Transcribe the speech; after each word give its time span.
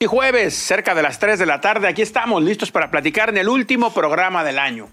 Y 0.00 0.06
jueves, 0.06 0.54
cerca 0.54 0.94
de 0.94 1.02
las 1.02 1.18
3 1.18 1.40
de 1.40 1.46
la 1.46 1.60
tarde, 1.60 1.88
aquí 1.88 2.02
estamos 2.02 2.40
listos 2.40 2.70
para 2.70 2.88
platicar 2.88 3.30
en 3.30 3.36
el 3.36 3.48
último 3.48 3.92
programa 3.92 4.44
del 4.44 4.60
año. 4.60 4.88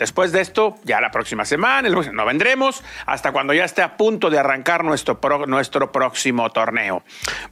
Después 0.00 0.32
de 0.32 0.40
esto, 0.40 0.76
ya 0.84 0.98
la 0.98 1.10
próxima 1.10 1.44
semana, 1.44 1.86
no 1.90 2.24
vendremos 2.24 2.82
hasta 3.04 3.32
cuando 3.32 3.52
ya 3.52 3.66
esté 3.66 3.82
a 3.82 3.98
punto 3.98 4.30
de 4.30 4.38
arrancar 4.38 4.82
nuestro, 4.82 5.20
nuestro 5.46 5.92
próximo 5.92 6.48
torneo. 6.48 7.02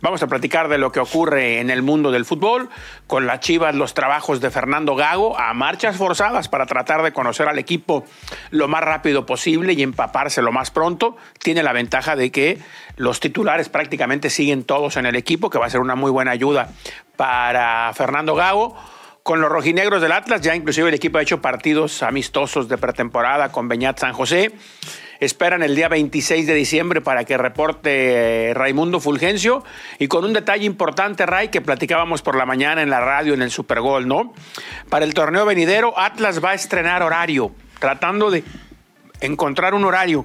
Vamos 0.00 0.22
a 0.22 0.28
platicar 0.28 0.68
de 0.68 0.78
lo 0.78 0.90
que 0.90 0.98
ocurre 0.98 1.60
en 1.60 1.68
el 1.68 1.82
mundo 1.82 2.10
del 2.10 2.24
fútbol, 2.24 2.70
con 3.06 3.26
las 3.26 3.40
Chivas, 3.40 3.74
los 3.74 3.92
trabajos 3.92 4.40
de 4.40 4.50
Fernando 4.50 4.96
Gago 4.96 5.38
a 5.38 5.52
marchas 5.52 5.98
forzadas 5.98 6.48
para 6.48 6.64
tratar 6.64 7.02
de 7.02 7.12
conocer 7.12 7.48
al 7.48 7.58
equipo 7.58 8.06
lo 8.48 8.66
más 8.66 8.82
rápido 8.82 9.26
posible 9.26 9.74
y 9.74 9.82
empaparse 9.82 10.40
lo 10.40 10.50
más 10.50 10.70
pronto. 10.70 11.18
Tiene 11.42 11.62
la 11.62 11.74
ventaja 11.74 12.16
de 12.16 12.32
que 12.32 12.58
los 12.96 13.20
titulares 13.20 13.68
prácticamente 13.68 14.30
siguen 14.30 14.64
todos 14.64 14.96
en 14.96 15.04
el 15.04 15.16
equipo, 15.16 15.50
que 15.50 15.58
va 15.58 15.66
a 15.66 15.70
ser 15.70 15.80
una 15.80 15.96
muy 15.96 16.10
buena 16.10 16.30
ayuda 16.30 16.70
para 17.14 17.92
Fernando 17.92 18.34
Gago 18.34 18.74
con 19.28 19.42
los 19.42 19.50
rojinegros 19.50 20.00
del 20.00 20.12
Atlas. 20.12 20.40
Ya 20.40 20.56
inclusive 20.56 20.88
el 20.88 20.94
equipo 20.94 21.18
ha 21.18 21.22
hecho 21.22 21.42
partidos 21.42 22.02
amistosos 22.02 22.66
de 22.66 22.78
pretemporada 22.78 23.52
con 23.52 23.68
Beñat 23.68 23.98
San 23.98 24.14
José. 24.14 24.52
Esperan 25.20 25.62
el 25.62 25.76
día 25.76 25.88
26 25.88 26.46
de 26.46 26.54
diciembre 26.54 27.02
para 27.02 27.24
que 27.24 27.36
reporte 27.36 28.48
eh, 28.48 28.54
Raimundo 28.54 29.00
Fulgencio. 29.00 29.62
Y 29.98 30.08
con 30.08 30.24
un 30.24 30.32
detalle 30.32 30.64
importante, 30.64 31.26
Ray, 31.26 31.48
que 31.48 31.60
platicábamos 31.60 32.22
por 32.22 32.36
la 32.36 32.46
mañana 32.46 32.80
en 32.80 32.88
la 32.88 33.00
radio 33.00 33.34
en 33.34 33.42
el 33.42 33.50
Supergol, 33.50 34.08
¿no? 34.08 34.32
Para 34.88 35.04
el 35.04 35.12
torneo 35.12 35.44
venidero, 35.44 35.92
Atlas 35.98 36.42
va 36.42 36.52
a 36.52 36.54
estrenar 36.54 37.02
horario, 37.02 37.52
tratando 37.80 38.30
de 38.30 38.44
encontrar 39.20 39.74
un 39.74 39.84
horario 39.84 40.24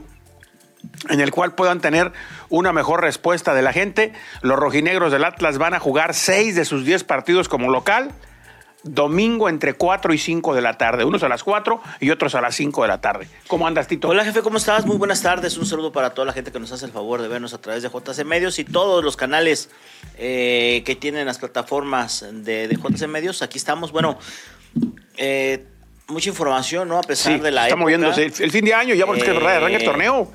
en 1.09 1.19
el 1.19 1.31
cual 1.31 1.55
puedan 1.55 1.81
tener 1.81 2.13
una 2.47 2.71
mejor 2.71 3.01
respuesta 3.01 3.53
de 3.53 3.63
la 3.63 3.73
gente. 3.73 4.13
Los 4.41 4.57
rojinegros 4.57 5.11
del 5.11 5.25
Atlas 5.25 5.57
van 5.57 5.73
a 5.73 5.81
jugar 5.81 6.13
seis 6.13 6.55
de 6.55 6.63
sus 6.63 6.85
diez 6.85 7.03
partidos 7.03 7.49
como 7.49 7.69
local 7.69 8.13
domingo 8.83 9.49
entre 9.49 9.73
4 9.73 10.13
y 10.13 10.17
5 10.17 10.53
de 10.53 10.61
la 10.61 10.77
tarde. 10.77 11.05
Unos 11.05 11.23
a 11.23 11.29
las 11.29 11.43
4 11.43 11.81
y 12.01 12.09
otros 12.09 12.35
a 12.35 12.41
las 12.41 12.55
5 12.55 12.81
de 12.83 12.87
la 12.87 13.01
tarde. 13.01 13.27
¿Cómo 13.47 13.65
andas, 13.65 13.87
Tito? 13.87 14.09
Hola, 14.09 14.23
jefe, 14.25 14.41
¿cómo 14.41 14.57
estás? 14.57 14.85
Muy 14.85 14.97
buenas 14.97 15.21
tardes. 15.21 15.57
Un 15.57 15.65
saludo 15.65 15.91
para 15.91 16.13
toda 16.13 16.25
la 16.25 16.33
gente 16.33 16.51
que 16.51 16.59
nos 16.59 16.71
hace 16.71 16.85
el 16.85 16.91
favor 16.91 17.21
de 17.21 17.27
vernos 17.27 17.53
a 17.53 17.61
través 17.61 17.83
de 17.83 17.89
JC 17.89 18.25
Medios 18.25 18.59
y 18.59 18.65
todos 18.65 19.03
los 19.03 19.15
canales 19.15 19.69
eh, 20.17 20.83
que 20.85 20.95
tienen 20.95 21.25
las 21.25 21.39
plataformas 21.39 22.25
de, 22.31 22.67
JC 22.67 23.07
Medios. 23.07 23.41
Aquí 23.41 23.57
estamos. 23.57 23.91
Bueno, 23.91 24.19
eh, 25.17 25.65
mucha 26.07 26.29
información, 26.29 26.89
¿no? 26.89 26.99
A 26.99 27.03
pesar 27.03 27.41
de 27.41 27.51
la. 27.51 27.63
Está 27.63 27.75
moviéndose. 27.75 28.25
El, 28.25 28.51
fin 28.51 28.65
de 28.65 28.73
año, 28.73 28.93
ya 28.95 29.05
porque 29.05 29.21
eh, 29.21 29.37
arranca 29.37 29.77
el 29.77 29.83
torneo. 29.83 30.31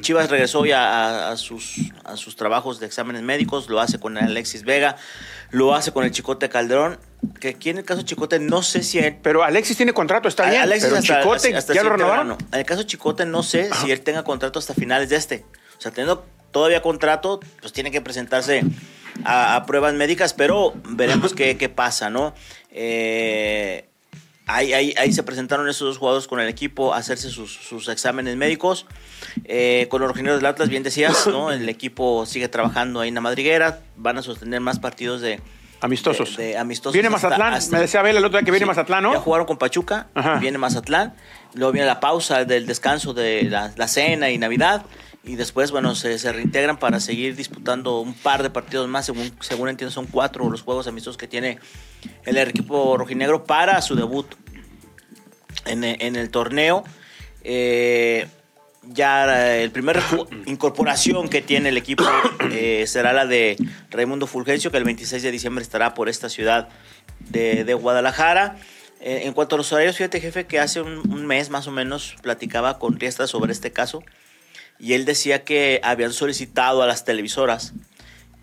Chivas 0.00 0.30
regresó 0.30 0.64
ya 0.64 1.30
a, 1.30 1.36
sus, 1.36 1.92
a 2.04 2.16
sus 2.16 2.36
trabajos 2.36 2.80
de 2.80 2.86
exámenes 2.86 3.22
médicos, 3.22 3.68
lo 3.68 3.80
hace 3.80 4.00
con 4.00 4.16
Alexis 4.16 4.64
Vega, 4.64 4.96
lo 5.50 5.74
hace 5.74 5.92
con 5.92 6.04
el 6.04 6.10
Chicote 6.10 6.48
Calderón, 6.48 6.98
que 7.40 7.48
aquí 7.48 7.70
en 7.70 7.78
el 7.78 7.84
caso 7.84 8.02
Chicote 8.02 8.38
no 8.38 8.62
sé 8.62 8.82
si 8.82 8.98
él... 8.98 9.18
Pero 9.22 9.44
Alexis 9.44 9.76
tiene 9.76 9.92
contrato, 9.92 10.28
está 10.28 10.48
bien, 10.48 10.62
Alexis 10.62 10.90
pero 10.90 11.02
Chicote 11.02 11.74
ya 11.74 11.82
lo 11.82 11.90
renovaron. 11.90 12.36
En 12.52 12.58
el 12.58 12.64
caso 12.64 12.82
Chicote 12.82 13.26
no 13.26 13.42
sé 13.42 13.70
si 13.74 13.90
él 13.90 14.00
tenga 14.00 14.24
contrato 14.24 14.58
hasta 14.58 14.74
finales 14.74 15.10
de 15.10 15.16
este. 15.16 15.44
O 15.76 15.80
sea, 15.80 15.92
teniendo 15.92 16.24
todavía 16.50 16.82
contrato, 16.82 17.40
pues 17.60 17.72
tiene 17.72 17.90
que 17.90 18.00
presentarse 18.00 18.64
a, 19.24 19.64
pruebas 19.66 19.94
médicas, 19.94 20.32
pero 20.32 20.74
veremos 20.84 21.34
qué, 21.34 21.56
qué 21.56 21.68
pasa, 21.68 22.10
¿no? 22.10 22.34
Eh, 22.70 23.87
Ahí, 24.48 24.72
ahí, 24.72 25.12
se 25.12 25.22
presentaron 25.22 25.68
esos 25.68 25.88
dos 25.88 25.98
jugadores 25.98 26.26
con 26.26 26.40
el 26.40 26.48
equipo 26.48 26.94
a 26.94 26.96
hacerse 26.96 27.30
sus, 27.30 27.88
exámenes 27.88 28.36
médicos. 28.36 28.86
Eh, 29.44 29.86
con 29.90 30.00
los 30.00 30.08
originarios 30.08 30.40
del 30.40 30.46
Atlas, 30.46 30.68
bien 30.68 30.82
decías, 30.82 31.26
¿no? 31.26 31.52
El 31.52 31.68
equipo 31.68 32.24
sigue 32.26 32.48
trabajando 32.48 33.00
ahí 33.00 33.08
en 33.08 33.14
la 33.14 33.20
madriguera. 33.20 33.80
Van 33.96 34.18
a 34.18 34.22
sostener 34.22 34.60
más 34.60 34.78
partidos 34.78 35.20
de, 35.20 35.40
Amistosos. 35.80 36.36
De, 36.36 36.56
amistosos. 36.56 36.92
Viene 36.92 37.08
Mazatlán. 37.08 37.56
Me 37.70 37.78
decía 37.78 38.00
Abel 38.00 38.16
el 38.16 38.24
otro 38.24 38.38
día 38.38 38.44
que 38.44 38.50
viene 38.50 38.66
Mazatlán, 38.66 39.02
¿no? 39.02 39.12
Ya 39.12 39.20
jugaron 39.20 39.46
con 39.46 39.58
Pachuca. 39.58 40.08
Viene 40.40 40.58
Mazatlán. 40.58 41.14
Luego 41.54 41.72
viene 41.72 41.86
la 41.86 42.00
pausa 42.00 42.44
del 42.44 42.66
descanso 42.66 43.14
de 43.14 43.44
la, 43.44 43.72
la 43.76 43.86
cena 43.86 44.30
y 44.30 44.38
Navidad 44.38 44.84
y 45.28 45.36
después, 45.36 45.70
bueno, 45.70 45.94
se, 45.94 46.16
reintegran 46.32 46.78
para 46.78 47.00
seguir 47.00 47.36
disputando 47.36 48.00
un 48.00 48.14
par 48.14 48.42
de 48.42 48.48
partidos 48.48 48.88
más, 48.88 49.04
según, 49.04 49.30
según 49.40 49.68
entiendo 49.68 49.92
son 49.92 50.06
cuatro 50.06 50.48
los 50.48 50.62
juegos 50.62 50.86
amistosos 50.86 51.18
que 51.18 51.28
tiene 51.28 51.58
el 52.24 52.38
equipo 52.38 52.96
rojinegro 52.96 53.44
para 53.44 53.82
su 53.82 53.94
debut 53.94 54.26
en, 55.66 55.84
en 55.84 56.16
el 56.16 56.30
torneo. 56.30 56.82
Eh, 57.44 58.26
ya 58.84 59.58
el 59.58 59.70
primer 59.70 60.00
incorporación 60.46 61.28
que 61.28 61.42
tiene 61.42 61.68
el 61.68 61.76
equipo 61.76 62.04
eh, 62.50 62.86
será 62.86 63.12
la 63.12 63.26
de 63.26 63.58
Raimundo 63.90 64.26
Fulgencio, 64.26 64.70
que 64.70 64.78
el 64.78 64.84
26 64.84 65.22
de 65.22 65.30
diciembre 65.30 65.62
estará 65.62 65.92
por 65.92 66.08
esta 66.08 66.30
ciudad 66.30 66.70
de, 67.28 67.64
de 67.64 67.74
Guadalajara. 67.74 68.56
Eh, 69.00 69.24
en 69.24 69.34
cuanto 69.34 69.56
a 69.56 69.58
los 69.58 69.70
horarios, 69.74 69.98
fíjate 69.98 70.22
jefe 70.22 70.46
que 70.46 70.58
hace 70.58 70.80
un, 70.80 71.12
un 71.12 71.26
mes 71.26 71.50
más 71.50 71.66
o 71.66 71.70
menos 71.70 72.16
platicaba 72.22 72.78
con 72.78 72.98
Riestra 72.98 73.26
sobre 73.26 73.52
este 73.52 73.72
caso 73.72 74.02
y 74.78 74.94
él 74.94 75.04
decía 75.04 75.44
que 75.44 75.80
habían 75.82 76.12
solicitado 76.12 76.82
a 76.82 76.86
las 76.86 77.04
televisoras 77.04 77.74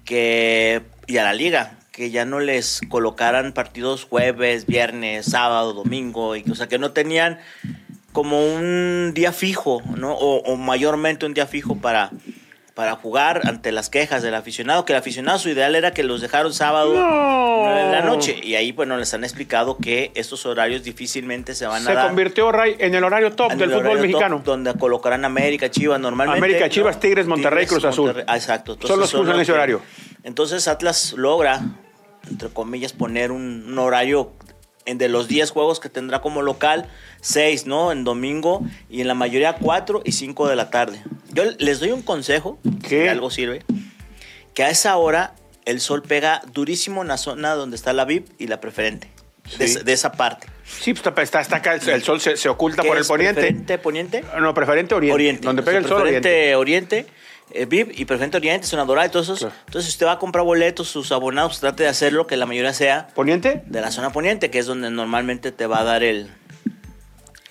que, 0.04 0.82
y 1.08 1.18
a 1.18 1.24
la 1.24 1.34
liga 1.34 1.78
que 1.96 2.12
ya 2.12 2.26
no 2.26 2.42
les 2.42 2.82
colocaran 2.90 3.54
partidos 3.54 4.04
jueves, 4.04 4.66
viernes, 4.66 5.28
sábado, 5.28 5.74
domingo, 5.74 6.36
y, 6.36 6.44
o 6.52 6.56
sea, 6.56 6.68
que 6.68 6.78
no 6.78 6.92
tenían 6.92 7.40
como 8.12 8.46
un 8.46 9.14
día 9.14 9.32
fijo, 9.32 9.82
¿no? 9.98 10.14
O, 10.14 10.58
mayormente 10.58 11.26
un 11.26 11.34
día 11.34 11.48
fijo 11.48 11.78
para, 11.78 12.12
para 12.76 12.98
jugar 12.98 13.48
ante 13.48 13.72
las 13.72 13.90
quejas 13.90 14.22
del 14.22 14.36
aficionado, 14.36 14.84
que 14.84 14.92
el 14.92 15.00
aficionado 15.00 15.40
su 15.40 15.48
ideal 15.48 15.76
era 15.76 15.92
que 15.92 16.04
los 16.04 16.20
dejaron 16.20 16.54
sábado 16.54 16.94
en 16.94 17.92
la 17.92 18.02
noche. 18.02 18.38
Y 18.44 18.56
ahí, 18.56 18.74
bueno, 18.74 18.98
les 18.98 19.14
han 19.14 19.24
explicado 19.24 19.78
que 19.78 20.12
estos 20.14 20.46
horarios 20.46 20.84
difícilmente 20.84 21.56
se 21.56 21.66
van 21.66 21.88
a 21.88 22.02
Se 22.02 22.08
convirtió, 22.08 22.52
Ray, 22.52 22.76
en 22.78 22.94
el 22.94 23.06
horario 23.06 23.32
top 23.32 23.54
del 23.54 23.72
fútbol 23.72 24.02
mexicano. 24.02 24.42
donde 24.44 24.74
colocarán 24.74 25.24
América, 25.24 25.72
Chivas 25.72 26.02
normalmente. 26.02 26.38
América, 26.38 26.70
Chivas, 26.70 27.00
Tigres, 27.00 27.28
Monterrey, 27.28 27.66
Cruz 27.66 27.86
Azul. 27.86 28.14
exacto. 28.28 28.78
Son 28.86 29.00
los 29.00 29.10
que 29.10 29.18
usan 29.18 29.40
ese 29.40 29.54
horario. 29.54 29.82
Entonces 30.24 30.68
Atlas 30.68 31.14
logra, 31.14 31.62
entre 32.30 32.50
comillas, 32.50 32.92
poner 32.92 33.32
un, 33.32 33.80
horario 33.80 34.34
en 34.86 34.98
de 34.98 35.10
los 35.10 35.28
10 35.28 35.52
juegos 35.52 35.80
que 35.80 35.90
tendrá 35.90 36.22
como 36.22 36.42
local, 36.42 36.88
6, 37.22 37.66
¿no? 37.66 37.92
En 37.92 38.04
domingo 38.04 38.64
y 38.90 39.02
en 39.02 39.08
la 39.08 39.14
mayoría 39.14 39.56
4 39.56 40.02
y 40.06 40.12
5 40.12 40.48
de 40.48 40.56
la 40.56 40.70
tarde. 40.70 41.02
Yo 41.34 41.44
les 41.58 41.80
doy 41.80 41.92
un 41.92 42.02
consejo, 42.02 42.60
que 42.88 43.10
algo 43.10 43.30
sirve, 43.30 43.64
que 44.54 44.64
a 44.64 44.70
esa 44.70 44.96
hora 44.98 45.36
el 45.66 45.82
sol 45.82 46.04
pega 46.04 46.42
durísimo 46.54 47.02
en 47.02 47.08
la 47.08 47.18
zona 47.18 47.56
donde 47.56 47.76
está 47.76 47.94
la 47.94 48.06
VIP 48.06 48.30
y 48.40 48.48
la 48.48 48.62
preferente, 48.62 49.10
de, 49.58 49.92
esa 49.92 50.12
parte. 50.12 50.48
Sí, 50.64 50.94
pues 50.94 51.06
está, 51.24 51.42
está 51.42 51.58
acá, 51.58 51.74
el 51.74 52.04
sol 52.04 52.22
se, 52.22 52.50
oculta 52.50 52.84
por 52.84 52.98
el 52.98 53.06
poniente. 53.06 53.42
¿Preferente 53.42 53.78
poniente? 53.78 54.24
No, 54.40 54.54
preferente 54.54 54.96
oriente. 54.96 55.14
oriente. 55.14 55.46
Donde 55.46 55.64
pega 55.64 55.80
el 55.80 55.86
sol 55.86 56.02
oriente. 56.02 56.56
oriente 56.56 57.08
eh, 57.52 57.66
VIP 57.66 57.92
y 58.00 58.06
Preferente 58.06 58.38
Oriente, 58.38 58.68
Zona 58.68 58.86
Dorada, 58.86 59.06
entonces, 59.06 59.42
entonces 59.42 59.86
si 59.86 59.90
usted 59.92 60.06
va 60.08 60.14
a 60.14 60.20
comprar 60.20 60.44
boletos, 60.44 60.88
sus 60.88 61.12
abonados, 61.12 61.54
pues, 61.54 61.60
trate 61.62 61.84
de 61.84 61.90
hacerlo, 61.90 62.28
que 62.28 62.38
la 62.38 62.46
mayoría 62.46 62.74
sea... 62.74 63.08
¿Poniente? 63.14 63.64
De 63.68 63.82
la 63.82 63.92
zona 63.92 64.12
poniente, 64.12 64.50
que 64.50 64.60
es 64.60 64.66
donde 64.66 64.90
normalmente 64.90 65.52
te 65.52 65.68
va 65.68 65.80
a 65.80 65.84
dar 65.84 66.04
el, 66.04 66.30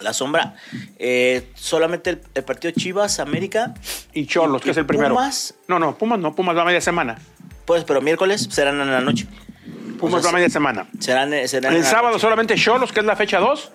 la 0.04 0.12
sombra. 0.12 0.54
Eh, 0.98 1.50
solamente 1.54 2.20
el, 2.34 2.44
partido 2.44 2.72
Chivas, 2.72 3.18
América. 3.18 3.74
Y 4.12 4.26
Cholos, 4.26 4.62
que 4.62 4.70
es 4.70 4.76
el 4.76 4.86
primero. 4.86 5.14
Pumas. 5.14 5.54
No, 5.66 5.78
no, 5.78 5.96
Pumas 5.96 6.18
no, 6.20 6.34
Pumas 6.34 6.56
va 6.56 6.62
a 6.62 6.66
media 6.66 6.80
semana. 6.80 7.18
Pues, 7.64 7.84
pero 7.84 8.00
miércoles 8.00 8.48
serán 8.50 8.80
en 8.80 8.90
la 8.90 9.00
noche. 9.00 9.26
Pumas 9.98 10.24
va 10.24 10.28
a 10.28 10.32
media 10.32 10.50
semana. 10.50 10.86
Serán, 11.00 11.32
serán 11.48 11.74
el 11.74 11.84
sábado 11.84 12.18
solamente 12.18 12.54
Cholos, 12.54 12.92
que 12.92 13.00
es 13.00 13.06
la 13.06 13.16
fecha 13.16 13.38
2. 13.38 13.72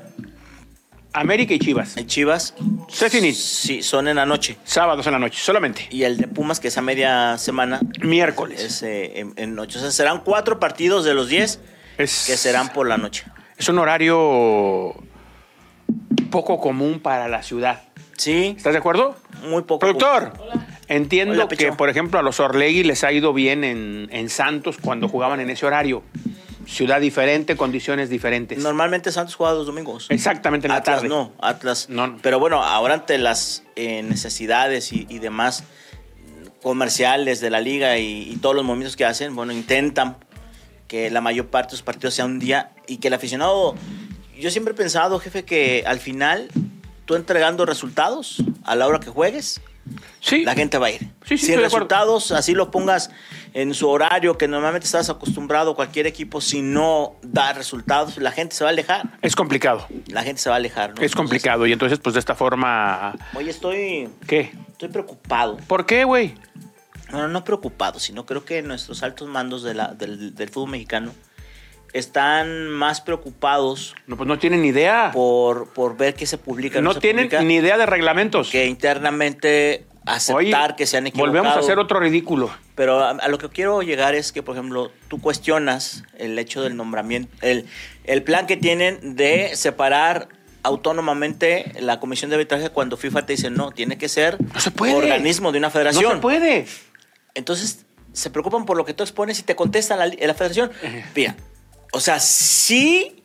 América 1.14 1.54
y 1.54 1.60
Chivas. 1.60 1.98
¿Y 1.98 2.06
Chivas? 2.06 2.54
Se 2.88 3.10
Sí, 3.34 3.82
son 3.82 4.08
en 4.08 4.18
la 4.18 4.26
noche. 4.26 4.58
Sábados 4.64 5.06
en 5.08 5.14
la 5.14 5.20
noche, 5.20 5.40
solamente. 5.42 5.88
Y 5.90 6.04
el 6.04 6.18
de 6.18 6.28
Pumas, 6.28 6.60
que 6.60 6.68
es 6.68 6.78
a 6.78 6.82
media 6.82 7.38
semana. 7.38 7.80
Miércoles. 8.02 8.62
Es 8.62 8.84
eh, 8.84 9.26
en, 9.36 9.56
noche. 9.56 9.80
O 9.80 9.82
sea, 9.82 9.92
serán 9.92 10.22
cuatro 10.24 10.60
partidos 10.60 11.06
de 11.06 11.14
los 11.14 11.30
diez 11.30 11.60
que 11.98 12.08
serán 12.08 12.72
por 12.74 12.88
la 12.88 12.98
noche. 12.98 13.26
Es 13.58 13.68
un 13.70 13.80
horario 13.80 14.96
poco 16.30 16.60
común 16.60 17.00
para 17.00 17.28
la 17.28 17.42
ciudad. 17.42 17.82
Sí. 18.16 18.54
¿Estás 18.56 18.74
de 18.74 18.80
acuerdo? 18.80 19.16
Muy 19.50 19.64
poco. 19.64 19.80
Productor. 19.80 20.34
Entiendo 20.88 21.48
que, 21.48 21.72
por 21.72 21.90
ejemplo, 21.90 22.20
a 22.20 22.24
los 22.24 22.40
Orlegui 22.40 22.84
les 22.84 23.04
ha 23.04 23.12
ido 23.12 23.34
bien 23.34 23.64
en, 23.64 24.10
en 24.12 24.30
Santos 24.30 24.78
cuando 24.82 25.08
jugaban 25.08 25.40
en 25.40 25.50
ese 25.50 25.66
horario 25.66 26.04
ciudad 26.70 27.02
diferente, 27.02 27.58
condiciones 27.58 28.10
diferentes. 28.10 28.60
Normalmente 28.60 29.12
Santos 29.12 29.36
juega 29.36 29.54
los 29.54 29.66
domingos. 29.66 30.06
Exactamente 30.10 30.68
en 30.68 30.72
la 30.72 30.78
Atlas 30.78 30.98
tarde. 30.98 31.10
No, 31.10 31.34
Atlas. 31.40 31.90
No. 31.90 32.18
Pero 32.22 32.40
bueno, 32.40 32.64
ahora 32.64 32.94
ante 32.94 33.18
las 33.18 33.64
eh, 33.76 34.04
necesidades 34.04 34.94
y, 34.94 35.06
demás 35.20 35.64
comerciales 36.62 37.42
de 37.42 37.50
la 37.50 37.60
liga 37.60 37.98
y, 37.98 38.38
todos 38.42 38.56
los 38.56 38.64
movimientos 38.64 38.96
que 38.96 39.06
hacen, 39.06 39.36
bueno, 39.36 39.52
intentan 39.52 40.18
que 40.88 41.10
la 41.10 41.22
mayor 41.22 41.48
parte 41.48 41.72
de 41.72 41.78
los 41.78 41.82
partidos 41.82 42.14
sea 42.14 42.26
un 42.26 42.40
día 42.40 42.72
y 42.88 42.98
que 42.98 43.08
el 43.08 43.14
aficionado. 43.14 43.76
Yo 44.38 44.52
siempre 44.52 44.74
he 44.74 44.78
pensado, 44.78 45.20
jefe, 45.20 45.44
que 45.44 45.84
al 45.86 46.00
final 46.00 46.50
tú 47.06 47.16
entregando 47.16 47.66
resultados 47.66 48.44
a 48.64 48.76
la 48.76 48.88
hora 48.88 49.00
que 49.00 49.10
juegues, 49.10 49.62
Sí. 50.22 50.44
la 50.44 50.54
gente 50.54 50.78
va 50.78 50.88
a 50.88 50.92
ir. 50.92 51.00
Sí, 51.26 51.38
sí, 51.38 51.48
si 51.48 51.56
resultados 51.56 52.32
así 52.32 52.54
lo 52.54 52.72
pongas 52.72 53.10
en 53.54 53.74
su 53.74 53.90
horario 53.90 54.38
que 54.38 54.48
normalmente 54.48 54.86
estás 54.86 55.10
acostumbrado 55.10 55.76
cualquier 55.76 56.06
equipo, 56.08 56.40
si 56.42 56.62
no 56.62 57.16
da 57.24 57.54
resultados, 57.54 58.18
la 58.18 58.32
gente 58.32 58.56
se 58.56 58.64
va 58.64 58.70
a 58.70 58.74
alejar. 58.74 59.18
Es 59.22 59.36
complicado. 59.36 59.88
La 60.08 60.24
gente 60.24 60.42
se 60.42 60.50
va 60.50 60.56
a 60.56 60.60
alejar. 60.60 60.94
¿no? 60.96 61.02
Es 61.02 61.16
complicado. 61.16 61.66
Y 61.66 61.74
entonces, 61.74 62.00
pues 62.00 62.14
de 62.14 62.20
esta 62.20 62.36
forma. 62.36 63.16
Oye, 63.36 63.50
estoy, 63.50 64.10
¿Qué? 64.28 64.52
estoy 64.72 64.90
preocupado. 64.90 65.58
¿Por 65.68 65.86
qué, 65.86 66.04
güey? 66.04 66.36
No, 67.12 67.28
no 67.28 67.44
preocupado, 67.44 68.00
sino 68.00 68.26
creo 68.28 68.46
que 68.46 68.62
nuestros 68.62 69.02
altos 69.02 69.28
mandos 69.28 69.64
de 69.64 69.74
la- 69.74 69.88
del, 69.96 70.36
del 70.36 70.50
fútbol 70.50 70.70
mexicano 70.70 71.12
están 71.92 72.68
más 72.68 73.02
preocupados 73.02 73.96
No, 74.06 74.16
pues 74.16 74.28
no 74.28 74.38
tienen 74.38 74.62
ni 74.62 74.68
idea. 74.68 75.10
por, 75.12 75.70
por 75.74 75.98
ver 75.98 76.14
qué 76.14 76.26
se 76.28 76.38
publica. 76.38 76.82
No 76.82 76.94
se 76.94 77.00
tienen 77.00 77.26
publica, 77.26 77.42
ni 77.44 77.56
idea 77.56 77.78
de 77.80 77.86
reglamentos. 77.88 78.52
Que 78.52 78.68
internamente 78.68 79.86
aceptar 80.06 80.38
Oye, 80.70 80.76
que 80.78 80.86
se 80.86 80.98
han 80.98 81.08
equivocado. 81.08 81.34
volvemos 81.34 81.58
a 81.58 81.60
hacer 81.62 81.80
otro 81.80 82.00
ridículo. 82.00 82.52
Pero 82.80 83.04
a, 83.04 83.10
a 83.10 83.28
lo 83.28 83.38
que 83.38 83.50
quiero 83.50 83.82
llegar 83.82 84.16
es 84.16 84.32
que, 84.32 84.42
por 84.42 84.56
ejemplo, 84.56 84.90
tú 85.10 85.20
cuestionas 85.20 86.06
el 86.18 86.40
hecho 86.40 86.62
del 86.62 86.78
nombramiento, 86.78 87.36
el, 87.42 87.66
el 88.06 88.24
plan 88.24 88.48
que 88.48 88.56
tienen 88.56 89.18
de 89.18 89.54
separar 89.58 90.30
autónomamente 90.64 91.74
la 91.82 92.00
comisión 92.00 92.30
de 92.30 92.38
arbitraje 92.38 92.70
cuando 92.70 92.96
FIFA 92.96 93.26
te 93.26 93.34
dice 93.34 93.50
no, 93.50 93.72
tiene 93.72 93.98
que 93.98 94.08
ser 94.08 94.38
No 94.54 94.62
se 94.62 94.72
puede. 94.72 94.94
organismo 94.94 95.52
de 95.52 95.58
una 95.58 95.70
federación. 95.70 96.04
No 96.06 96.12
se 96.12 96.22
puede. 96.22 96.68
Entonces 97.36 97.86
se 98.14 98.30
preocupan 98.30 98.66
por 98.66 98.78
lo 98.78 98.86
que 98.86 98.94
tú 98.94 99.04
expones 99.04 99.38
y 99.40 99.44
te 99.44 99.58
contesta 99.58 99.98
la, 99.98 100.06
la 100.08 100.34
federación. 100.34 100.72
Mira, 101.14 101.36
o 101.92 102.00
sea, 102.00 102.22
sí 102.22 103.24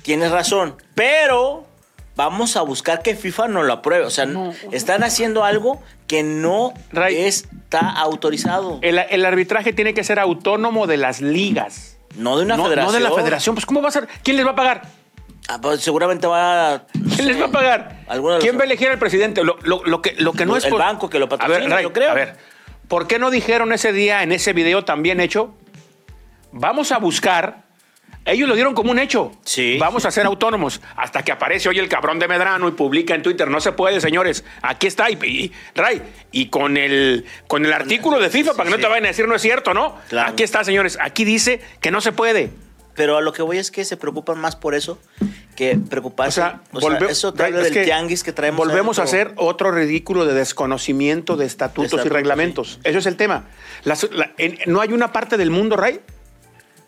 tienes 0.00 0.30
razón, 0.30 0.74
pero 0.94 1.66
vamos 2.16 2.56
a 2.56 2.62
buscar 2.62 3.02
que 3.02 3.14
FIFA 3.14 3.48
no 3.48 3.62
lo 3.62 3.72
apruebe. 3.74 4.04
O 4.04 4.10
sea, 4.10 4.26
No. 4.26 4.52
están 4.72 5.04
haciendo 5.04 5.44
algo 5.44 5.80
que 6.08 6.22
no 6.22 6.72
Ray. 6.92 7.16
está 7.18 7.90
autorizado. 7.90 8.78
El, 8.82 8.98
el 8.98 9.24
arbitraje 9.24 9.72
tiene 9.72 9.94
que 9.94 10.02
ser 10.02 10.18
autónomo 10.18 10.86
de 10.86 10.96
las 10.96 11.20
ligas. 11.20 11.98
no 12.16 12.38
de 12.38 12.44
una 12.44 12.56
no, 12.56 12.62
no 12.64 12.68
federación. 12.70 12.94
de 12.94 13.00
la 13.00 13.12
federación. 13.14 13.54
Pues, 13.54 13.66
¿cómo 13.66 13.82
va 13.82 13.88
a 13.88 13.92
ser? 13.92 14.08
¿Quién 14.24 14.36
les 14.38 14.46
va 14.46 14.50
a 14.50 14.56
pagar? 14.56 14.82
Ah, 15.48 15.58
pues, 15.60 15.80
seguramente 15.80 16.26
va 16.26 16.74
a... 16.74 16.78
no 16.94 17.14
¿Quién 17.14 17.28
les 17.28 17.40
va 17.40 17.44
a 17.46 17.50
pagar? 17.52 18.00
¿Quién 18.40 18.56
va 18.58 18.62
a 18.62 18.64
elegir 18.64 18.88
al 18.88 18.98
presidente? 18.98 19.44
Lo, 19.44 19.56
lo- 19.62 19.84
lo 19.84 20.02
que, 20.02 20.14
lo 20.18 20.32
que 20.32 20.44
no 20.46 20.56
es 20.56 20.64
El 20.64 20.74
banco 20.74 21.08
que 21.08 21.18
lo 21.20 21.26
A 21.26 21.28
patrocina, 21.28 21.58
ver, 21.60 21.70
Ray, 21.70 21.82
yo 21.84 21.92
creo. 21.92 22.10
A 22.10 22.14
ver, 22.14 22.36
¿por 22.88 23.06
qué 23.06 23.18
no 23.20 23.30
dijeron 23.30 23.72
ese 23.72 23.92
día 23.92 24.22
en 24.24 24.32
ese 24.32 24.52
video 24.54 24.84
también 24.84 25.20
hecho? 25.20 25.54
Vamos 26.50 26.90
a 26.90 26.98
buscar. 26.98 27.65
Ellos 28.26 28.48
lo 28.48 28.54
dieron 28.56 28.74
como 28.74 28.90
un 28.90 28.98
hecho. 28.98 29.32
Sí. 29.44 29.76
Vamos 29.78 30.04
a 30.04 30.10
ser 30.10 30.26
autónomos. 30.26 30.80
Hasta 30.96 31.22
que 31.22 31.32
aparece 31.32 31.68
hoy 31.68 31.78
el 31.78 31.88
cabrón 31.88 32.18
de 32.18 32.26
Medrano 32.28 32.68
y 32.68 32.72
publica 32.72 33.14
en 33.14 33.22
Twitter. 33.22 33.48
No 33.48 33.60
se 33.60 33.72
puede, 33.72 34.00
señores. 34.00 34.44
Aquí 34.62 34.86
está. 34.88 35.08
Y, 35.10 35.14
y- 35.24 35.52
Ray, 35.74 36.02
y 36.32 36.48
con 36.48 36.76
el, 36.76 37.24
con 37.46 37.64
el 37.64 37.72
artículo 37.72 38.18
de 38.20 38.28
FIFA, 38.28 38.54
para 38.54 38.64
que 38.68 38.76
no 38.76 38.80
te 38.82 38.88
vayan 38.88 39.04
a 39.04 39.08
decir 39.08 39.28
no 39.28 39.34
es 39.36 39.42
cierto, 39.42 39.72
¿no? 39.74 39.96
Claro. 40.08 40.32
Aquí 40.32 40.42
está, 40.42 40.64
señores. 40.64 40.98
Aquí 41.00 41.24
dice 41.24 41.60
que 41.80 41.90
no 41.90 42.00
se 42.00 42.12
puede. 42.12 42.50
Pero 42.96 43.16
a 43.18 43.20
lo 43.20 43.32
que 43.34 43.42
voy 43.42 43.58
es 43.58 43.70
que 43.70 43.84
se 43.84 43.98
preocupan 43.98 44.38
más 44.38 44.56
por 44.56 44.74
eso 44.74 44.98
que 45.54 45.76
O 45.76 45.88
preocuparse. 45.88 46.40
sea, 46.40 46.60
O 46.72 46.80
sea, 46.80 46.98
eso 47.10 47.28
es 47.28 47.54
del 47.54 47.72
que 47.72 47.84
tianguis 47.84 48.22
que 48.24 48.32
traemos. 48.32 48.66
Volvemos 48.66 48.98
a 48.98 49.02
hacer 49.02 49.32
otro 49.36 49.70
ridículo 49.70 50.24
de 50.24 50.32
desconocimiento 50.34 51.36
de 51.36 51.44
estatutos, 51.46 51.82
De 51.82 51.86
estatutos, 51.88 52.10
y 52.10 52.14
reglamentos. 52.14 52.80
Eso 52.84 52.98
es 52.98 53.06
el 53.06 53.16
tema. 53.16 53.44
Las- 53.84 54.10
la- 54.10 54.32
en- 54.38 54.58
no 54.66 54.80
hay 54.80 54.92
una 54.94 55.12
parte 55.12 55.36
del 55.36 55.50
mundo, 55.50 55.76
Ray, 55.76 56.00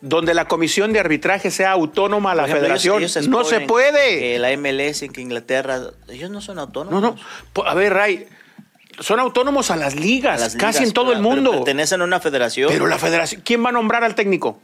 donde 0.01 0.33
la 0.35 0.47
comisión 0.47 0.93
de 0.93 1.01
arbitraje 1.01 1.51
sea 1.51 1.73
autónoma 1.73 2.33
a 2.33 2.35
la 2.35 2.43
ejemplo, 2.45 2.61
federación. 2.63 2.99
ellos 2.99 3.29
no 3.29 3.45
se 3.45 3.61
puede. 3.61 4.19
Que 4.21 4.39
la 4.39 4.51
MLS, 4.57 5.03
en 5.03 5.13
que 5.13 5.21
Inglaterra, 5.21 5.81
ellos 6.09 6.31
no 6.31 6.41
son 6.41 6.57
No, 6.57 6.63
autónomos. 6.63 7.03
no. 7.03 7.17
Po- 7.53 7.67
A 7.67 7.75
ver, 7.75 7.93
Ray, 7.95 8.27
son 9.01 9.19
autónomos 9.21 9.71
a 9.71 9.77
las 9.77 9.95
A 9.95 9.97
ligas, 9.97 10.41
las 10.41 10.57
casi 10.57 10.79
ligas, 10.81 10.89
en 10.89 10.93
todo 10.95 11.07
pero- 11.07 11.19
el 11.19 11.25
pero 11.25 11.35
mundo. 11.35 11.51
pertenecen 11.51 12.01
a 12.01 12.05
una 12.05 12.21
federación. 12.21 12.71
Pero 12.71 12.87
la 12.87 12.99
federación, 12.99 13.43
¿quién 13.45 13.65
va 13.65 13.71
a 13.71 13.73
nombrar 13.73 14.05
al 14.05 14.15
técnico? 14.15 14.61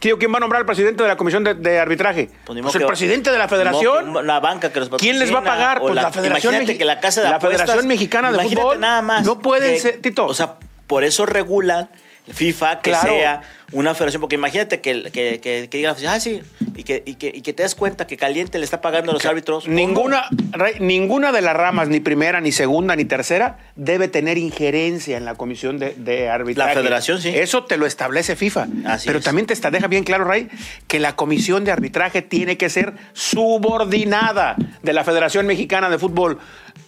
¿Quién 0.00 0.16
va 0.32 0.38
a 0.38 0.40
nombrar 0.40 0.60
al 0.60 0.66
presidente 0.66 1.02
de 1.02 1.08
la 1.10 1.16
comisión 1.18 1.44
de, 1.44 1.52
de 1.52 1.78
arbitraje? 1.78 2.30
Pues 2.46 2.58
Pues 2.62 2.74
el 2.74 2.80
que- 2.80 2.86
presidente 2.86 3.30
de 3.30 3.36
la 3.36 3.48
federación. 3.48 4.26
La 4.26 4.40
banca 4.40 4.72
que 4.72 4.80
los 4.80 4.88
¿Quién 4.96 5.18
les 5.18 5.30
va 5.34 5.40
a 5.40 5.44
pagar? 5.44 5.80
Pues 5.80 5.94
la 5.94 6.10
Federación 6.10 6.54
Imagínate 6.54 6.72
Mexi- 6.74 6.78
que 6.78 6.84
la 6.86 7.00
casa 7.00 7.20
de 7.20 7.28
la 7.28 7.36
apuestas- 7.36 7.60
Federación 7.66 7.86
Mexicana 7.86 8.32
de 8.32 8.38
Fútbol. 8.48 8.80
nada 8.80 9.02
más. 9.02 9.26
No 9.26 9.40
pueden 9.40 9.74
que- 9.74 9.80
ser, 9.80 10.00
Tito. 10.00 10.24
O 10.24 10.32
sea, 10.32 10.54
por 10.86 11.04
eso 11.04 11.26
regulan 11.26 11.90
FIFA 12.28 12.80
que 12.80 12.90
Claro. 12.90 13.08
sea 13.08 13.42
una 13.72 13.94
federación. 13.94 14.20
Porque 14.20 14.34
imagínate 14.36 14.80
que, 14.80 15.04
que, 15.12 15.40
que, 15.40 15.68
que 15.70 15.78
diga, 15.78 15.96
ah, 16.08 16.20
sí, 16.20 16.40
y 16.76 16.82
que, 16.84 17.02
y, 17.06 17.14
que, 17.14 17.28
y 17.34 17.42
que 17.42 17.52
te 17.52 17.62
des 17.62 17.74
cuenta 17.74 18.06
que 18.06 18.16
Caliente 18.16 18.58
le 18.58 18.64
está 18.64 18.80
pagando 18.80 19.10
a 19.10 19.14
los 19.14 19.24
árbitros. 19.26 19.68
Ninguna, 19.68 20.24
Ray, 20.52 20.74
ninguna 20.80 21.32
de 21.32 21.40
las 21.40 21.54
ramas, 21.56 21.88
ni 21.88 22.00
primera, 22.00 22.40
ni 22.40 22.52
segunda, 22.52 22.96
ni 22.96 23.04
tercera, 23.04 23.58
debe 23.76 24.08
tener 24.08 24.38
injerencia 24.38 25.16
en 25.16 25.24
la 25.24 25.34
comisión 25.34 25.78
de, 25.78 25.94
de 25.94 26.28
arbitraje. 26.28 26.74
La 26.74 26.80
federación, 26.80 27.20
sí. 27.20 27.28
Eso 27.30 27.64
te 27.64 27.76
lo 27.76 27.86
establece 27.86 28.36
FIFA. 28.36 28.66
Así 28.86 29.06
Pero 29.06 29.18
es. 29.20 29.24
también 29.24 29.46
te 29.46 29.52
está, 29.54 29.70
deja 29.70 29.86
bien 29.86 30.04
claro, 30.04 30.24
Ray, 30.24 30.48
que 30.88 30.98
la 30.98 31.16
comisión 31.16 31.64
de 31.64 31.72
arbitraje 31.72 32.22
tiene 32.22 32.56
que 32.56 32.68
ser 32.70 32.94
subordinada 33.12 34.56
de 34.82 34.92
la 34.92 35.04
Federación 35.04 35.46
Mexicana 35.46 35.88
de 35.90 35.98
Fútbol 35.98 36.38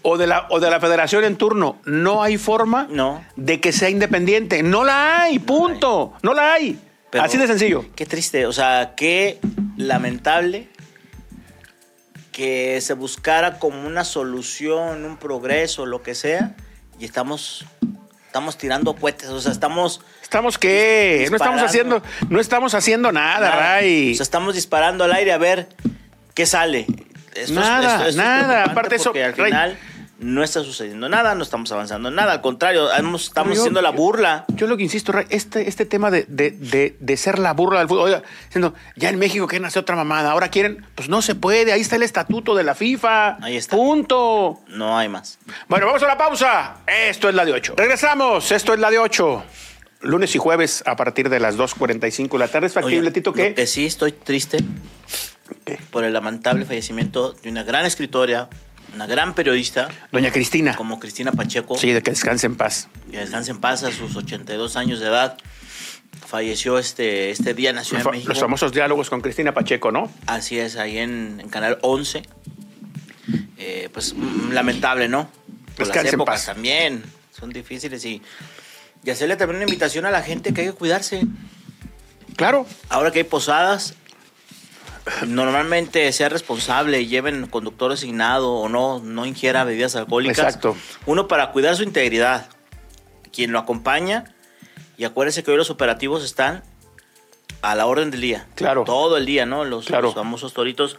o 0.03 0.17
de 0.17 0.27
la, 0.27 0.47
o 0.51 0.59
de 0.61 0.71
la 0.71 0.81
federación 0.81 1.25
en 1.25 1.37
turno. 1.37 1.79
No 1.85 2.23
hay 2.23 2.39
forma 2.39 2.87
No. 2.91 3.23
de 3.37 3.61
que 3.61 3.73
sea 3.73 3.91
independiente. 3.91 4.63
No 4.63 4.85
la 4.85 5.23
hay, 5.23 5.39
punto. 5.39 6.15
No 6.23 6.33
la 6.35 6.55
hay. 6.55 6.79
Pero 7.11 7.25
Así 7.25 7.37
de 7.37 7.47
sencillo. 7.47 7.85
Qué 7.95 8.07
triste, 8.07 8.47
o 8.47 8.53
sea, 8.53 8.95
qué 8.97 9.39
lamentable 9.77 10.69
que 12.33 12.81
se 12.81 12.95
buscara 12.95 13.59
como 13.59 13.87
una 13.87 14.05
solución, 14.05 15.05
un 15.05 15.19
progreso, 15.19 15.85
lo 15.85 16.03
que 16.03 16.15
sea, 16.15 16.55
y 16.99 17.05
estamos, 17.05 17.67
estamos 18.27 18.57
tirando 18.57 18.95
cohetes, 18.95 19.29
o 19.29 19.41
sea, 19.41 19.53
estamos... 19.53 20.01
¿Estamos 20.23 20.57
qué? 20.57 21.27
No 21.29 21.37
estamos 21.37 21.61
haciendo, 21.61 22.03
no 22.31 22.41
estamos 22.41 22.75
haciendo 22.75 23.13
nada, 23.13 23.51
nada, 23.51 23.75
Ray. 23.75 24.13
O 24.13 24.15
sea, 24.15 24.25
estamos 24.25 24.55
disparando 24.55 25.05
al 25.05 25.13
aire 25.13 25.33
a 25.33 25.37
ver 25.39 25.69
qué 26.33 26.47
sale. 26.47 26.87
Esto 27.35 27.41
es- 27.41 27.51
Nada, 27.51 27.81
esto- 27.81 27.95
esto 27.97 28.09
es 28.09 28.17
nada. 28.17 28.47
preocupante 28.65 28.71
Aparte 28.71 28.97
eso, 28.97 29.13
al 29.25 29.35
final 29.35 29.79
no 30.19 30.45
está 30.45 30.63
sucediendo 30.63 31.09
nada, 31.09 31.35
no 31.35 31.43
estamos 31.43 31.73
avanzando 31.73 32.09
nada, 32.13 32.33
al 32.35 32.41
contrario, 32.43 32.89
estamos 32.93 33.55
yo- 33.57 33.61
haciendo 33.63 33.83
la 33.83 33.91
burla. 33.91 34.45
Yo 34.55 34.69
lo 34.69 34.77
que 34.77 34.85
insisto, 34.85 35.11
Ray, 35.11 35.27
este, 35.31 35.69
este 35.69 35.85
tema 35.85 36.13
de, 36.13 36.27
de- 36.29 36.53
de- 36.53 36.97
de 37.01 37.17
ser 37.17 37.41
la 37.41 37.53
burla 37.55 37.81
del 37.81 37.89
fútbol, 37.89 38.05
oiga, 38.05 38.23
diciendo, 38.45 38.73
ya 38.95 39.09
en 39.09 39.19
México 39.19 39.49
quieren 39.49 39.67
hacer 39.67 39.81
otra 39.83 39.97
mamada, 39.97 40.31
ahora 40.31 40.49
quieren, 40.49 40.87
pues 40.95 41.09
no 41.09 41.23
se 41.23 41.35
puede, 41.35 41.73
ahí 41.73 41.81
está 41.81 41.97
el 41.97 42.05
estatuto 42.05 42.55
de 42.55 42.63
la 42.63 42.77
FIFA. 42.77 43.39
Ahí 43.45 43.57
está. 43.57 43.75
Punto. 43.77 44.61
No 44.69 44.97
hay 44.97 45.09
más. 45.09 45.41
Bueno, 45.67 45.87
vamos 45.87 46.03
a 46.05 46.07
la 46.07 46.17
pausa. 46.17 46.77
Esto 46.87 47.29
es 47.29 47.35
la 47.35 47.45
de 47.45 47.53
8. 47.55 47.75
Regresamos, 47.77 48.53
esto 48.53 48.75
es 48.75 48.79
la 48.79 48.91
de 48.91 48.99
8. 49.01 49.43
Lunes 50.03 50.35
y 50.35 50.39
jueves 50.39 50.85
a 50.87 50.95
partir 50.97 51.29
de 51.31 51.41
las 51.41 51.57
2.45 51.57 52.33
de 52.33 52.39
la 52.39 52.49
tarde. 52.49 52.67
¿Es 52.69 52.73
factible, 52.75 53.11
Tito, 53.13 53.31
lo 53.31 53.35
que 53.35 53.55
que 53.55 53.67
sí 53.67 53.87
estoy 53.87 54.13
triste 54.13 54.59
Por 55.91 56.05
el 56.05 56.13
lamentable 56.13 56.65
fallecimiento 56.65 57.33
de 57.33 57.51
una 57.51 57.63
gran 57.63 57.85
escritora, 57.87 58.49
una 58.95 59.07
gran 59.07 59.35
periodista, 59.35 59.89
Doña 60.11 60.31
Cristina. 60.33 60.75
como 60.77 60.99
Cristina 61.01 61.33
Pacheco, 61.33 61.77
Sí, 61.77 61.93
de 61.93 62.03
que 62.03 62.11
descanse 62.11 62.47
en 62.47 62.57
paz. 62.57 62.89
que 63.11 63.19
descanse 63.19 63.51
en 63.51 63.61
paz 63.61 63.83
a 63.85 63.93
sus 63.93 64.15
82 64.17 64.77
años 64.77 65.01
de 65.01 65.07
edad. 65.07 65.37
Falleció 66.27 66.79
este, 66.79 67.31
este 67.31 67.55
día 67.55 67.73
nació 67.73 67.95
Los, 67.99 68.01
en 68.01 68.05
fa- 68.05 68.11
México. 68.13 68.29
los 68.31 68.41
famosos 68.41 68.73
diálogos 68.73 69.11
con 69.11 69.21
Cristina 69.21 69.53
Pacheco, 69.53 69.91
¿no? 69.93 70.11
Así 70.27 70.59
es, 70.59 70.77
ahí 70.77 70.99
en, 70.99 71.41
en 71.41 71.49
Canal 71.49 71.79
11. 71.83 72.23
Eh, 73.59 73.89
pues 73.93 74.15
lamentable, 74.51 75.09
¿no? 75.09 75.29
Por 75.77 75.87
las 75.87 75.89
Descanse 75.89 76.09
en 76.09 76.15
épocas 76.15 76.35
paz. 76.41 76.47
también 76.55 77.03
son 77.39 77.51
difíciles 77.51 78.05
y, 78.05 78.21
y 79.05 79.11
hacerle 79.11 79.37
también 79.37 79.57
una 79.57 79.65
invitación 79.65 80.05
a 80.07 80.11
la 80.11 80.23
gente 80.23 80.53
que 80.53 80.63
hay 80.63 80.67
que 80.69 80.73
cuidarse. 80.75 81.23
Claro. 82.37 82.67
Ahora 82.89 83.11
que 83.11 83.21
hay 83.21 83.25
posadas, 83.25 83.95
normalmente 85.27 86.11
sea 86.13 86.29
responsable 86.29 87.07
lleven 87.07 87.47
conductor 87.49 87.93
asignado 87.93 88.53
o 88.53 88.69
no, 88.69 89.01
no 89.01 89.27
ingiera 89.27 89.65
bebidas 89.65 89.97
alcohólicas. 89.97 90.39
Exacto. 90.39 90.77
Uno 91.07 91.29
para 91.29 91.51
cuidar 91.53 91.77
su 91.77 91.83
integridad, 91.83 92.49
quien 93.33 93.53
lo 93.53 93.59
acompaña, 93.59 94.35
y 94.97 95.05
acuérdense 95.05 95.43
que 95.43 95.51
hoy 95.51 95.57
los 95.57 95.71
operativos 95.71 96.23
están 96.25 96.63
a 97.63 97.75
la 97.75 97.87
orden 97.87 98.11
del 98.11 98.21
día. 98.21 98.47
Claro. 98.55 98.85
Todo 98.85 99.17
el 99.17 99.27
día, 99.27 99.47
¿no? 99.47 99.65
Los, 99.65 99.87
Claro. 99.87 100.05
los 100.09 100.15
famosos 100.15 100.53
toritos, 100.53 100.97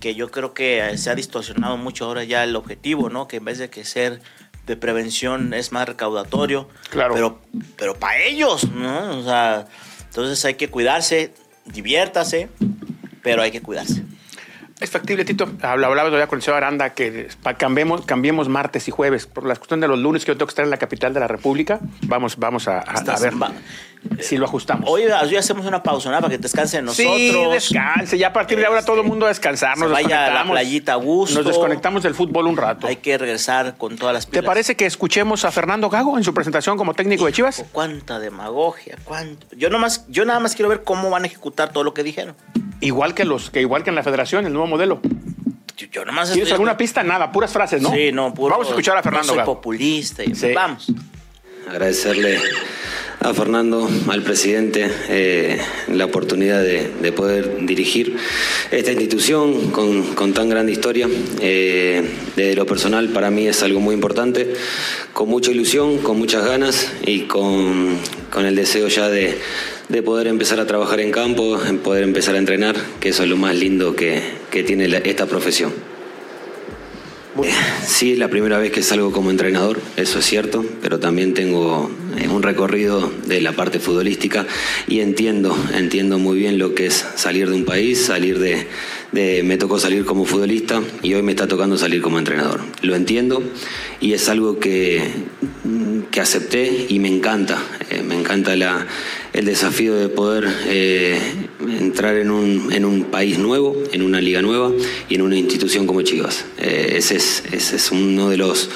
que 0.00 0.14
yo 0.14 0.30
creo 0.30 0.54
que 0.54 0.86
eh, 0.86 0.98
se 0.98 1.10
ha 1.10 1.14
distorsionado 1.14 1.76
mucho 1.76 2.04
ahora 2.04 2.24
ya 2.24 2.44
el 2.44 2.56
objetivo, 2.56 3.08
¿no? 3.10 3.28
Que 3.28 3.36
en 3.36 3.44
vez 3.44 3.58
de 3.58 3.70
que 3.70 3.84
ser 3.84 4.20
de 4.66 4.76
prevención 4.76 5.54
es 5.54 5.70
más 5.70 5.88
recaudatorio. 5.88 6.68
Claro. 6.90 7.14
Pero, 7.14 7.40
pero 7.76 7.94
para 7.96 8.18
ellos, 8.22 8.68
¿no? 8.70 9.18
O 9.18 9.22
sea, 9.22 9.66
entonces 10.08 10.44
hay 10.44 10.54
que 10.54 10.68
cuidarse, 10.68 11.32
diviértase, 11.66 12.48
pero 13.22 13.42
hay 13.42 13.50
que 13.50 13.60
cuidarse. 13.60 14.02
Es 14.78 14.90
factible, 14.90 15.24
Tito. 15.24 15.50
Hablaba 15.62 15.94
todavía 15.94 16.26
con 16.26 16.38
el 16.38 16.42
señor 16.42 16.58
Aranda 16.58 16.92
que 16.92 17.28
cambiemos, 17.56 18.04
cambiemos 18.04 18.48
martes 18.48 18.88
y 18.88 18.90
jueves. 18.90 19.26
Por 19.26 19.46
la 19.46 19.56
cuestión 19.56 19.80
de 19.80 19.88
los 19.88 19.98
lunes 19.98 20.24
que 20.24 20.32
yo 20.32 20.36
tengo 20.36 20.48
que 20.48 20.52
estar 20.52 20.64
en 20.64 20.70
la 20.70 20.76
capital 20.76 21.14
de 21.14 21.20
la 21.20 21.28
República, 21.28 21.80
vamos, 22.02 22.36
vamos 22.36 22.68
a, 22.68 22.84
ver 23.20 23.32
si 24.20 24.36
lo 24.36 24.46
ajustamos. 24.46 24.88
Hoy, 24.88 25.04
hoy, 25.04 25.36
hacemos 25.36 25.66
una 25.66 25.82
pausa, 25.82 26.10
¿no? 26.10 26.16
Para 26.16 26.30
que 26.30 26.38
descansen 26.38 26.84
nosotros. 26.84 27.16
Sí, 27.16 27.32
descanse. 27.52 28.18
Ya 28.18 28.28
a 28.28 28.32
partir 28.32 28.58
de 28.58 28.66
ahora 28.66 28.84
todo 28.84 29.00
el 29.00 29.06
mundo 29.06 29.26
a 29.26 29.28
descansar. 29.28 29.76
Nos 29.78 29.90
vaya 29.90 30.26
a 30.26 30.44
la 30.44 30.50
playita 30.50 30.94
a 30.94 30.96
gusto. 30.96 31.36
Nos 31.36 31.46
desconectamos 31.46 32.02
del 32.02 32.14
fútbol 32.14 32.46
un 32.46 32.56
rato. 32.56 32.86
Hay 32.86 32.96
que 32.96 33.16
regresar 33.18 33.76
con 33.76 33.96
todas 33.96 34.14
las 34.14 34.26
pilas. 34.26 34.42
¿Te 34.42 34.46
parece 34.46 34.76
que 34.76 34.86
escuchemos 34.86 35.44
a 35.44 35.50
Fernando 35.50 35.88
Gago 35.90 36.16
en 36.16 36.24
su 36.24 36.34
presentación 36.34 36.76
como 36.76 36.94
técnico 36.94 37.26
de 37.26 37.32
Chivas? 37.32 37.64
Cuánta 37.72 38.18
demagogia, 38.18 38.96
cuánto. 39.04 39.46
Yo, 39.56 39.70
nomás, 39.70 40.06
yo 40.08 40.24
nada 40.24 40.40
más 40.40 40.54
quiero 40.54 40.68
ver 40.68 40.84
cómo 40.84 41.10
van 41.10 41.24
a 41.24 41.26
ejecutar 41.26 41.72
todo 41.72 41.84
lo 41.84 41.94
que 41.94 42.02
dijeron. 42.02 42.34
Igual 42.80 43.14
que 43.14 43.24
los 43.24 43.50
que 43.50 43.60
igual 43.60 43.82
que 43.82 43.90
en 43.90 43.96
la 43.96 44.02
Federación, 44.02 44.46
el 44.46 44.52
nuevo 44.52 44.66
modelo. 44.66 45.00
Yo, 45.76 46.04
nomás 46.04 46.32
¿Tienes 46.32 46.52
alguna 46.52 46.76
pista? 46.76 47.02
Nada, 47.02 47.30
puras 47.30 47.52
frases, 47.52 47.82
¿no? 47.82 47.90
Sí, 47.90 48.10
no, 48.10 48.32
puro, 48.32 48.52
Vamos 48.52 48.68
a 48.68 48.70
escuchar 48.70 48.96
a 48.96 49.02
Fernando. 49.02 49.28
No 49.28 49.34
soy 49.34 49.44
populista. 49.44 50.24
Y, 50.24 50.32
Vamos. 50.54 50.90
Agradecerle 51.66 52.38
a 53.18 53.34
Fernando, 53.34 53.90
al 54.06 54.22
presidente, 54.22 54.88
eh, 55.08 55.58
la 55.92 56.04
oportunidad 56.04 56.62
de, 56.62 57.10
poder 57.10 57.66
dirigir 57.66 58.16
esta 58.70 58.92
institución 58.92 59.72
con, 59.72 60.32
tan 60.32 60.48
grande 60.48 60.70
historia. 60.70 61.08
Eh, 61.40 62.04
desde 62.36 62.54
lo 62.54 62.66
personal, 62.66 63.08
para 63.08 63.32
mí 63.32 63.48
es 63.48 63.64
algo 63.64 63.80
muy 63.80 63.96
importante, 63.96 64.54
con 65.12 65.28
mucha 65.28 65.50
ilusión, 65.50 65.98
con 65.98 66.18
muchas 66.18 66.46
ganas 66.46 66.92
y 67.04 67.22
con, 67.22 67.98
el 68.36 68.54
deseo 68.54 68.86
ya 68.86 69.08
de, 69.08 69.36
poder 70.04 70.28
empezar 70.28 70.60
a 70.60 70.66
trabajar 70.68 71.00
en 71.00 71.10
campo, 71.10 71.58
poder 71.82 72.04
empezar 72.04 72.36
a 72.36 72.38
entrenar, 72.38 72.76
que 73.00 73.08
eso 73.08 73.24
es 73.24 73.28
lo 73.28 73.36
más 73.36 73.56
lindo 73.56 73.96
que, 73.96 74.22
tiene 74.64 74.86
esta 75.04 75.26
profesión. 75.26 75.95
Sí, 77.86 78.12
es 78.12 78.18
la 78.18 78.28
primera 78.28 78.58
vez 78.58 78.72
que 78.72 78.82
salgo 78.82 79.12
como 79.12 79.30
entrenador, 79.30 79.80
eso 79.96 80.18
es 80.18 80.24
cierto, 80.24 80.64
pero 80.82 80.98
también 80.98 81.34
tengo 81.34 81.90
eh, 82.18 82.28
un 82.28 82.42
recorrido 82.42 83.12
de 83.26 83.40
la 83.40 83.52
parte 83.52 83.78
futbolística 83.78 84.46
y 84.86 85.00
entiendo, 85.00 85.56
entiendo 85.74 86.18
muy 86.18 86.38
bien 86.38 86.58
lo 86.58 86.74
que 86.74 86.86
es 86.86 87.04
salir 87.16 87.48
de 87.48 87.54
un 87.54 87.64
país, 87.64 88.06
salir 88.06 88.38
de, 88.38 88.66
me 89.42 89.56
tocó 89.56 89.78
salir 89.78 90.04
como 90.04 90.24
futbolista 90.24 90.82
y 91.02 91.14
hoy 91.14 91.22
me 91.22 91.32
está 91.32 91.46
tocando 91.46 91.78
salir 91.78 92.02
como 92.02 92.18
entrenador. 92.18 92.60
Lo 92.82 92.94
entiendo 92.94 93.42
y 94.00 94.12
es 94.12 94.28
algo 94.28 94.58
que, 94.58 95.02
que 96.10 96.20
acepté 96.20 96.86
y 96.88 96.98
me 96.98 97.08
encanta, 97.08 97.62
eh, 97.90 98.02
me 98.02 98.18
encanta 98.18 98.56
la, 98.56 98.86
el 99.36 99.44
desafío 99.44 99.94
de 99.94 100.08
poder 100.08 100.48
eh, 100.66 101.18
entrar 101.78 102.16
en 102.16 102.30
un, 102.30 102.72
en 102.72 102.86
un, 102.86 103.04
país 103.04 103.38
nuevo, 103.38 103.76
en 103.92 104.00
una 104.00 104.18
liga 104.18 104.40
nueva 104.40 104.72
y 105.10 105.14
en 105.14 105.22
una 105.22 105.36
institución 105.36 105.86
como 105.86 106.00
Chivas. 106.00 106.46
Eh, 106.58 106.94
ese, 106.96 107.16
es, 107.16 107.42
ese, 107.52 107.76
es, 107.76 107.92
uno 107.92 108.30
de 108.30 108.38
los 108.38 108.70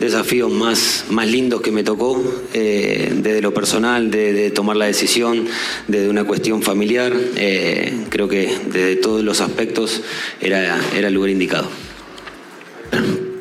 desafíos 0.00 0.50
más, 0.50 1.04
más 1.10 1.30
lindos 1.30 1.60
que 1.60 1.70
me 1.70 1.84
tocó, 1.84 2.22
eh, 2.54 3.12
desde 3.14 3.42
lo 3.42 3.52
personal, 3.52 4.10
de, 4.10 4.50
tomar 4.50 4.76
la 4.76 4.86
decisión, 4.86 5.46
desde 5.86 6.08
una 6.08 6.24
cuestión 6.24 6.62
familiar. 6.62 7.12
creo 8.08 8.28
que 8.28 8.56
desde 8.72 8.96
todos 8.96 9.22
los 9.22 9.42
aspectos 9.42 10.00
era, 10.40 10.80
era 10.96 11.08
el 11.08 11.14
lugar 11.14 11.30
indicado. 11.30 11.68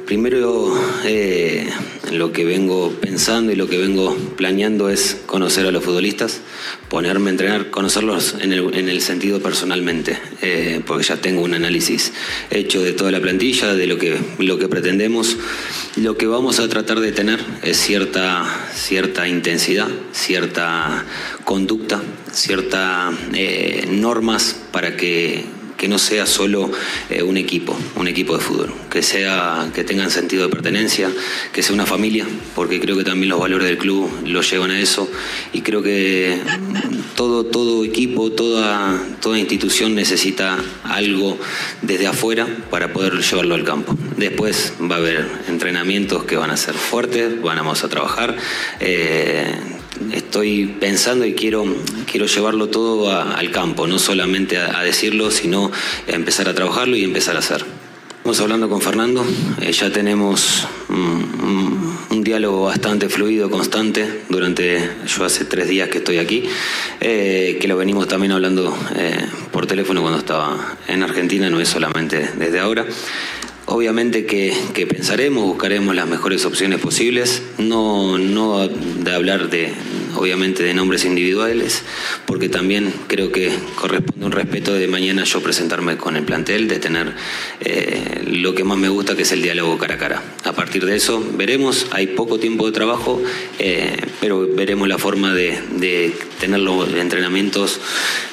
Primero, 0.05 0.71
eh, 1.03 1.67
lo 2.11 2.31
que 2.31 2.45
vengo 2.45 2.91
pensando 3.01 3.51
y 3.51 3.55
lo 3.55 3.67
que 3.67 3.79
vengo 3.79 4.15
planeando 4.37 4.89
es 4.89 5.17
conocer 5.25 5.65
a 5.65 5.71
los 5.71 5.83
futbolistas, 5.83 6.41
ponerme 6.89 7.29
a 7.29 7.31
entrenar, 7.31 7.71
conocerlos 7.71 8.35
en 8.39 8.53
el, 8.53 9.01
sentido 9.01 9.41
personalmente, 9.41 10.19
eh, 10.43 10.81
porque 10.85 11.05
ya 11.05 11.17
tengo 11.17 11.41
un 11.41 11.55
análisis 11.55 12.13
hecho 12.51 12.83
de 12.83 12.93
toda 12.93 13.09
la 13.09 13.19
plantilla, 13.19 13.73
de 13.73 13.87
lo 13.87 13.97
que, 13.97 14.15
lo 14.37 14.59
que 14.59 14.67
pretendemos. 14.67 15.37
Lo 15.95 16.15
que 16.15 16.27
vamos 16.27 16.59
a 16.59 16.67
tratar 16.67 16.99
de 16.99 17.11
tener 17.11 17.39
es 17.63 17.77
cierta, 17.77 18.69
cierta 18.75 19.27
intensidad, 19.27 19.89
cierta 20.11 21.03
conducta, 21.45 22.03
ciertas 22.31 23.11
eh, 23.33 23.87
normas 23.89 24.55
para 24.71 24.95
que 24.95 25.45
que 25.77 25.87
no 25.87 25.97
sea 25.97 26.25
solo 26.25 26.71
eh, 27.09 27.23
un 27.23 27.37
equipo, 27.37 27.77
un 27.95 28.07
equipo 28.07 28.37
de 28.37 28.43
fútbol, 28.43 28.73
que 28.89 29.01
sea 29.01 29.69
que 29.73 29.83
tengan 29.83 30.11
sentido 30.11 30.43
de 30.43 30.49
pertenencia, 30.49 31.09
que 31.51 31.63
sea 31.63 31.73
una 31.73 31.85
familia, 31.85 32.25
porque 32.55 32.79
creo 32.79 32.95
que 32.97 33.03
también 33.03 33.29
los 33.29 33.39
valores 33.39 33.67
del 33.67 33.77
club 33.77 34.09
lo 34.25 34.41
llevan 34.41 34.71
a 34.71 34.79
eso 34.79 35.09
y 35.53 35.61
creo 35.61 35.81
que 35.81 36.39
todo 37.15 37.45
todo 37.45 37.83
equipo, 37.83 38.31
toda 38.31 39.01
toda 39.21 39.39
institución 39.39 39.95
necesita 39.95 40.57
algo 40.83 41.37
desde 41.81 42.07
afuera 42.07 42.47
para 42.69 42.93
poder 42.93 43.21
llevarlo 43.21 43.55
al 43.55 43.63
campo. 43.63 43.97
Después 44.17 44.73
va 44.79 44.95
a 44.95 44.99
haber 44.99 45.27
entrenamientos 45.47 46.23
que 46.23 46.37
van 46.37 46.51
a 46.51 46.57
ser 46.57 46.75
fuertes, 46.75 47.41
vamos 47.41 47.83
a 47.83 47.89
trabajar 47.89 48.35
eh, 48.79 49.55
estoy 50.11 50.65
pensando 50.79 51.25
y 51.25 51.33
quiero, 51.33 51.65
quiero 52.09 52.25
llevarlo 52.25 52.67
todo 52.67 53.11
al 53.11 53.51
campo, 53.51 53.87
no 53.87 53.99
solamente 53.99 54.57
a, 54.57 54.81
decirlo, 54.83 55.31
sino 55.31 55.71
a 56.07 56.11
empezar 56.11 56.49
a 56.49 56.53
trabajarlo 56.53 56.95
y 56.95 57.03
empezar 57.03 57.35
a 57.35 57.39
hacer. 57.39 57.65
Estamos 58.17 58.39
hablando 58.39 58.69
con 58.69 58.81
Fernando, 58.81 59.23
eh, 59.61 59.71
ya 59.71 59.91
tenemos 59.91 60.67
un, 60.89 62.23
diálogo 62.23 62.63
bastante 62.63 63.07
fluido, 63.07 63.51
constante, 63.51 64.23
durante, 64.29 64.89
yo 65.05 65.25
hace 65.25 65.45
tres 65.45 65.67
días 65.67 65.89
que 65.89 65.99
estoy 65.99 66.17
aquí, 66.17 66.43
eh, 66.99 67.59
que 67.61 67.67
lo 67.67 67.77
venimos 67.77 68.07
también 68.07 68.31
hablando 68.31 68.75
eh, 68.95 69.27
por 69.51 69.67
teléfono 69.67 70.01
cuando 70.01 70.17
estaba 70.17 70.75
en 70.87 71.03
Argentina, 71.03 71.51
no 71.51 71.61
es 71.61 71.69
solamente 71.69 72.31
desde 72.35 72.59
ahora. 72.59 72.87
Obviamente 73.67 74.25
que, 74.25 74.87
pensaremos, 74.87 75.43
buscaremos 75.43 75.95
las 75.95 76.07
mejores 76.07 76.45
opciones 76.45 76.79
posibles, 76.79 77.41
no, 77.57 78.19
no 78.19 78.67
de 78.67 79.11
hablar 79.11 79.49
de, 79.49 79.73
obviamente, 80.15 80.63
de 80.63 80.73
nombres 80.73 81.05
individuales, 81.05 81.83
porque 82.25 82.49
también 82.49 82.93
creo 83.07 83.31
que 83.31 83.51
corresponde 83.75 84.25
un 84.25 84.31
respeto 84.31 84.73
de 84.73 84.87
mañana 84.87 85.23
yo 85.23 85.41
presentarme 85.41 85.97
con 85.97 86.15
el 86.15 86.23
plantel, 86.23 86.67
de 86.67 86.79
tener 86.79 87.13
eh, 87.61 88.23
lo 88.27 88.53
que 88.55 88.63
más 88.63 88.77
me 88.77 88.89
gusta, 88.89 89.15
que 89.15 89.23
es 89.23 89.31
el 89.31 89.41
diálogo 89.41 89.77
cara 89.77 89.95
a 89.95 89.97
cara. 89.97 90.23
A 90.43 90.53
partir 90.53 90.85
de 90.85 90.95
eso 90.95 91.23
veremos, 91.35 91.87
hay 91.91 92.07
poco 92.07 92.39
tiempo 92.39 92.65
de 92.65 92.71
trabajo, 92.71 93.21
eh, 93.59 93.97
pero 94.19 94.47
veremos 94.47 94.87
la 94.87 94.97
forma 94.97 95.33
de, 95.33 96.13
tener 96.39 96.59
los 96.59 96.91
entrenamientos 96.93 97.79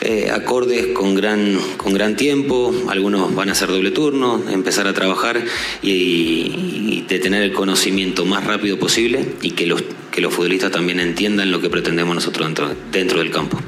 eh, 0.00 0.30
acordes 0.32 0.88
con 0.88 1.14
gran, 1.14 1.58
con 1.76 1.92
gran 1.92 2.16
tiempo, 2.16 2.74
algunos 2.88 3.34
van 3.34 3.48
a 3.48 3.52
hacer 3.52 3.68
doble 3.68 3.90
turno, 3.90 4.42
empezar 4.50 4.86
a 4.86 4.92
trabajar 4.92 5.42
y, 5.82 7.04
de 7.08 7.18
tener 7.18 7.42
el 7.42 7.52
conocimiento 7.52 8.24
más 8.24 8.44
rápido 8.44 8.78
posible 8.78 9.26
y 9.42 9.50
que 9.52 9.66
los, 9.66 9.82
que 10.10 10.20
los 10.20 10.32
futbolistas 10.32 10.70
también 10.70 11.00
entiendan 11.00 11.50
lo 11.50 11.60
que 11.60 11.68
pretendemos 11.72 12.14
nosotros 12.14 12.46
dentro, 12.46 12.72
dentro 12.92 13.18
del 13.18 13.32
campo. 13.32 13.58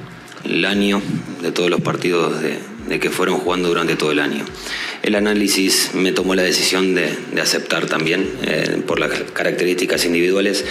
El 0.45 0.65
año 0.67 1.03
de 1.43 1.51
todos 1.51 1.71
los 1.71 1.81
partidos 1.81 2.41
de, 2.41 2.61
de 2.87 3.01
que 3.01 3.11
fueron 3.11 3.39
jugando 3.39 3.69
durante 3.69 3.97
todo 3.97 4.13
el 4.13 4.21
año. 4.21 4.45
El 5.05 5.17
análisis 5.17 5.91
me 5.93 6.13
tomó 6.13 6.35
la 6.35 6.43
decisión 6.43 6.95
de, 6.95 7.11
aceptar 7.39 7.85
también 7.85 8.27
eh, 8.47 8.79
por 8.87 8.99
las 8.99 9.11
características 9.35 10.07
individuales. 10.07 10.65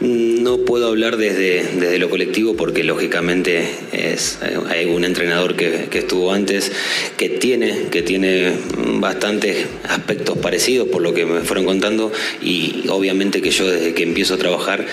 No 0.00 0.58
puedo 0.58 0.88
hablar 0.88 1.16
desde, 1.16 1.64
desde 1.80 1.98
lo 1.98 2.10
colectivo 2.10 2.54
porque 2.54 2.84
lógicamente 2.84 3.66
es, 3.92 4.40
eh, 4.42 4.58
hay 4.68 4.84
un 4.84 5.06
entrenador 5.06 5.56
que, 5.56 5.86
que, 5.90 6.00
estuvo 6.00 6.34
antes 6.34 6.70
que 7.16 7.30
tiene, 7.30 7.86
que 7.90 8.02
tiene 8.02 8.52
bastantes 9.00 9.64
aspectos 9.88 10.36
parecidos 10.36 10.88
por 10.88 11.00
lo 11.00 11.14
que 11.14 11.24
me 11.24 11.40
fueron 11.40 11.64
contando 11.64 12.12
y 12.42 12.84
obviamente 12.90 13.40
que 13.40 13.50
yo 13.50 13.70
desde 13.70 13.94
que 13.94 14.02
empiezo 14.02 14.34
a 14.34 14.36
trabajar 14.36 14.84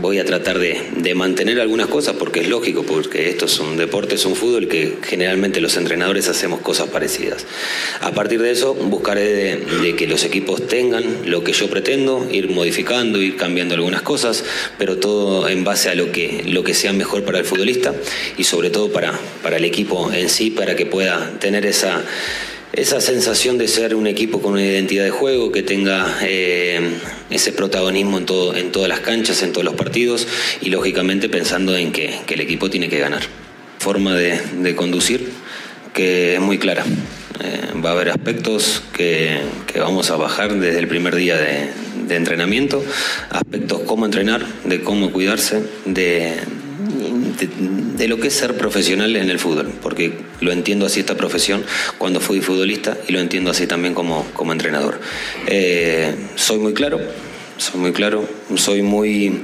voy 0.00 0.18
a 0.18 0.24
tratar 0.24 0.58
de, 0.58 0.80
de 0.96 1.14
mantener 1.14 1.60
algunas 1.60 1.86
cosas 1.88 2.16
porque 2.18 2.40
es 2.40 2.48
lógico, 2.48 2.82
porque 2.82 3.28
esto 3.28 3.44
es 3.44 3.58
un 3.60 3.76
deporte, 3.76 4.14
es 4.14 4.24
un 4.24 4.34
fútbol 4.34 4.66
que 4.66 4.96
generalmente 5.02 5.60
los 5.60 5.76
entrenadores 5.76 6.28
hacemos 6.28 6.60
cosas 6.60 6.88
parecidas. 6.88 7.46
A 8.00 8.12
partir 8.12 8.39
de 8.40 8.50
eso, 8.50 8.74
buscaré 8.74 9.56
de, 9.56 9.96
que 9.96 10.06
los 10.06 10.24
equipos 10.24 10.66
tengan 10.66 11.04
lo 11.30 11.44
que 11.44 11.52
yo 11.52 11.68
pretendo, 11.68 12.26
ir 12.30 12.48
modificando, 12.48 13.20
ir 13.20 13.36
cambiando 13.36 13.74
algunas 13.74 14.02
cosas, 14.02 14.44
pero 14.78 14.96
todo 14.96 15.48
en 15.48 15.64
base 15.64 15.90
a 15.90 15.94
lo 15.94 16.12
que, 16.12 16.44
lo 16.46 16.64
que 16.64 16.74
sea 16.74 16.92
mejor 16.92 17.24
para 17.24 17.38
el 17.38 17.44
futbolista 17.44 17.94
y 18.36 18.44
sobre 18.44 18.70
todo 18.70 18.90
para, 18.92 19.18
para 19.42 19.56
el 19.56 19.64
equipo 19.64 20.12
en 20.12 20.28
sí, 20.28 20.50
para 20.50 20.76
que 20.76 20.86
pueda 20.86 21.38
tener 21.38 21.66
esa 21.66 22.04
esa 22.72 23.00
sensación 23.00 23.58
de 23.58 23.66
ser 23.66 23.96
un 23.96 24.06
equipo 24.06 24.40
con 24.40 24.52
una 24.52 24.64
identidad 24.64 25.02
de 25.02 25.10
juego, 25.10 25.50
que 25.50 25.64
tenga 25.64 26.18
eh, 26.22 26.80
ese 27.28 27.52
protagonismo 27.52 28.18
en, 28.18 28.26
todo, 28.26 28.54
en 28.54 28.70
todas 28.70 28.88
las 28.88 29.00
canchas, 29.00 29.42
en 29.42 29.52
todos 29.52 29.64
los 29.64 29.74
partidos 29.74 30.28
y 30.60 30.70
lógicamente 30.70 31.28
pensando 31.28 31.76
en 31.76 31.90
que, 31.90 32.20
el 32.28 32.40
equipo 32.40 32.70
tiene 32.70 32.88
que 32.88 32.98
ganar. 32.98 33.22
Forma 33.80 34.14
de 34.14 34.76
conducir 34.76 35.30
que 35.92 36.34
es 36.34 36.40
muy 36.40 36.58
clara. 36.58 36.84
Eh, 37.42 37.80
va 37.84 37.90
a 37.90 37.92
haber 37.92 38.10
aspectos 38.10 38.82
que, 38.92 39.40
vamos 39.76 40.10
a 40.10 40.16
bajar 40.16 40.54
desde 40.54 40.78
el 40.78 40.88
primer 40.88 41.14
día 41.14 41.36
de, 41.36 41.70
entrenamiento, 42.10 42.84
aspectos 43.30 43.82
cómo 43.86 44.04
entrenar, 44.04 44.44
de 44.64 44.82
cómo 44.82 45.12
cuidarse, 45.12 45.62
de 45.84 46.40
de, 47.96 48.08
lo 48.08 48.18
que 48.18 48.28
es 48.28 48.34
ser 48.34 48.56
profesional 48.56 49.14
en 49.16 49.30
el 49.30 49.38
fútbol, 49.38 49.72
porque 49.82 50.12
lo 50.40 50.52
entiendo 50.52 50.86
así 50.86 51.00
esta 51.00 51.16
profesión 51.16 51.64
cuando 51.98 52.20
fui 52.20 52.40
futbolista 52.40 52.96
y 53.08 53.12
lo 53.12 53.20
entiendo 53.20 53.50
así 53.50 53.66
también 53.66 53.94
como, 53.94 54.26
como 54.32 54.52
entrenador. 54.52 55.00
Eh, 55.46 56.14
soy 56.36 56.58
muy 56.58 56.74
claro, 56.74 57.00
soy 57.56 57.80
muy 57.80 57.92
claro, 57.92 58.28
soy 58.56 58.82
muy 58.82 59.42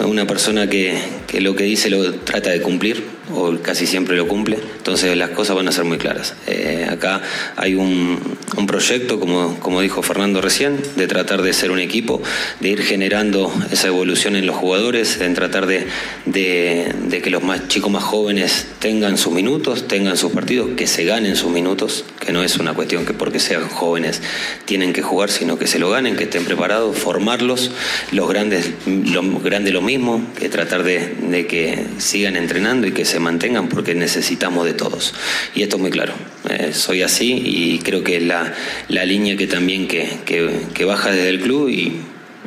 una 0.00 0.26
persona 0.26 0.68
que, 0.68 0.98
que 1.26 1.40
lo 1.40 1.54
que 1.54 1.64
dice 1.64 1.90
lo 1.90 2.14
trata 2.14 2.50
de 2.50 2.60
cumplir 2.60 3.14
o 3.32 3.56
casi 3.62 3.86
siempre 3.86 4.16
lo 4.16 4.28
cumple, 4.28 4.58
entonces 4.76 5.16
las 5.16 5.30
cosas 5.30 5.56
van 5.56 5.66
a 5.68 5.72
ser 5.72 5.84
muy 5.84 5.98
claras. 5.98 6.34
Eh, 6.46 6.86
acá 6.90 7.22
hay 7.56 7.74
un, 7.74 8.18
un, 8.56 8.66
proyecto, 8.66 9.18
como, 9.18 9.58
como 9.60 9.80
dijo 9.80 10.02
Fernando 10.02 10.40
recién, 10.40 10.78
de 10.96 11.06
tratar 11.06 11.42
de 11.42 11.52
ser 11.52 11.70
un 11.70 11.78
equipo, 11.78 12.22
de 12.60 12.68
ir 12.68 12.82
generando 12.82 13.52
esa 13.70 13.88
evolución 13.88 14.36
en 14.36 14.46
los 14.46 14.56
jugadores, 14.56 15.20
en 15.20 15.34
tratar 15.34 15.66
de, 15.66 15.86
de, 16.26 17.20
que 17.22 17.30
los 17.30 17.42
más 17.42 17.68
chicos 17.68 17.90
más 17.90 18.04
jóvenes 18.04 18.66
tengan 18.78 19.16
sus 19.16 19.32
minutos, 19.32 19.88
tengan 19.88 20.16
sus 20.16 20.32
partidos, 20.32 20.70
que 20.76 20.86
se 20.86 21.04
ganen 21.04 21.36
sus 21.36 21.50
minutos, 21.50 22.04
que 22.20 22.32
no 22.32 22.42
es 22.42 22.56
una 22.58 22.74
cuestión 22.74 23.06
que 23.06 23.14
porque 23.14 23.38
sean 23.38 23.68
jóvenes 23.68 24.20
tienen 24.66 24.92
que 24.92 25.02
jugar, 25.02 25.30
sino 25.30 25.58
que 25.58 25.66
se 25.66 25.78
lo 25.78 25.90
ganen, 25.90 26.16
que 26.16 26.24
estén 26.24 26.44
preparados, 26.44 26.98
formarlos, 26.98 27.70
los 28.12 28.28
grandes, 28.28 28.70
los 28.86 29.42
grandes 29.42 29.72
lo 29.72 29.80
mismo, 29.84 30.20
que 30.38 30.48
tratar 30.48 30.82
de, 30.82 31.14
de 31.30 31.46
que 31.46 31.86
sigan 31.98 32.36
entrenando 32.36 32.86
y 32.86 32.92
que 32.92 33.04
se 33.04 33.20
mantengan 33.20 33.68
porque 33.68 33.94
necesitamos 33.94 34.64
de 34.64 34.74
todos. 34.74 35.14
Y 35.54 35.62
esto 35.62 35.76
es 35.76 35.82
muy 35.82 35.90
claro. 35.90 36.14
Eh, 36.48 36.72
soy 36.72 37.02
así 37.02 37.40
y 37.44 37.78
creo 37.78 38.02
que 38.02 38.16
es 38.16 38.22
la, 38.22 38.52
la 38.88 39.04
línea 39.04 39.36
que 39.36 39.46
también 39.46 39.86
que, 39.86 40.18
que, 40.24 40.66
que, 40.74 40.84
baja 40.84 41.10
desde 41.10 41.28
el 41.28 41.40
club 41.40 41.68
y 41.68 42.00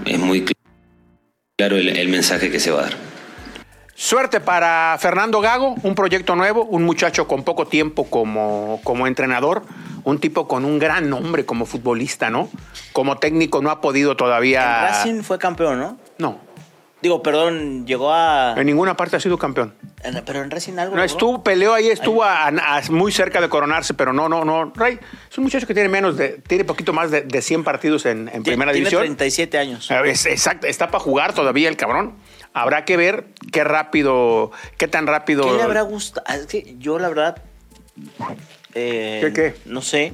es 0.06 0.20
muy 0.20 0.46
claro 1.58 1.78
el, 1.78 1.90
el 1.90 2.10
mensaje 2.10 2.52
que 2.52 2.60
se 2.60 2.72
va 2.72 2.80
a 2.80 2.84
dar. 2.84 3.08
Suerte 4.00 4.40
para 4.40 4.96
Fernando 5.00 5.42
Gago, 5.42 5.74
un 5.82 5.96
proyecto 5.96 6.36
nuevo, 6.36 6.64
un 6.66 6.84
muchacho 6.84 7.28
con 7.28 7.44
poco 7.44 7.66
tiempo 7.66 8.08
como, 8.08 8.80
como 8.84 9.08
entrenador, 9.08 9.64
un 10.04 10.20
tipo 10.20 10.48
con 10.48 10.66
un 10.66 10.78
gran 10.78 11.10
nombre 11.10 11.48
como 11.48 11.66
futbolista, 11.66 12.30
¿no? 12.30 12.48
Como 12.94 13.18
técnico 13.18 13.60
no 13.64 13.72
ha 13.72 13.82
podido 13.82 14.16
todavía... 14.16 14.62
En 14.62 14.94
Racing 14.94 15.24
fue 15.24 15.40
campeón, 15.40 15.80
¿no? 15.80 15.98
No. 16.20 16.47
Digo, 17.00 17.22
perdón, 17.22 17.86
llegó 17.86 18.12
a... 18.12 18.56
En 18.58 18.66
ninguna 18.66 18.98
parte 18.98 19.16
ha 19.16 19.20
sido 19.20 19.38
campeón. 19.38 19.76
En, 20.02 20.24
pero 20.26 20.42
en 20.42 20.50
Racing 20.50 20.80
algo... 20.80 20.96
No, 20.96 21.04
estuvo, 21.04 21.44
peleó 21.44 21.76
ahí, 21.76 21.90
estuvo 21.90 22.24
a, 22.24 22.48
a, 22.48 22.82
muy 22.90 23.12
cerca 23.12 23.40
de 23.40 23.50
coronarse, 23.50 23.94
pero 23.94 24.14
no, 24.14 24.28
no, 24.28 24.44
no. 24.44 24.72
Ray 24.76 25.00
es 25.30 25.38
un 25.38 25.44
muchacho 25.44 25.68
que 25.68 25.76
tiene 25.76 25.90
menos 25.90 26.18
de, 26.18 26.42
tiene 26.48 26.64
poquito 26.64 26.94
más 26.94 27.12
de, 27.12 27.22
de 27.22 27.42
100 27.44 27.64
partidos 27.64 28.08
en, 28.08 28.30
en 28.34 28.42
primera 28.42 28.72
tiene 28.72 28.90
división. 28.90 29.02
37 29.04 29.58
años. 29.60 29.92
Es, 30.06 30.26
exacto, 30.26 30.66
está 30.66 30.88
para 30.88 31.04
jugar 31.04 31.34
todavía 31.34 31.70
el 31.70 31.78
cabrón. 31.78 32.16
Habrá 32.54 32.84
que 32.84 32.98
ver 32.98 33.28
qué 33.52 33.64
rápido, 33.64 34.52
qué 34.78 34.88
tan 34.88 35.06
rápido... 35.06 35.44
¿Qué 35.44 35.54
le 35.54 35.64
habrá 35.64 35.84
gustado? 35.84 36.26
Es 36.36 36.48
que 36.48 36.78
yo 36.80 36.98
la 36.98 37.10
verdad... 37.10 37.44
Eh, 38.74 39.20
¿Qué, 39.22 39.34
qué? 39.34 39.56
No 39.66 39.84
sé. 39.84 40.14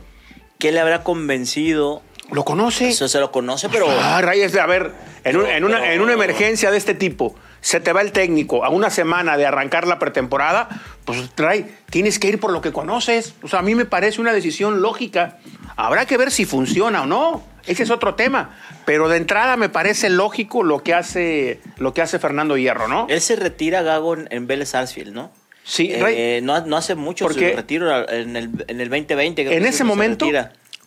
¿Qué 0.60 0.74
le 0.74 0.82
habrá 0.82 1.04
convencido 1.04 2.02
¿Lo 2.32 2.46
conoce? 2.46 2.90
Eso 2.90 3.08
se 3.08 3.20
lo 3.20 3.32
conoce, 3.32 3.70
pero. 3.70 3.88
Ah, 3.90 4.22
Reyes, 4.22 4.56
a 4.56 4.66
ver, 4.66 4.92
en, 5.24 5.38
un, 5.38 5.46
en, 5.46 5.64
una, 5.64 5.94
en, 5.94 6.02
una, 6.02 6.14
emergencia 6.14 6.72
de 6.72 6.78
este 6.78 6.94
tipo, 6.94 7.36
se 7.62 7.80
te 7.80 7.94
va 7.94 8.02
el 8.02 8.12
técnico 8.12 8.64
a 8.64 8.70
una 8.70 8.90
semana 8.90 9.38
de 9.38 9.46
arrancar 9.46 9.88
la 9.88 10.00
pretemporada, 10.00 10.70
pues 11.06 11.30
Ray, 11.36 11.76
tienes 11.90 12.20
que 12.20 12.30
ir 12.30 12.40
por 12.40 12.52
lo 12.52 12.62
que 12.62 12.72
conoces. 12.72 13.34
O 13.44 13.48
sea, 13.48 13.60
a 13.60 13.62
mí 13.62 13.76
me 13.76 13.86
parece 13.86 14.22
una 14.22 14.34
decisión 14.34 14.82
lógica. 14.82 15.40
Habrá 15.76 16.06
que 16.06 16.18
ver 16.18 16.32
si 16.32 16.46
funciona 16.46 17.04
o 17.04 17.06
no. 17.06 17.44
Ese 17.66 17.84
es 17.84 17.90
otro 17.90 18.16
tema. 18.16 18.58
Pero 18.86 19.08
de 19.10 19.18
entrada 19.18 19.56
me 19.56 19.70
parece 19.70 20.10
lógico 20.10 20.64
lo 20.64 20.84
que 20.84 20.94
hace, 20.94 21.62
lo 21.78 21.94
que 21.94 22.02
hace 22.02 22.20
Fernando 22.20 22.58
Hierro, 22.58 22.88
¿no? 22.88 23.08
Él 23.10 23.22
se 23.22 23.36
retira, 23.36 23.82
Gago, 23.82 24.16
en, 24.16 24.28
en 24.32 24.48
Vélez 24.48 24.70
Sarsfield, 24.70 25.14
¿no? 25.14 25.32
Sí, 25.64 25.90
eh, 25.92 26.42
no, 26.44 26.66
no, 26.66 26.76
hace 26.76 26.96
mucho 26.96 27.26
porque 27.26 27.52
su 27.52 27.56
retiro 27.56 28.10
en 28.10 28.36
el, 28.36 28.50
en 28.68 28.82
el 28.82 28.90
2020. 28.90 29.56
En 29.56 29.66
ese 29.66 29.86
momento, 29.86 30.28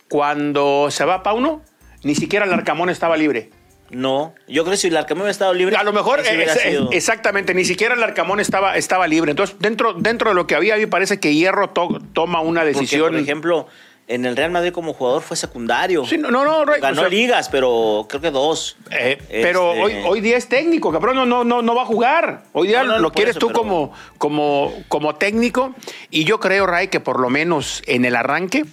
cuando 0.08 0.88
se 0.90 1.04
va 1.04 1.22
Pauno, 1.22 1.62
ni 2.02 2.14
siquiera 2.14 2.44
el 2.44 2.52
Arcamón 2.52 2.90
estaba 2.90 3.16
libre. 3.16 3.50
No, 3.90 4.34
yo 4.48 4.64
creo 4.64 4.72
que 4.72 4.76
si 4.78 4.88
el 4.88 4.96
Arcamón 4.96 5.28
estado 5.28 5.54
libre. 5.54 5.76
A 5.76 5.84
lo 5.84 5.92
mejor, 5.92 6.20
es, 6.20 6.60
sido... 6.60 6.90
exactamente, 6.90 7.54
ni 7.54 7.64
siquiera 7.64 7.94
el 7.94 8.02
Arcamón 8.02 8.40
estaba, 8.40 8.76
estaba 8.76 9.06
libre. 9.06 9.30
Entonces, 9.30 9.56
dentro, 9.60 9.94
dentro 9.94 10.30
de 10.30 10.34
lo 10.34 10.46
que 10.46 10.56
había, 10.56 10.74
a 10.74 10.76
mí 10.76 10.86
parece 10.86 11.20
que 11.20 11.34
Hierro 11.34 11.70
to, 11.70 12.00
toma 12.12 12.40
una 12.40 12.64
decisión. 12.64 13.02
Porque, 13.02 13.16
por 13.18 13.22
ejemplo, 13.22 13.66
en 14.08 14.24
el 14.24 14.36
Real 14.36 14.50
Madrid 14.50 14.72
como 14.72 14.92
jugador 14.92 15.22
fue 15.22 15.36
secundario. 15.36 16.04
Sí, 16.04 16.18
no, 16.18 16.30
no, 16.30 16.44
no 16.44 16.64
Ganó 16.64 16.96
o 16.96 17.00
sea, 17.02 17.08
ligas, 17.08 17.48
pero 17.48 18.06
creo 18.08 18.20
que 18.20 18.30
dos. 18.32 18.76
Eh, 18.90 19.18
pero 19.30 19.72
este... 19.72 19.82
hoy, 19.82 20.04
hoy 20.04 20.20
día 20.20 20.36
es 20.36 20.48
técnico, 20.48 20.92
cabrón, 20.92 21.14
no, 21.14 21.26
no, 21.26 21.44
no, 21.44 21.62
no 21.62 21.74
va 21.74 21.82
a 21.82 21.86
jugar. 21.86 22.42
Hoy 22.52 22.68
día 22.68 22.82
no, 22.82 22.98
lo 22.98 23.12
quieres 23.12 23.36
eso, 23.36 23.40
tú 23.40 23.48
pero... 23.48 23.60
como, 23.60 23.92
como, 24.18 24.72
como 24.88 25.14
técnico. 25.14 25.76
Y 26.10 26.24
yo 26.24 26.40
creo, 26.40 26.66
Ray, 26.66 26.88
que 26.88 26.98
por 26.98 27.20
lo 27.20 27.30
menos 27.30 27.82
en 27.86 28.04
el 28.04 28.16
arranque 28.16 28.64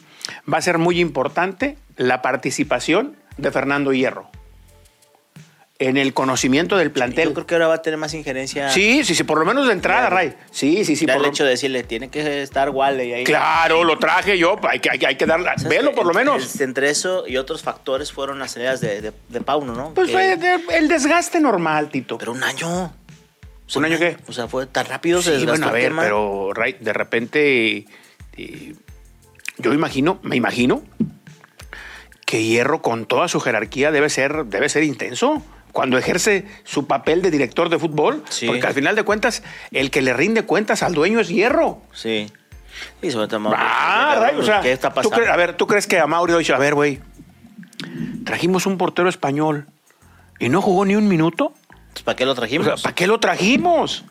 va 0.51 0.57
a 0.57 0.61
ser 0.61 0.77
muy 0.77 0.99
importante 0.99 1.77
la 1.95 2.21
participación 2.21 3.15
de 3.37 3.51
Fernando 3.51 3.93
Hierro 3.93 4.29
en 5.79 5.97
el 5.97 6.13
conocimiento 6.13 6.77
del 6.77 6.91
plantel. 6.91 7.29
Yo 7.29 7.33
creo 7.33 7.47
que 7.47 7.55
ahora 7.55 7.67
va 7.67 7.73
a 7.75 7.81
tener 7.81 7.97
más 7.97 8.13
injerencia. 8.13 8.69
Sí, 8.69 9.03
sí, 9.03 9.15
sí, 9.15 9.23
por 9.23 9.39
lo 9.39 9.45
menos 9.45 9.67
de 9.67 9.73
entrada, 9.73 10.07
claro. 10.07 10.15
Ray. 10.15 10.33
Sí, 10.51 10.85
sí, 10.85 10.95
sí. 10.95 11.05
Por 11.05 11.17
el 11.17 11.25
hecho 11.25 11.43
de 11.43 11.51
decirle, 11.51 11.83
tiene 11.83 12.09
que 12.09 12.41
estar 12.41 12.69
Wally 12.69 13.13
ahí. 13.13 13.23
Claro, 13.23 13.83
lo 13.83 13.97
traje 13.97 14.37
yo, 14.37 14.57
hay 14.69 14.79
que, 14.79 14.89
hay 14.91 14.99
que, 14.99 15.07
hay 15.07 15.15
que 15.17 15.25
darle, 15.25 15.49
velo 15.67 15.93
por 15.93 16.05
lo 16.05 16.13
menos. 16.13 16.61
Entre 16.61 16.89
eso 16.89 17.25
y 17.27 17.37
otros 17.37 17.63
factores 17.63 18.11
fueron 18.11 18.39
las 18.39 18.51
salidas 18.51 18.81
de, 18.81 19.01
de, 19.01 19.13
de 19.27 19.41
Pauno, 19.41 19.73
¿no? 19.73 19.93
Pues 19.93 20.07
que... 20.09 20.59
fue 20.65 20.77
el 20.77 20.87
desgaste 20.87 21.39
normal, 21.39 21.89
Tito. 21.89 22.17
Pero 22.17 22.31
un 22.31 22.43
año. 22.43 22.93
O 23.65 23.69
sea, 23.69 23.79
¿Un 23.79 23.85
año 23.85 23.97
qué? 23.97 24.17
O 24.27 24.33
sea, 24.33 24.47
fue 24.47 24.67
tan 24.67 24.85
rápido. 24.85 25.21
Sí, 25.21 25.39
se 25.39 25.45
bueno, 25.45 25.67
a 25.67 25.71
ver, 25.71 25.91
pero 25.97 26.53
Ray, 26.53 26.77
de 26.79 26.93
repente, 26.93 27.85
eh, 28.37 28.75
yo 29.63 29.73
imagino, 29.73 30.19
me 30.21 30.35
imagino 30.35 30.83
que 32.25 32.43
Hierro 32.43 32.81
con 32.81 33.05
toda 33.05 33.27
su 33.27 33.39
jerarquía 33.39 33.91
debe 33.91 34.09
ser, 34.09 34.45
debe 34.45 34.69
ser 34.69 34.83
intenso 34.83 35.41
cuando 35.71 35.97
ejerce 35.97 36.45
su 36.63 36.85
papel 36.85 37.21
de 37.21 37.31
director 37.31 37.69
de 37.69 37.79
fútbol, 37.79 38.23
sí. 38.29 38.45
porque 38.45 38.67
al 38.67 38.73
final 38.73 38.95
de 38.95 39.03
cuentas 39.03 39.41
el 39.71 39.89
que 39.89 40.01
le 40.01 40.13
rinde 40.13 40.43
cuentas 40.43 40.83
al 40.83 40.93
dueño 40.93 41.19
es 41.19 41.29
Hierro. 41.29 41.81
Sí. 41.93 42.31
Y 43.01 43.11
sobre 43.11 43.27
todo, 43.27 43.51
ah, 43.55 44.17
Ray, 44.19 44.35
o 44.37 44.43
sea, 44.43 44.61
¿qué 44.61 44.71
está 44.71 44.93
pasando? 44.93 45.17
¿tú 45.17 45.23
a 45.23 45.35
ver, 45.35 45.55
¿tú 45.55 45.67
crees 45.67 45.87
que 45.87 45.99
a 45.99 46.07
Mauri 46.07 46.33
dice, 46.33 46.53
a 46.53 46.57
ver, 46.57 46.75
güey, 46.75 46.99
trajimos 48.25 48.65
un 48.65 48.77
portero 48.77 49.09
español 49.09 49.67
y 50.39 50.49
no 50.49 50.61
jugó 50.61 50.85
ni 50.85 50.95
un 50.95 51.07
minuto? 51.07 51.53
Pues, 51.93 52.03
¿Para 52.03 52.15
qué 52.15 52.25
lo 52.25 52.35
trajimos? 52.35 52.67
O 52.67 52.77
sea, 52.77 52.83
¿Para 52.83 52.95
qué 52.95 53.07
lo 53.07 53.19
trajimos? 53.19 54.05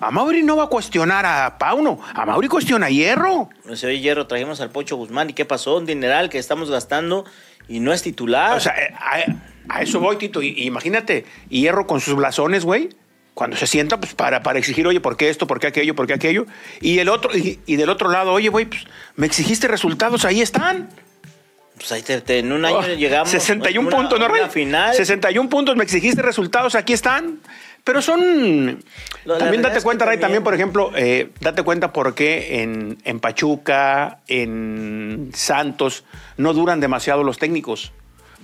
A 0.00 0.10
Mauri 0.10 0.42
no 0.42 0.56
va 0.56 0.64
a 0.64 0.66
cuestionar 0.68 1.26
a 1.26 1.58
Pauno, 1.58 2.00
a 2.14 2.24
Mauri 2.24 2.48
cuestiona 2.48 2.86
a 2.86 2.90
Hierro. 2.90 3.50
No 3.66 3.76
sé, 3.76 3.86
oye, 3.86 4.00
Hierro, 4.00 4.26
trajimos 4.26 4.60
al 4.62 4.70
Pocho 4.70 4.96
Guzmán 4.96 5.28
y 5.30 5.32
¿qué 5.34 5.44
pasó? 5.44 5.76
Un 5.76 5.84
dineral 5.84 6.30
que 6.30 6.38
estamos 6.38 6.70
gastando 6.70 7.26
y 7.68 7.80
no 7.80 7.92
es 7.92 8.02
titular. 8.02 8.56
O 8.56 8.60
sea, 8.60 8.74
a, 8.98 9.76
a 9.76 9.82
eso 9.82 10.00
voy, 10.00 10.16
Tito. 10.16 10.42
Y, 10.42 10.62
imagínate, 10.64 11.26
Hierro 11.50 11.86
con 11.86 12.00
sus 12.00 12.14
blasones, 12.16 12.64
güey, 12.64 12.88
cuando 13.34 13.56
se 13.56 13.66
sienta 13.66 14.00
pues, 14.00 14.14
para, 14.14 14.42
para 14.42 14.58
exigir, 14.58 14.86
oye, 14.86 15.00
¿por 15.00 15.18
qué 15.18 15.28
esto? 15.28 15.46
¿Por 15.46 15.60
qué 15.60 15.66
aquello? 15.66 15.94
¿Por 15.94 16.06
qué 16.06 16.14
aquello? 16.14 16.46
Y, 16.80 16.98
el 16.98 17.10
otro, 17.10 17.36
y, 17.36 17.60
y 17.66 17.76
del 17.76 17.90
otro 17.90 18.10
lado, 18.10 18.32
oye, 18.32 18.48
güey, 18.48 18.64
pues, 18.64 18.84
me 19.16 19.26
exigiste 19.26 19.68
resultados, 19.68 20.24
ahí 20.24 20.40
están. 20.40 20.88
Pues 21.80 21.92
ahí 21.92 22.02
te, 22.02 22.20
te, 22.20 22.40
en 22.40 22.52
un 22.52 22.62
año 22.62 22.76
oh, 22.76 22.86
llegamos. 22.86 23.30
61 23.30 23.88
una, 23.88 23.96
puntos, 23.96 24.20
¿no, 24.20 24.28
Rey? 24.28 24.42
Final. 24.50 24.94
61 24.94 25.48
puntos, 25.48 25.76
me 25.76 25.84
exigiste 25.84 26.20
resultados, 26.20 26.74
aquí 26.74 26.92
están. 26.92 27.40
Pero 27.84 28.02
son. 28.02 28.82
También 29.24 29.62
date 29.62 29.80
cuenta, 29.80 30.04
Ray, 30.04 30.18
también, 30.18 30.42
por 30.42 30.54
ejemplo, 30.54 30.92
eh, 30.94 31.30
date 31.40 31.62
cuenta 31.62 31.92
por 31.92 32.14
qué 32.14 32.62
en, 32.62 32.98
en, 33.04 33.20
Pachuca, 33.20 34.20
en 34.28 35.30
Santos, 35.34 36.04
no 36.36 36.52
duran 36.52 36.80
demasiado 36.80 37.22
los 37.24 37.38
técnicos. 37.38 37.92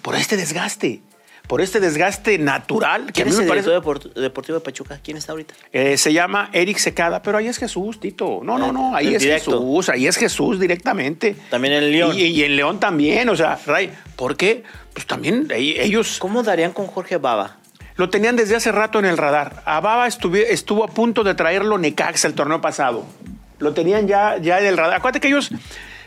Por 0.02 0.14
este 0.14 0.36
desgaste. 0.36 1.00
Por 1.46 1.60
este 1.60 1.78
desgaste 1.78 2.38
natural. 2.38 3.06
Que 3.06 3.12
¿Quién 3.12 3.28
a 3.28 3.30
mí 3.30 3.36
es 3.36 3.42
me 3.42 3.48
parece... 3.48 3.70
el 3.70 4.22
deportivo 4.22 4.58
de 4.58 4.64
Pachuca? 4.64 4.98
¿Quién 5.02 5.16
está 5.16 5.32
ahorita? 5.32 5.54
Eh, 5.72 5.96
se 5.96 6.12
llama 6.12 6.50
Eric 6.52 6.78
Secada, 6.78 7.22
pero 7.22 7.38
ahí 7.38 7.46
es 7.46 7.58
Jesús, 7.58 8.00
Tito. 8.00 8.40
No, 8.42 8.58
no, 8.58 8.72
no, 8.72 8.96
ahí 8.96 9.08
el 9.08 9.14
es 9.16 9.22
directo. 9.22 9.52
Jesús, 9.52 9.88
ahí 9.88 10.06
es 10.08 10.16
Jesús 10.16 10.58
directamente. 10.58 11.36
También 11.50 11.74
en 11.74 11.92
León. 11.92 12.16
Y, 12.16 12.22
y, 12.22 12.42
en 12.42 12.56
León 12.56 12.80
también, 12.80 13.28
o 13.28 13.36
sea, 13.36 13.58
Ray, 13.64 13.92
¿por 14.16 14.36
qué? 14.36 14.64
Pues 14.92 15.06
también 15.06 15.46
ellos. 15.54 16.18
¿Cómo 16.18 16.42
darían 16.42 16.72
con 16.72 16.86
Jorge 16.88 17.16
Baba? 17.16 17.58
Lo 17.96 18.10
tenían 18.10 18.36
desde 18.36 18.56
hace 18.56 18.72
rato 18.72 18.98
en 18.98 19.04
el 19.04 19.16
radar. 19.16 19.62
A 19.64 19.80
Baba 19.80 20.06
estuvo, 20.06 20.36
estuvo 20.36 20.84
a 20.84 20.88
punto 20.88 21.24
de 21.24 21.34
traerlo 21.34 21.78
Necaxa 21.78 22.28
el 22.28 22.34
torneo 22.34 22.60
pasado. 22.60 23.04
Lo 23.58 23.72
tenían 23.72 24.06
ya, 24.06 24.36
ya 24.38 24.58
en 24.58 24.66
el 24.66 24.76
radar. 24.76 24.96
Acuérdate 24.96 25.20
que 25.20 25.28
ellos 25.28 25.50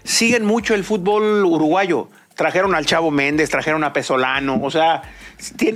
siguen 0.03 0.45
mucho 0.45 0.75
el 0.75 0.83
fútbol 0.83 1.45
uruguayo. 1.45 2.09
Trajeron 2.35 2.73
al 2.75 2.85
Chavo 2.85 3.11
Méndez, 3.11 3.49
trajeron 3.49 3.83
a 3.83 3.91
Pesolano, 3.91 4.61
o 4.61 4.71
sea, 4.71 5.01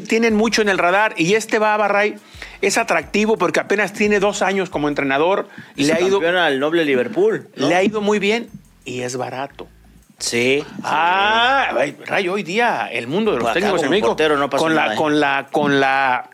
tienen 0.08 0.34
mucho 0.34 0.62
en 0.62 0.69
el 0.69 0.78
radar. 0.78 1.13
Y 1.17 1.34
este 1.34 1.60
Baba 1.60 1.88
Ray 1.88 2.15
es 2.62 2.78
atractivo 2.78 3.38
porque 3.38 3.60
apenas 3.60 3.91
tiene 3.91 4.19
dos 4.19 4.41
años 4.41 4.69
como 4.69 4.88
entrenador. 4.88 5.49
Y 5.76 5.86
le 5.86 5.93
ha 5.93 6.02
ido 6.02 6.21
al 6.21 6.60
noble 6.60 6.86
Liverpool. 6.86 7.49
¿no? 7.58 7.67
Le 7.67 7.76
ha 7.76 7.84
ido 7.84 8.02
muy 8.02 8.19
bien 8.19 8.49
y 8.86 9.02
es 9.02 9.17
barato. 9.17 9.67
Sí. 10.19 10.63
Ah, 10.84 11.69
sí. 11.86 11.95
Ray, 12.06 12.30
hoy 12.30 12.43
día 12.43 12.88
el 12.91 13.08
mundo 13.08 13.32
de 13.32 13.38
los 13.38 13.45
Por 13.45 13.54
técnicos 13.54 13.84
en 13.84 13.89
México 13.89 14.15
no 14.38 14.49
con, 14.49 14.73
la, 14.76 14.95
con 14.95 15.19
la 15.19 15.47
con 15.52 15.80
la 15.80 16.30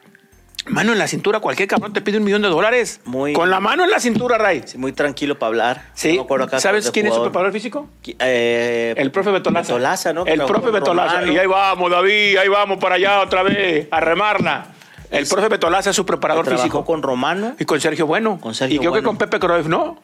Mano 0.67 0.91
en 0.91 0.99
la 0.99 1.07
cintura, 1.07 1.39
cualquier 1.39 1.67
cabrón 1.67 1.93
te 1.93 2.01
pide 2.01 2.17
un 2.19 2.23
millón 2.23 2.43
de 2.43 2.47
dólares. 2.49 3.01
Muy- 3.05 3.33
Con 3.33 3.49
la 3.49 3.59
mano 3.59 3.85
en 3.85 3.89
la 3.89 3.99
cintura, 3.99 4.37
Ray. 4.37 4.61
Sí, 4.65 4.77
muy 4.77 4.91
tranquilo 4.91 5.39
para 5.39 5.47
hablar. 5.47 5.81
Sí. 5.95 6.09
No 6.09 6.15
me 6.15 6.21
acuerdo 6.25 6.45
acá 6.45 6.59
¿Sabes 6.59 6.91
quién 6.91 7.07
es 7.07 7.13
su 7.15 7.21
preparador 7.23 7.51
físico? 7.53 7.87
Eh, 8.19 8.93
El 8.95 9.09
profe 9.09 9.31
Betolaza. 9.31 9.73
Betolaza, 9.73 10.13
¿no? 10.13 10.25
Que 10.25 10.33
El 10.33 10.43
profe 10.43 10.69
Betolaza. 10.69 11.13
Romano. 11.15 11.33
Y 11.33 11.37
ahí 11.39 11.47
vamos, 11.47 11.89
David, 11.89 12.37
ahí 12.37 12.47
vamos 12.49 12.77
para 12.77 12.95
allá 12.95 13.21
otra 13.21 13.41
vez, 13.41 13.87
a 13.89 13.99
remarla. 13.99 14.67
El 15.09 15.25
profe 15.25 15.47
Betolaza 15.47 15.89
es 15.89 15.95
su 15.95 16.05
preparador 16.05 16.47
físico. 16.47 16.85
con 16.85 17.01
Romano. 17.01 17.55
Y 17.57 17.65
con 17.65 17.81
Sergio 17.81 18.05
Bueno. 18.05 18.37
Con 18.39 18.53
Sergio 18.53 18.75
y 18.75 18.79
creo 18.79 18.91
que 18.91 18.99
Bueno. 18.99 19.07
con 19.09 19.17
Pepe 19.17 19.39
Cruyff, 19.39 19.65
¿no? 19.65 19.99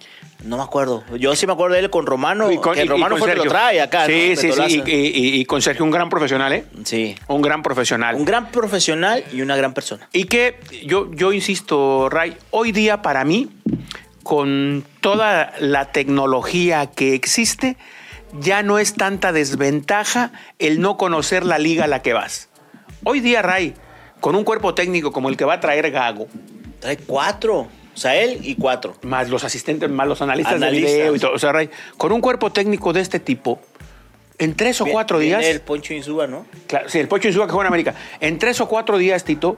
No 0.46 0.58
me 0.58 0.64
acuerdo. 0.64 1.04
Yo 1.18 1.36
sí 1.36 1.48
me 1.48 1.54
acuerdo 1.54 1.74
de 1.74 1.82
él 1.82 1.90
con 1.90 2.06
Romano. 2.06 2.52
y 2.52 2.58
con, 2.58 2.76
que 2.76 2.84
y- 2.86 2.88
Romano 2.88 3.18
fue 3.18 3.32
el 3.32 3.38
que 3.40 3.46
lo 3.46 3.50
trae 3.50 3.82
acá. 3.82 4.06
Sí, 4.06 4.34
¿no? 4.36 4.42
sí, 4.42 4.52
sí. 4.70 4.84
Y 4.86 5.46
con 5.46 5.62
Sergio, 5.62 5.84
un 5.84 5.92
gran 5.92 6.10
profesional, 6.10 6.54
¿eh? 6.54 6.66
Sí. 6.84 7.16
Un 7.28 7.42
gran 7.42 7.64
profesional. 7.64 8.16
Un 8.16 8.26
gran 8.26 8.52
profesional 8.52 9.24
y 9.34 9.42
una 9.42 9.56
gran 9.56 9.74
persona. 9.74 10.08
Y 10.14 10.26
que 10.26 10.60
yo, 10.86 11.12
yo 11.14 11.34
insisto, 11.34 12.10
Ray, 12.10 12.38
hoy 12.52 12.72
día 12.72 13.02
para 13.02 13.24
mí, 13.26 13.50
con 14.24 14.86
toda 15.02 15.54
la 15.60 15.92
tecnología 15.92 16.88
que 16.92 17.16
existe, 17.16 17.78
ya 18.40 18.62
no 18.64 18.78
es 18.80 18.94
tanta 18.94 19.32
desventaja 19.32 20.32
el 20.60 20.80
no 20.80 20.98
conocer 20.98 21.44
la 21.46 21.58
liga 21.58 21.86
a 21.86 21.88
la 21.88 22.02
que 22.02 22.14
vas. 22.14 22.50
Hoy 23.04 23.20
día, 23.20 23.42
Ray, 23.42 23.74
con 24.20 24.36
un 24.36 24.44
cuerpo 24.44 24.74
técnico 24.76 25.12
como 25.12 25.30
el 25.30 25.38
que 25.38 25.46
va 25.46 25.56
a 25.56 25.60
traer 25.60 25.90
Gago, 25.92 26.28
Trae 26.80 26.98
cuatro. 26.98 27.68
O 27.96 27.98
sea, 27.98 28.16
él 28.16 28.40
y 28.44 28.56
cuatro. 28.56 28.96
más 29.04 29.30
los 29.30 29.44
asistentes, 29.44 29.90
más 29.90 30.08
los 30.08 30.22
analistas, 30.22 30.56
Analistas. 30.56 30.92
de 30.92 30.98
video 30.98 31.16
y 31.16 31.20
todo, 31.20 31.32
o 31.34 31.40
sea, 31.40 31.54
Ray, 31.54 31.70
con 31.98 32.12
un 32.12 32.22
cuerpo 32.22 32.52
técnico 32.52 32.92
de 32.92 33.00
este 33.00 33.20
tipo, 33.20 33.60
en 34.38 34.54
tres 34.54 34.82
o 34.82 34.86
cuatro 34.86 35.18
Viene 35.18 35.38
días... 35.38 35.54
el 35.54 35.62
Poncho 35.62 35.94
Insúa, 35.94 36.28
¿no? 36.28 36.46
Claro, 36.68 36.90
sí, 36.90 37.00
el 37.00 37.08
Pocho 37.08 37.30
Insúa 37.30 37.46
que 37.46 37.54
juega 37.54 37.68
en 37.68 37.74
América. 37.74 37.96
En 38.20 38.38
tres 38.38 38.60
o 38.60 38.68
cuatro 38.68 38.98
días, 38.98 39.24
Tito, 39.24 39.58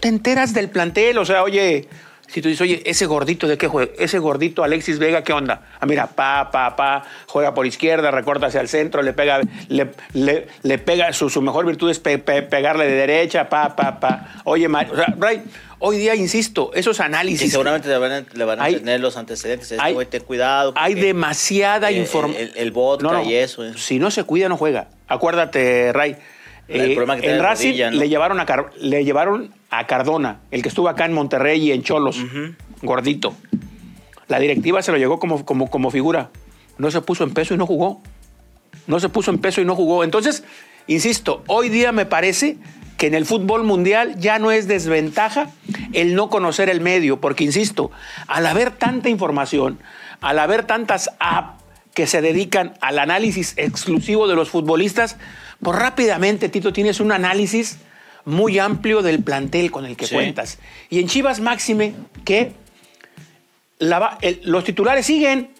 te 0.00 0.08
enteras 0.08 0.52
del 0.52 0.68
plantel. 0.68 1.16
O 1.18 1.24
sea, 1.24 1.42
oye, 1.42 1.88
si 2.28 2.40
tú 2.42 2.48
dices, 2.48 2.60
oye, 2.60 2.82
ese 2.84 3.06
gordito 3.06 3.48
de 3.48 3.58
qué 3.58 3.66
juega, 3.68 3.90
ese 3.98 4.18
gordito 4.18 4.62
Alexis 4.62 4.98
Vega, 4.98 5.24
¿qué 5.24 5.32
onda? 5.32 5.62
Ah, 5.80 5.86
mira, 5.86 6.06
pa, 6.06 6.50
pa, 6.52 6.76
pa, 6.76 7.02
juega 7.26 7.54
por 7.54 7.66
izquierda, 7.66 8.10
recorta 8.10 8.46
hacia 8.46 8.60
el 8.60 8.68
centro, 8.68 9.02
le 9.02 9.12
pega, 9.14 9.40
le, 9.68 9.88
le- 10.12 10.46
le 10.62 10.78
pega, 10.78 11.12
su, 11.12 11.30
su 11.30 11.40
mejor 11.42 11.64
virtud 11.66 11.90
es 11.90 11.98
pe- 11.98 12.18
pe- 12.18 12.42
pegarle 12.42 12.84
de 12.86 12.92
derecha, 12.94 13.48
pa, 13.48 13.74
pa, 13.74 13.98
pa. 13.98 14.42
Oye, 14.44 14.68
Mar- 14.68 14.88
o 14.92 14.94
sea, 14.96 15.06
Ray, 15.18 15.42
hoy 15.78 15.96
día, 15.98 16.14
insisto, 16.14 16.70
esos 16.74 17.00
análisis. 17.00 17.50
seguramente 17.50 17.88
le 17.88 17.96
van 17.98 18.12
a, 18.12 18.24
le 18.32 18.44
van 18.44 18.60
a 18.60 18.64
Hay- 18.64 18.76
tener 18.76 19.00
los 19.00 19.16
antecedentes. 19.16 19.74
Hay- 19.80 19.96
ten 20.06 20.22
cuidado. 20.22 20.74
Hay 20.76 20.94
demasiada 20.94 21.88
el- 21.90 21.96
información. 21.98 22.42
el- 22.54 22.56
el 22.56 22.70
vodka 22.72 23.22
y 23.22 23.34
eso, 23.34 23.64
eh. 23.64 23.72
Si 23.76 23.98
no 23.98 24.10
se 24.10 24.24
cuida, 24.24 24.48
no 24.48 24.56
juega. 24.56 24.88
Acuérdate, 25.08 25.92
Ray. 25.94 26.16
El 26.68 26.92
eh, 26.92 26.94
en 27.22 27.42
Racing 27.42 27.68
rodilla, 27.68 27.90
¿no? 27.90 27.96
le, 27.98 28.08
llevaron 28.08 28.40
a 28.40 28.46
Car- 28.46 28.70
le 28.78 29.04
llevaron 29.04 29.50
a 29.70 29.86
Cardona, 29.86 30.40
el 30.50 30.62
que 30.62 30.68
estuvo 30.68 30.88
acá 30.88 31.04
en 31.06 31.12
Monterrey 31.14 31.60
y 31.62 31.72
en 31.72 31.82
Cholos, 31.82 32.18
gordito. 32.82 33.34
La 34.28 34.38
directiva 34.38 34.82
se 34.82 34.92
lo 34.92 34.98
llegó 34.98 35.18
como, 35.18 35.44
como, 35.44 35.70
como 35.70 35.90
figura. 35.90 36.30
No 36.76 36.90
se 36.90 37.00
puso 37.00 37.24
en 37.24 37.32
peso 37.32 37.54
y 37.54 37.56
no 37.56 37.66
jugó. 37.66 38.02
No 38.86 39.00
se 39.00 39.08
puso 39.08 39.30
en 39.30 39.38
peso 39.38 39.60
y 39.60 39.64
no 39.64 39.74
jugó. 39.74 40.04
Entonces, 40.04 40.44
insisto, 40.86 41.42
hoy 41.46 41.70
día 41.70 41.92
me 41.92 42.04
parece 42.06 42.56
que 42.98 43.06
en 43.06 43.14
el 43.14 43.24
fútbol 43.24 43.64
mundial 43.64 44.16
ya 44.18 44.38
no 44.38 44.50
es 44.50 44.68
desventaja 44.68 45.50
el 45.92 46.14
no 46.14 46.28
conocer 46.28 46.68
el 46.68 46.80
medio, 46.80 47.20
porque 47.20 47.44
insisto, 47.44 47.90
al 48.26 48.44
haber 48.46 48.70
tanta 48.72 49.08
información, 49.08 49.78
al 50.20 50.38
haber 50.38 50.64
tantas 50.64 51.10
apps 51.20 51.62
que 51.98 52.06
se 52.06 52.22
dedican 52.22 52.74
al 52.80 53.00
análisis 53.00 53.54
exclusivo 53.56 54.28
de 54.28 54.36
los 54.36 54.50
futbolistas, 54.50 55.16
pues 55.60 55.76
rápidamente, 55.76 56.48
Tito, 56.48 56.72
tienes 56.72 57.00
un 57.00 57.10
análisis 57.10 57.78
muy 58.24 58.60
amplio 58.60 59.02
del 59.02 59.20
plantel 59.24 59.72
con 59.72 59.84
el 59.84 59.96
que 59.96 60.06
Sí. 60.06 60.14
cuentas. 60.14 60.60
Y 60.90 61.00
en 61.00 61.08
Chivas 61.08 61.40
Máxime, 61.40 61.94
que 62.24 62.52
la 63.80 63.98
va- 63.98 64.18
el- 64.22 64.38
los 64.44 64.62
titulares 64.62 65.06
siguen. 65.06 65.50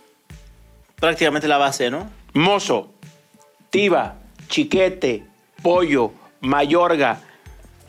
Prácticamente 1.00 1.48
la 1.48 1.58
base, 1.58 1.90
¿no? 1.90 2.08
Mozo, 2.34 2.94
Tiba, 3.70 4.18
Chiquete, 4.48 5.24
Pollo, 5.60 6.12
Mayorga, 6.40 7.20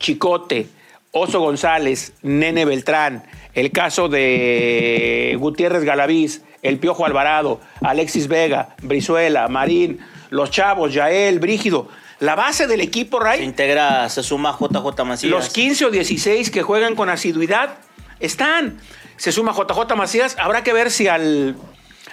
Chicote, 0.00 0.66
Oso 1.12 1.38
González, 1.38 2.14
Nene 2.22 2.64
Beltrán, 2.64 3.22
el 3.54 3.70
caso 3.70 4.08
de 4.08 5.36
Gutiérrez 5.38 5.84
Galaviz, 5.84 6.42
el 6.62 6.78
Piojo 6.78 7.06
Alvarado, 7.06 7.60
Alexis 7.82 8.28
Vega, 8.28 8.70
Brizuela, 8.82 9.48
Marín, 9.48 10.00
los 10.30 10.50
chavos, 10.50 10.92
Yael, 10.92 11.38
Brígido. 11.38 11.88
La 12.18 12.34
base 12.34 12.66
del 12.66 12.82
equipo, 12.82 13.18
Se 13.18 13.24
Ray, 13.24 13.42
integra, 13.44 14.08
se 14.10 14.22
suma 14.22 14.56
JJ 14.58 15.04
Macías. 15.04 15.30
los 15.30 15.48
15 15.48 15.86
o 15.86 15.90
16 15.90 16.50
que 16.50 16.62
juegan 16.62 16.94
con 16.94 17.08
asiduidad 17.08 17.78
están. 18.20 18.78
Se 19.16 19.32
suma 19.32 19.52
JJ 19.52 19.96
Macías. 19.96 20.36
Habrá 20.38 20.62
que 20.62 20.74
ver 20.74 20.90
si 20.90 21.08
al, 21.08 21.56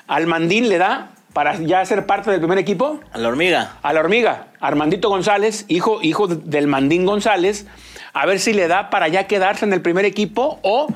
al 0.07 0.27
Mandín 0.27 0.69
le 0.69 0.77
da 0.77 1.11
para 1.33 1.55
ya 1.57 1.85
ser 1.85 2.05
parte 2.05 2.31
del 2.31 2.39
primer 2.39 2.57
equipo. 2.57 3.01
A 3.11 3.17
la 3.17 3.27
hormiga. 3.27 3.77
A 3.83 3.93
la 3.93 3.99
hormiga, 3.99 4.47
Armandito 4.61 5.09
González, 5.09 5.65
hijo, 5.67 5.99
hijo 6.01 6.27
del 6.27 6.67
Mandín 6.67 7.05
González, 7.05 7.67
a 8.13 8.25
ver 8.25 8.39
si 8.39 8.53
le 8.53 8.67
da 8.67 8.89
para 8.89 9.07
ya 9.09 9.27
quedarse 9.27 9.65
en 9.65 9.73
el 9.73 9.81
primer 9.81 10.05
equipo 10.05 10.59
o 10.63 10.87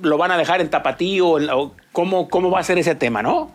lo 0.00 0.18
van 0.18 0.30
a 0.30 0.36
dejar 0.36 0.60
en 0.60 0.70
tapatío 0.70 1.26
o, 1.26 1.40
o 1.56 1.74
cómo, 1.94 2.28
cómo 2.28 2.50
va 2.50 2.60
a 2.60 2.64
ser 2.64 2.76
ese 2.76 2.94
tema, 2.94 3.22
¿no? 3.22 3.50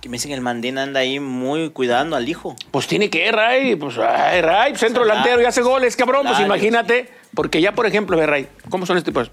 Que 0.00 0.08
me 0.08 0.14
dicen 0.16 0.30
que 0.30 0.34
el 0.34 0.40
Mandín 0.40 0.76
anda 0.78 0.98
ahí 1.00 1.20
muy 1.20 1.70
cuidando 1.70 2.16
al 2.16 2.28
hijo. 2.28 2.56
Pues 2.72 2.88
tiene 2.88 3.08
que, 3.08 3.30
Ray, 3.30 3.76
pues, 3.76 3.96
ay, 3.98 4.40
Ray, 4.40 4.74
centro 4.74 5.04
Claro. 5.04 5.20
delantero 5.20 5.40
y 5.42 5.44
hace 5.44 5.62
goles, 5.62 5.94
cabrón, 5.96 6.26
pues 6.26 6.40
imagínate, 6.40 7.08
porque 7.34 7.60
ya, 7.60 7.72
por 7.72 7.86
ejemplo, 7.86 8.16
ve, 8.16 8.26
Ray, 8.26 8.48
¿cómo 8.68 8.84
son 8.86 8.96
estos 8.98 9.12
tipos? 9.12 9.30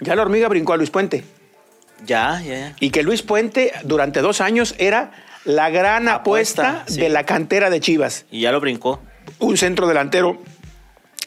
Ya 0.00 0.16
la 0.16 0.22
hormiga 0.22 0.48
brincó 0.48 0.72
a 0.72 0.76
Luis 0.76 0.90
Puente 0.90 1.24
Ya, 2.04 2.40
ya, 2.42 2.54
ya. 2.54 2.76
y 2.80 2.90
que 2.90 3.02
Luis 3.02 3.22
Puente 3.22 3.72
durante 3.84 4.20
dos 4.20 4.40
años 4.40 4.74
era 4.78 5.12
la 5.44 5.70
gran 5.70 6.08
apuesta, 6.08 6.68
Apuesta, 6.70 6.92
sí. 6.92 7.00
de 7.00 7.08
la 7.10 7.24
cantera 7.24 7.70
de 7.70 7.80
Chivas. 7.80 8.26
Y 8.30 8.40
ya 8.42 8.52
lo 8.52 8.60
brincó. 8.60 9.00
un 9.38 9.56
centro 9.56 9.86
delantero 9.86 10.38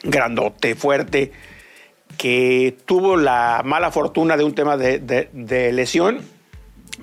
grandote, 0.02 0.74
fuerte, 0.76 1.32
que 2.18 2.76
tuvo 2.86 3.16
la 3.16 3.62
mala 3.64 3.90
fortuna 3.90 4.36
de 4.36 4.44
un 4.44 4.54
tema 4.54 4.76
de, 4.76 4.98
de- 4.98 5.28
de 5.32 5.72
lesión, 5.72 6.20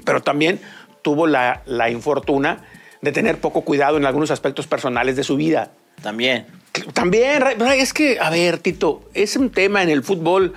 pero 0.05 0.21
también 0.21 0.59
tuvo 1.01 1.27
la, 1.27 1.61
la 1.65 1.89
infortuna 1.89 2.63
de 3.01 3.11
tener 3.11 3.39
poco 3.39 3.61
cuidado 3.61 3.97
en 3.97 4.05
algunos 4.05 4.31
aspectos 4.31 4.67
personales 4.67 5.15
de 5.15 5.23
su 5.23 5.35
vida. 5.35 5.71
También. 6.01 6.45
También, 6.93 7.43
es 7.75 7.93
que, 7.93 8.19
a 8.19 8.29
ver, 8.29 8.57
Tito, 8.59 9.01
es 9.13 9.35
un 9.35 9.49
tema 9.49 9.83
en 9.83 9.89
el 9.89 10.03
fútbol 10.03 10.53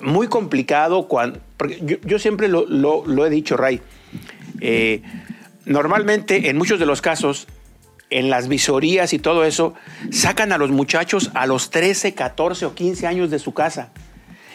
muy 0.00 0.26
complicado. 0.28 1.06
Cuando, 1.06 1.38
porque 1.56 1.78
yo, 1.82 1.96
yo 2.02 2.18
siempre 2.18 2.48
lo, 2.48 2.64
lo- 2.66 3.04
lo 3.06 3.26
he 3.26 3.30
dicho, 3.30 3.56
Ray. 3.56 3.80
eh, 4.60 5.02
normalmente, 5.66 6.48
en 6.48 6.56
muchos 6.56 6.78
de 6.78 6.86
los 6.86 7.02
casos, 7.02 7.46
en 8.10 8.28
las 8.28 8.48
visorías 8.48 9.12
y 9.12 9.18
todo 9.18 9.44
eso, 9.44 9.74
sacan 10.10 10.52
a 10.52 10.58
los 10.58 10.70
muchachos 10.70 11.30
a 11.34 11.46
los 11.46 11.70
13, 11.70 12.14
14 12.14 12.66
o 12.66 12.74
15 12.74 13.06
años 13.06 13.30
de 13.30 13.38
su 13.38 13.54
casa 13.54 13.90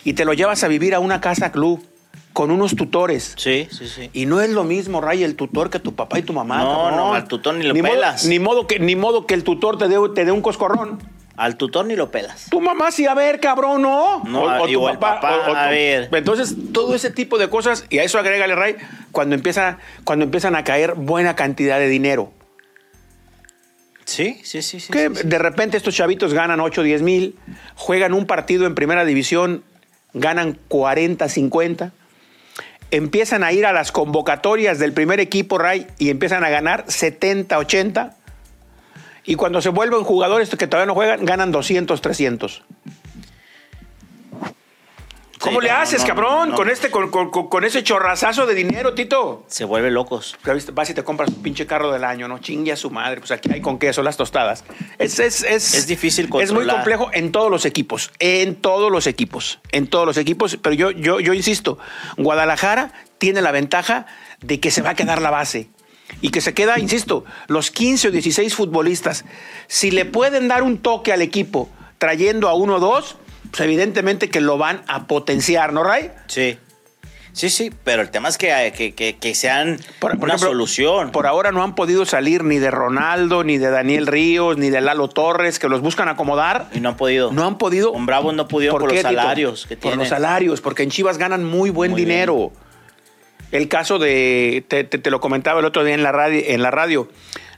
y 0.03 0.13
te 0.13 0.23
lo 0.23 0.33
llevas 0.33 0.63
a 0.63 0.67
vivir 0.67 0.93
a 0.93 0.99
una 0.99 1.19
casa 1.19 1.51
club 1.51 1.83
con 2.31 2.51
unos 2.51 2.75
tutores. 2.75 3.33
Sí, 3.37 3.67
sí, 3.71 3.87
sí. 3.87 4.09
Y 4.13 4.25
no 4.25 4.41
es 4.41 4.49
lo 4.49 4.65
mismo, 4.65 4.99
Ray, 4.99 5.23
el 5.23 5.35
tutor 5.35 5.69
que 5.69 5.79
tu 5.79 5.95
papá 5.95 6.19
y 6.19 6.21
tu 6.21 6.33
mamá. 6.33 6.59
No, 6.59 6.91
no, 6.91 7.13
al 7.13 7.27
tutor 7.27 7.55
ni 7.55 7.63
lo 7.63 7.73
pelas. 7.73 8.25
ni, 8.25 8.39
modo 8.39 8.67
que, 8.67 8.77
ni 8.77 8.95
modo 8.95 9.25
que 9.25 9.33
el 9.33 9.43
tutor 9.43 9.77
te 9.77 9.87
dé, 9.87 9.97
te 10.13 10.25
dé 10.25 10.31
un 10.31 10.41
coscorrón. 10.41 10.99
Al 11.37 11.57
tutor 11.57 11.85
ni 11.85 11.95
lo 11.95 12.11
pelas. 12.11 12.47
Tu 12.49 12.61
mamá 12.61 12.91
sí, 12.91 13.07
a 13.07 13.13
ver, 13.13 13.39
cabrón, 13.39 13.81
¿no? 13.81 14.23
No, 14.23 14.67
igual 14.67 14.99
papá, 14.99 15.45
a 15.45 15.69
ver. 15.69 16.09
Entonces, 16.11 16.55
todo 16.71 16.93
ese 16.95 17.09
tipo 17.09 17.37
de 17.37 17.49
cosas, 17.49 17.85
y 17.89 17.97
a 17.97 18.03
eso 18.03 18.19
agrégale, 18.19 18.55
Ray, 18.55 18.75
cuando, 19.11 19.35
empieza, 19.35 19.77
cuando 20.03 20.25
empiezan 20.25 20.55
a 20.55 20.63
caer 20.63 20.93
buena 20.95 21.35
cantidad 21.35 21.79
de 21.79 21.87
dinero. 21.87 22.31
Sí, 24.05 24.39
sí, 24.43 24.61
sí. 24.61 24.79
sí, 24.79 24.91
que 24.91 25.09
sí, 25.09 25.15
sí. 25.15 25.27
de 25.27 25.39
repente 25.39 25.77
estos 25.77 25.95
chavitos 25.95 26.33
ganan 26.33 26.59
8, 26.59 26.83
10 26.83 27.01
mil, 27.01 27.35
juegan 27.75 28.13
un 28.13 28.27
partido 28.27 28.65
en 28.67 28.75
primera 28.75 29.03
división, 29.03 29.63
ganan 30.13 30.57
40, 30.67 31.27
50, 31.27 31.91
empiezan 32.91 33.43
a 33.43 33.51
ir 33.51 33.65
a 33.65 33.73
las 33.73 33.91
convocatorias 33.91 34.79
del 34.79 34.93
primer 34.93 35.19
equipo, 35.19 35.57
Ray, 35.57 35.87
y 35.97 36.09
empiezan 36.09 36.43
a 36.43 36.49
ganar 36.49 36.85
70, 36.87 37.57
80. 37.57 38.15
Y 39.25 39.35
cuando 39.35 39.61
se 39.61 39.69
vuelven 39.69 40.03
jugadores 40.03 40.49
que 40.49 40.67
todavía 40.67 40.85
no 40.87 40.93
juegan, 40.93 41.25
ganan 41.25 41.51
200, 41.51 41.99
300. 41.99 42.63
¿Cómo 45.45 45.61
le 45.61 45.69
no, 45.69 45.77
haces, 45.77 46.01
no, 46.01 46.07
cabrón? 46.07 46.49
no. 46.49 46.55
Con, 46.55 46.69
este, 46.69 46.91
con, 46.91 47.09
con- 47.09 47.29
con- 47.31 47.63
ese 47.63 47.83
chorrazazo 47.83 48.45
de 48.45 48.53
dinero, 48.55 48.93
Tito. 48.93 49.43
Se 49.47 49.63
vuelve 49.65 49.91
locos. 49.91 50.35
Vas 50.73 50.89
y 50.89 50.93
te 50.93 51.03
compras 51.03 51.29
un 51.29 51.41
pinche 51.41 51.65
carro 51.65 51.91
del 51.91 52.03
año, 52.03 52.27
¿no? 52.27 52.39
Chingue 52.39 52.71
a 52.71 52.75
su 52.75 52.89
madre. 52.89 53.19
Pues 53.19 53.31
aquí 53.31 53.49
hay 53.53 53.61
con 53.61 53.79
queso 53.79 54.03
las 54.03 54.17
tostadas. 54.17 54.63
Es, 54.99 55.19
es, 55.19 55.43
es, 55.43 55.73
Es 55.73 55.87
difícil 55.87 56.25
Es 56.25 56.29
muy 56.31 56.41
controlar. 56.45 56.75
complejo 56.75 57.09
en 57.13 57.31
todos 57.31 57.49
los 57.49 57.65
equipos. 57.65 58.11
En 58.19 58.55
todos 58.55 58.91
los 58.91 59.07
equipos. 59.07 59.59
En 59.71 59.87
todos 59.87 60.05
los 60.05 60.17
equipos. 60.17 60.57
Pero 60.61 60.75
yo, 60.75 60.91
yo, 60.91 61.19
yo 61.19 61.33
insisto, 61.33 61.77
Guadalajara 62.17 62.91
tiene 63.17 63.41
la 63.41 63.51
ventaja 63.51 64.05
de 64.41 64.59
que 64.59 64.71
se 64.71 64.81
va 64.81 64.91
a 64.91 64.95
quedar 64.95 65.21
la 65.21 65.29
base. 65.31 65.69
Y 66.21 66.29
que 66.29 66.39
se 66.41 66.53
queda, 66.53 66.79
insisto, 66.79 67.25
los 67.47 67.71
15 67.71 68.09
o 68.09 68.11
16 68.11 68.53
futbolistas. 68.53 69.25
Si 69.67 69.89
le 69.91 70.05
pueden 70.05 70.47
dar 70.47 70.61
un 70.63 70.77
toque 70.77 71.11
al 71.11 71.21
equipo 71.21 71.69
trayendo 71.97 72.47
a 72.47 72.53
uno 72.53 72.75
o 72.75 72.79
dos, 72.79 73.15
pues 73.55 73.61
evidentemente 73.61 74.29
que 74.29 74.41
lo 74.41 74.57
van 74.57 74.81
a 74.87 75.07
potenciar, 75.07 75.71
¿no, 75.73 75.83
Ray? 75.83 76.11
Sí. 76.27 76.57
Sí, 77.31 77.49
sí, 77.49 77.69
pero 77.83 78.01
el 78.01 78.11
tema 78.11 78.29
es 78.29 78.37
que, 78.37 78.73
que, 78.77 78.93
que, 78.93 79.17
que 79.17 79.35
sean 79.35 79.77
Por- 79.99 80.11
por 80.11 80.23
una 80.23 80.35
ejemplo, 80.35 80.49
solución. 80.51 81.11
Por 81.11 81.27
ahora 81.27 81.51
no 81.51 81.63
han 81.63 81.75
podido 81.75 82.05
salir 82.05 82.45
ni 82.45 82.59
de 82.59 82.71
Ronaldo, 82.71 83.43
ni 83.43 83.57
de 83.57 83.69
Daniel 83.69 84.07
Ríos, 84.07 84.57
ni 84.57 84.69
de 84.69 84.79
Lalo 84.79 85.09
Torres, 85.09 85.59
que 85.59 85.67
los 85.67 85.81
buscan 85.81 86.07
acomodar. 86.07 86.69
y 86.73 86.79
no 86.79 86.89
han 86.89 86.95
podido. 86.97 87.33
No 87.33 87.45
han 87.45 87.57
podido. 87.57 87.91
Con 87.91 88.05
Bravos 88.05 88.33
no 88.35 88.47
pudieron 88.47 88.79
por, 88.79 88.89
qué, 88.89 88.95
los 89.01 89.03
Tito? 89.09 89.19
salarios 89.21 89.65
que 89.67 89.75
Por 89.75 89.81
tienen. 89.81 89.99
los 89.99 90.07
salarios, 90.07 90.61
porque 90.61 90.83
en 90.83 90.89
Chivas 90.91 91.17
ganan 91.17 91.43
muy 91.43 91.69
buen 91.71 91.91
Muy 91.91 91.99
dinero. 92.01 92.53
El 93.51 93.67
caso 93.67 93.99
de, 93.99 94.63
te, 94.69 94.85
te- 94.85 94.97
te 94.97 95.11
lo 95.11 95.19
comentaba 95.19 95.59
el 95.59 95.65
otro 95.65 95.83
día 95.83 95.93
en 95.93 96.03
la, 96.03 96.11
radio, 96.13 96.41
en 96.45 96.61
la 96.61 96.71
radio, 96.71 97.09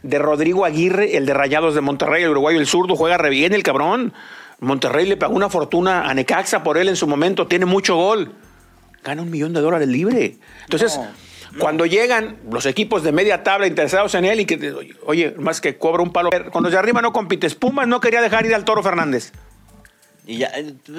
de 0.02 0.18
Rodrigo 0.20 0.66
Aguirre, 0.66 1.18
el 1.18 1.26
de 1.28 1.34
Rayados 1.36 1.76
de 1.76 1.82
Monterrey, 1.82 2.24
el 2.24 2.30
uruguayo, 2.32 2.60
el 2.60 2.68
zurdo, 2.68 2.96
juega 2.96 3.18
re 3.18 3.30
bien 3.30 3.54
el 3.54 3.62
cabrón. 3.64 4.12
Monterrey 4.60 5.06
le 5.06 5.18
pagó 5.18 5.36
una 5.36 5.50
fortuna 5.50 6.10
a 6.10 6.14
Necaxa 6.14 6.64
por 6.64 6.78
él 6.78 6.90
en 6.90 6.96
su 6.96 7.08
momento, 7.08 7.48
tiene 7.48 7.66
mucho 7.66 7.96
gol. 7.96 8.34
Gana 9.04 9.22
un 9.22 9.30
millón 9.30 9.54
de 9.54 9.62
dólares 9.62 9.88
libre. 9.88 10.38
Entonces, 10.64 10.98
No, 10.98 11.60
cuando 11.60 11.86
llegan 11.86 12.38
los 12.52 12.66
equipos 12.66 13.04
de 13.04 13.12
media 13.12 13.44
tabla 13.44 13.68
interesados 13.68 14.14
en 14.16 14.26
él 14.26 14.42
y 14.42 14.46
que, 14.46 14.96
oye, 15.06 15.34
más 15.38 15.62
que 15.62 15.78
cobra 15.78 16.04
un 16.04 16.12
palo. 16.12 16.30
Los 16.32 16.72
de 16.72 16.78
arriba 16.78 17.02
no 17.02 17.14
compites. 17.14 17.56
Pumas 17.56 17.88
no 17.88 18.00
quería 18.00 18.22
dejar 18.22 18.46
ir 18.46 18.54
al 18.54 18.66
Toro 18.66 18.84
Fernández. 18.84 19.32
Y 20.26 20.40
ya, 20.40 20.52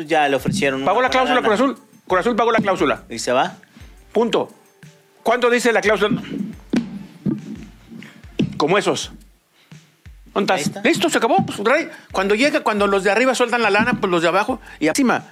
ya 0.07 0.29
le 0.29 0.37
ofrecieron. 0.37 0.85
Pagó 0.85 1.03
la 1.03 1.11
cláusula 1.11 1.42
Cruz. 1.42 1.55
Azul. 1.55 1.79
Cruz 2.07 2.21
Azul 2.21 2.37
pagó 2.37 2.51
la 2.51 2.61
cláusula. 2.61 3.05
Y 3.11 3.18
se 3.18 3.33
va. 3.33 3.57
Punto. 4.12 4.49
¿Cuánto 5.23 5.51
dice 5.51 5.73
la 5.73 5.83
cláusula? 5.83 6.23
Como 8.57 8.79
esos. 8.79 9.12
Está. 10.38 10.81
Listo, 10.83 11.09
se 11.11 11.18
acabó. 11.18 11.44
Pues, 11.44 11.59
cuando 12.12 12.35
llega, 12.35 12.61
cuando 12.61 12.87
los 12.87 13.05
de 13.05 13.11
arriba 13.11 13.35
sueltan 13.35 13.62
la 13.62 13.70
lana, 13.70 13.94
pues 14.01 14.11
los 14.11 14.22
de 14.22 14.29
abajo 14.29 14.61
y 14.81 14.88
encima. 14.88 15.24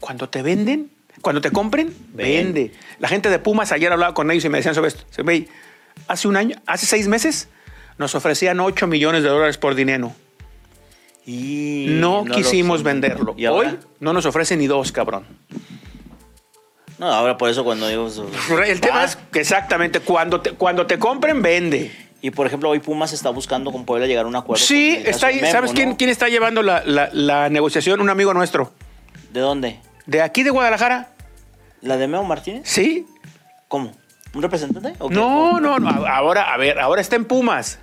Cuando 0.00 0.28
te 0.28 0.42
venden, 0.42 0.90
cuando 1.20 1.40
te 1.40 1.50
compren, 1.50 1.94
Ven. 2.12 2.52
vende. 2.54 2.72
La 2.98 3.08
gente 3.08 3.30
de 3.30 3.38
Pumas, 3.38 3.72
ayer 3.72 3.92
hablaba 3.92 4.14
con 4.14 4.30
ellos 4.30 4.44
y 4.44 4.48
me 4.48 4.58
decían 4.58 4.74
sobre 4.74 4.88
esto. 4.88 5.04
Se 5.10 5.22
ve, 5.22 5.48
hace 6.08 6.28
un 6.28 6.36
año, 6.36 6.56
hace 6.66 6.86
seis 6.86 7.08
meses, 7.08 7.48
nos 7.98 8.14
ofrecían 8.14 8.60
8 8.60 8.86
millones 8.86 9.22
de 9.22 9.28
dólares 9.28 9.58
por 9.58 9.74
dinero. 9.74 10.12
Y 11.24 11.86
No, 11.88 12.24
quisimos 12.24 12.82
venderlo. 12.82 13.34
Hoy 13.50 13.78
no 13.98 14.12
nos 14.12 14.26
ofrecen 14.26 14.60
ni 14.60 14.66
dos, 14.66 14.92
cabrón. 14.92 15.26
No, 16.98 17.12
ahora 17.12 17.36
por 17.36 17.50
eso 17.50 17.64
cuando 17.64 17.88
digo. 17.88 18.08
El 18.66 18.80
tema 18.80 19.04
es 19.04 19.16
que 19.32 19.40
exactamente 19.40 20.00
cuando 20.00 20.40
te, 20.40 20.52
cuando 20.52 20.86
te 20.86 20.98
compren, 20.98 21.42
vende. 21.42 21.90
Y 22.22 22.30
por 22.30 22.46
ejemplo, 22.46 22.70
hoy 22.70 22.80
Pumas 22.80 23.12
está 23.12 23.30
buscando 23.30 23.70
con 23.72 23.84
Puebla 23.84 24.06
llegar 24.06 24.24
a 24.24 24.28
un 24.28 24.36
acuerdo. 24.36 24.64
Sí, 24.64 25.00
está 25.04 25.28
ahí. 25.28 25.36
Memo, 25.40 25.52
¿Sabes 25.52 25.72
quién, 25.72 25.90
¿no? 25.90 25.96
quién 25.96 26.10
está 26.10 26.28
llevando 26.28 26.62
la, 26.62 26.82
la- 26.84 27.10
la 27.12 27.48
negociación? 27.50 28.00
Un 28.00 28.10
amigo 28.10 28.32
nuestro. 28.34 28.72
¿De 29.32 29.40
dónde? 29.40 29.80
¿De 30.06 30.22
aquí 30.22 30.42
de 30.42 30.50
Guadalajara? 30.50 31.10
¿La 31.82 31.96
de 31.96 32.08
Memo 32.08 32.24
Martínez? 32.24 32.62
Sí. 32.64 33.06
¿Cómo? 33.68 33.92
¿Un 34.34 34.42
representante? 34.42 34.94
No, 35.10 35.60
no, 35.60 35.78
no. 35.78 36.06
Ahora, 36.06 36.52
a 36.52 36.56
ver, 36.56 36.78
ahora 36.80 37.00
está 37.00 37.16
en 37.16 37.24
Pumas. 37.26 37.78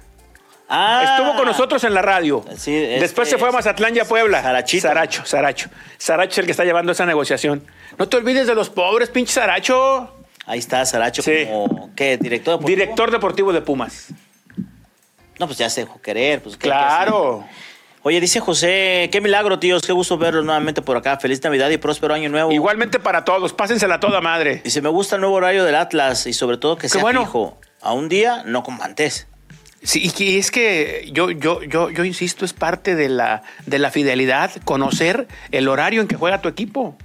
Ah, 0.70 1.04
Estuvo 1.18 1.36
con 1.36 1.46
nosotros 1.46 1.84
en 1.84 1.94
la 1.94 2.02
radio. 2.02 2.44
Sí, 2.58 2.76
este 2.76 3.00
Después 3.02 3.30
se 3.30 3.38
fue 3.38 3.50
a 3.50 3.52
Mazatlán 3.52 3.96
y 3.96 4.00
a 4.00 4.06
Puebla. 4.06 4.42
Sarachito. 4.42 4.88
Saracho, 4.88 5.26
Saracho. 5.26 5.70
Saracho 5.98 6.32
es 6.32 6.38
el 6.40 6.46
que 6.46 6.52
está 6.52 6.64
llevando 6.64 6.92
esa 6.92 7.06
negociación. 7.06 7.64
No 8.00 8.08
te 8.10 8.18
olvides 8.18 8.48
de 8.48 8.56
los 8.56 8.70
pobres, 8.70 9.10
pinche 9.10 9.34
Saracho. 9.34 10.23
Ahí 10.46 10.60
está 10.60 10.86
Saracho 10.86 11.22
Sí. 11.22 11.46
como. 11.50 11.92
¿Qué? 11.96 12.18
¿Director 12.18 12.54
deportivo? 12.56 12.68
Director 12.68 13.12
deportivo 13.12 13.54
de 13.54 13.62
Pumas. 13.62 14.08
No, 15.40 15.48
pues 15.48 15.58
ya 15.58 15.70
se 15.70 15.82
dejó 15.82 16.02
querer. 16.02 16.42
Pues, 16.42 16.56
¿qué- 16.56 16.64
qué 16.64 16.70
Claro. 16.70 17.46
Oye, 18.06 18.20
dice 18.20 18.42
José, 18.42 19.08
qué 19.12 19.22
milagro, 19.22 19.60
tíos. 19.60 19.82
Qué 19.84 19.94
gusto 19.94 20.18
verlos 20.18 20.44
nuevamente 20.44 20.82
por 20.82 20.98
acá. 20.98 21.18
Feliz 21.20 21.42
Navidad 21.44 21.70
y 21.70 21.78
próspero 21.78 22.14
año 22.14 22.28
nuevo. 22.30 22.52
Igualmente 22.52 23.00
para 23.00 23.24
todos. 23.24 23.54
Pásensela 23.54 24.00
toda 24.02 24.20
madre. 24.20 24.60
Dice, 24.64 24.82
me 24.82 24.90
gusta 24.90 25.16
el 25.16 25.22
nuevo 25.22 25.38
horario 25.38 25.64
del 25.64 25.76
Atlas 25.76 26.28
y 26.28 26.34
sobre 26.34 26.58
todo 26.58 26.76
que 26.78 26.90
sea 26.90 27.02
bueno. 27.02 27.22
fijo. 27.26 27.58
A 27.82 27.94
un 27.94 28.10
día, 28.10 28.44
no 28.46 28.62
como 28.64 28.84
antes. 28.84 29.28
Sí, 29.82 30.12
y 30.18 30.38
es 30.38 30.52
que 30.52 31.10
yo, 31.12 31.32
yo, 31.32 31.62
yo, 31.64 31.90
yo 31.90 32.04
insisto, 32.06 32.46
es 32.46 32.54
parte 32.54 32.96
de 32.96 33.10
la, 33.10 33.44
de 33.66 33.80
la 33.80 33.92
fidelidad, 33.92 34.52
conocer 34.64 35.28
el 35.52 35.68
horario 35.68 36.02
en 36.02 36.08
que 36.08 36.16
juega 36.16 36.42
tu 36.42 36.48
equipo. 36.50 36.98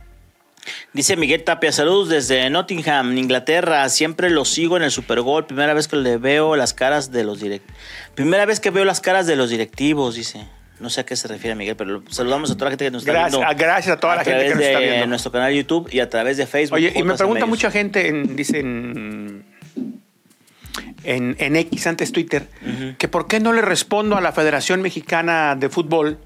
Dice 0.93 1.17
Miguel 1.17 1.45
Tapia, 1.45 1.73
saludos 1.73 2.09
desde 2.09 2.49
Nottingham, 2.51 3.17
Inglaterra. 3.19 3.89
Siempre 3.89 4.31
lo 4.31 4.45
sigo 4.45 4.77
en 4.77 4.83
el 4.83 4.91
Super 4.91 5.21
Bowl. 5.21 5.47
Primera 5.47 5.75
vez 5.75 5.89
que 5.89 5.97
le 5.97 6.17
veo 6.17 6.57
las 6.57 6.75
caras 6.75 7.11
de 7.13 7.25
los 7.25 7.41
directivos. 7.41 7.77
Primera 8.15 8.47
vez 8.47 8.61
que 8.61 8.71
veo 8.71 8.85
las 8.85 9.01
caras 9.01 9.27
de 9.27 9.37
los 9.37 9.51
directivos, 9.51 10.15
dice. 10.15 10.47
No 10.81 10.91
sé 10.91 11.01
a 11.01 11.05
qué 11.07 11.17
se 11.17 11.27
refiere 11.27 11.57
Miguel, 11.57 11.75
pero 11.75 12.05
saludamos 12.09 12.53
a 12.53 12.55
toda 12.55 12.67
la 12.67 12.71
gente 12.71 12.85
que 12.85 12.91
nos 12.93 13.03
está 13.03 13.13
Gracias, 13.13 13.33
viendo. 13.33 13.49
a- 13.51 13.55
gracias 13.55 13.97
a 13.97 14.01
toda 14.01 14.15
la 14.17 14.25
gente 14.25 14.45
que 14.45 14.55
nos 14.55 14.63
está 14.63 14.79
de 14.79 14.87
viendo. 14.87 15.07
nuestro 15.09 15.33
canal 15.33 15.51
de 15.51 15.57
YouTube 15.57 15.89
y 15.93 15.99
a 15.99 16.09
través 16.09 16.37
de 16.37 16.47
Facebook. 16.47 16.77
Oye, 16.77 16.93
y 16.95 17.03
me 17.03 17.15
pregunta 17.15 17.47
mucha 17.47 17.71
gente, 17.73 18.07
en, 18.07 18.37
dicen 18.37 19.45
en, 21.03 21.37
en 21.39 21.57
X, 21.57 21.87
antes 21.89 22.13
Twitter, 22.13 22.47
que 22.99 23.09
por 23.09 23.27
qué 23.27 23.41
no 23.41 23.53
le 23.53 23.61
respondo 23.63 24.17
a 24.17 24.21
la 24.21 24.31
Federación 24.33 24.81
Mexicana 24.83 25.57
de 25.57 25.69
Fútbol. 25.69 26.19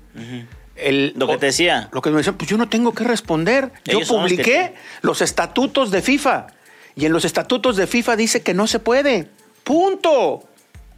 El- 0.77 1.13
Lo 1.17 1.27
que 1.27 1.39
te 1.39 1.47
decía. 1.47 1.89
Lo 1.93 2.03
que 2.03 2.11
me 2.11 2.19
decía, 2.19 2.33
pues 2.33 2.49
yo 2.51 2.57
no 2.57 2.69
tengo 2.69 2.93
que 2.95 3.05
responder. 3.05 3.71
Yo 3.85 4.01
los 4.01 4.09
que 4.09 4.15
publiqué 4.15 4.75
los 5.03 5.21
estatutos 5.23 5.91
de 5.91 6.03
FIFA. 6.03 6.47
Y 6.95 7.07
en 7.07 7.13
los 7.13 7.25
estatutos 7.25 7.77
de 7.77 7.87
FIFA 7.87 8.17
dice 8.17 8.43
que 8.43 8.55
no 8.55 8.67
se 8.67 8.79
puede. 8.79 9.29
Punto. 9.65 10.45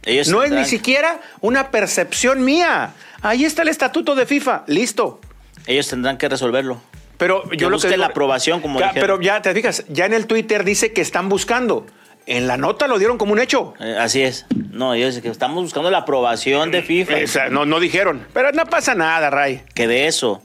Ellos 0.03 0.27
no 0.27 0.43
es 0.43 0.51
ni 0.51 0.65
siquiera 0.65 1.19
una 1.41 1.71
percepción 1.71 2.43
mía. 2.43 2.93
Ahí 3.21 3.43
está 3.45 3.61
el 3.63 3.69
estatuto 3.69 4.13
de 4.15 4.25
FIFA. 4.25 4.63
Listo. 4.67 5.19
Ellos 5.65 5.87
tendrán 5.87 6.17
que 6.17 6.29
resolverlo. 6.29 6.79
Pero 7.17 7.49
yo 7.53 7.69
lo 7.69 7.79
que 7.79 7.87
digo- 7.87 7.97
la 8.01 8.07
aprobación, 8.07 8.59
como 8.61 8.79
Ya. 8.79 8.91
Pero 8.93 9.19
ya 9.21 9.41
te 9.41 9.53
fijas, 9.53 9.85
ya 9.87 10.05
en 10.05 10.13
el 10.13 10.27
Twitter 10.27 10.63
dice 10.65 10.91
que 10.93 11.01
están 11.01 11.29
buscando. 11.29 11.87
En 12.27 12.47
la 12.47 12.57
nota 12.57 12.87
lo 12.87 12.97
dieron 12.97 13.17
como 13.17 13.33
un 13.33 13.39
hecho. 13.39 13.73
Eh, 13.79 13.97
así 13.99 14.21
es. 14.23 14.45
No, 14.71 14.93
ellos 14.93 15.19
que 15.19 15.29
estamos 15.29 15.61
buscando 15.63 15.91
la 15.91 15.99
aprobación 15.99 16.71
de 16.71 16.81
FIFA. 16.81 17.27
Sea, 17.27 17.49
no, 17.49 17.65
no 17.65 17.79
dijeron. 17.79 18.25
Pero 18.33 18.51
no 18.51 18.65
pasa 18.65 18.95
nada, 18.95 19.29
Ray. 19.29 19.63
Que 19.75 19.87
de 19.87 20.07
eso. 20.07 20.41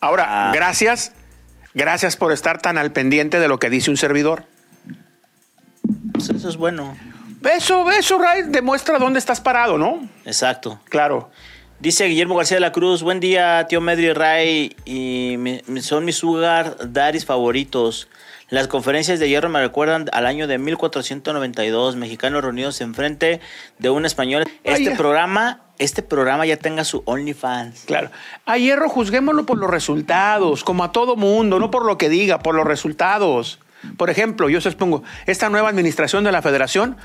Ahora, 0.00 0.26
Ah. 0.28 0.52
gracias. 0.54 1.12
Gracias 1.74 2.16
por 2.16 2.32
estar 2.32 2.60
tan 2.60 2.76
al 2.78 2.92
pendiente 2.92 3.40
de 3.40 3.48
lo 3.48 3.58
que 3.58 3.70
dice 3.70 3.90
un 3.90 3.96
servidor. 3.96 4.44
pues 6.12 6.28
eso 6.30 6.48
es 6.48 6.56
bueno. 6.56 6.96
Eso, 7.56 7.90
eso, 7.90 8.18
Ray, 8.18 8.42
demuestra 8.46 8.98
dónde 8.98 9.18
estás 9.18 9.40
parado, 9.40 9.76
¿no? 9.78 10.08
Exacto. 10.24 10.80
Claro. 10.88 11.30
Dice 11.82 12.04
Guillermo 12.06 12.36
García 12.36 12.58
de 12.58 12.60
la 12.60 12.70
Cruz, 12.70 13.02
buen 13.02 13.18
día, 13.18 13.66
tío 13.68 13.80
Medrio 13.80 14.10
y 14.10 14.12
Ray, 14.12 14.76
y 14.84 15.34
mi- 15.36 15.62
son 15.82 16.04
mis 16.04 16.14
sugar 16.14 16.76
daddies 16.92 17.24
favoritos. 17.26 18.06
Las 18.50 18.68
conferencias 18.68 19.18
de 19.18 19.28
hierro 19.28 19.48
me 19.48 19.60
recuerdan 19.60 20.08
al 20.12 20.26
año 20.26 20.46
de 20.46 20.58
1492, 20.58 21.96
mexicanos 21.96 22.44
reunidos 22.44 22.80
enfrente 22.82 23.40
de 23.80 23.90
un 23.90 24.06
español. 24.06 24.44
Este 24.62 24.90
Ay, 24.90 24.96
programa, 24.96 25.62
este 25.80 26.02
programa 26.04 26.46
ya 26.46 26.56
tenga 26.56 26.84
su 26.84 27.02
OnlyFans. 27.04 27.82
Claro. 27.86 28.10
A 28.46 28.58
Hierro 28.58 28.88
juzguémoslo 28.88 29.44
por 29.44 29.58
los 29.58 29.68
resultados, 29.68 30.62
como 30.62 30.84
a 30.84 30.92
todo 30.92 31.16
mundo, 31.16 31.58
no 31.58 31.72
por 31.72 31.84
lo 31.84 31.98
que 31.98 32.08
diga, 32.08 32.38
por 32.38 32.54
los 32.54 32.64
resultados. 32.64 33.58
Por 33.96 34.08
ejemplo, 34.08 34.48
yo 34.48 34.58
os 34.58 34.74
pongo, 34.76 35.02
esta 35.26 35.48
nueva 35.48 35.68
administración 35.68 36.22
de 36.22 36.30
la 36.30 36.42
federación 36.42 36.96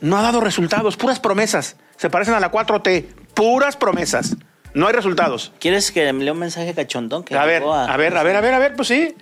no 0.00 0.16
ha 0.18 0.22
dado 0.22 0.40
resultados, 0.40 0.96
puras 0.96 1.20
promesas. 1.20 1.76
Se 1.96 2.10
parecen 2.10 2.34
a 2.34 2.40
la 2.40 2.50
4T, 2.50 3.06
puras 3.38 3.76
promesas. 3.76 4.36
No 4.74 4.88
hay 4.88 4.92
resultados. 4.92 5.52
¿Quieres 5.60 5.92
que 5.92 6.12
me 6.12 6.24
lea 6.24 6.32
un 6.32 6.40
mensaje 6.40 6.74
cachondón? 6.74 7.22
Que 7.22 7.36
A 7.36 7.44
ver, 7.44 7.62
a 7.62 7.96
ver, 7.96 8.16
a 8.16 8.22
ver, 8.24 8.36
a 8.36 8.40
ver, 8.40 8.54
a 8.54 8.58
ver, 8.58 8.74
pues 8.74 8.88
sí. 8.88 9.14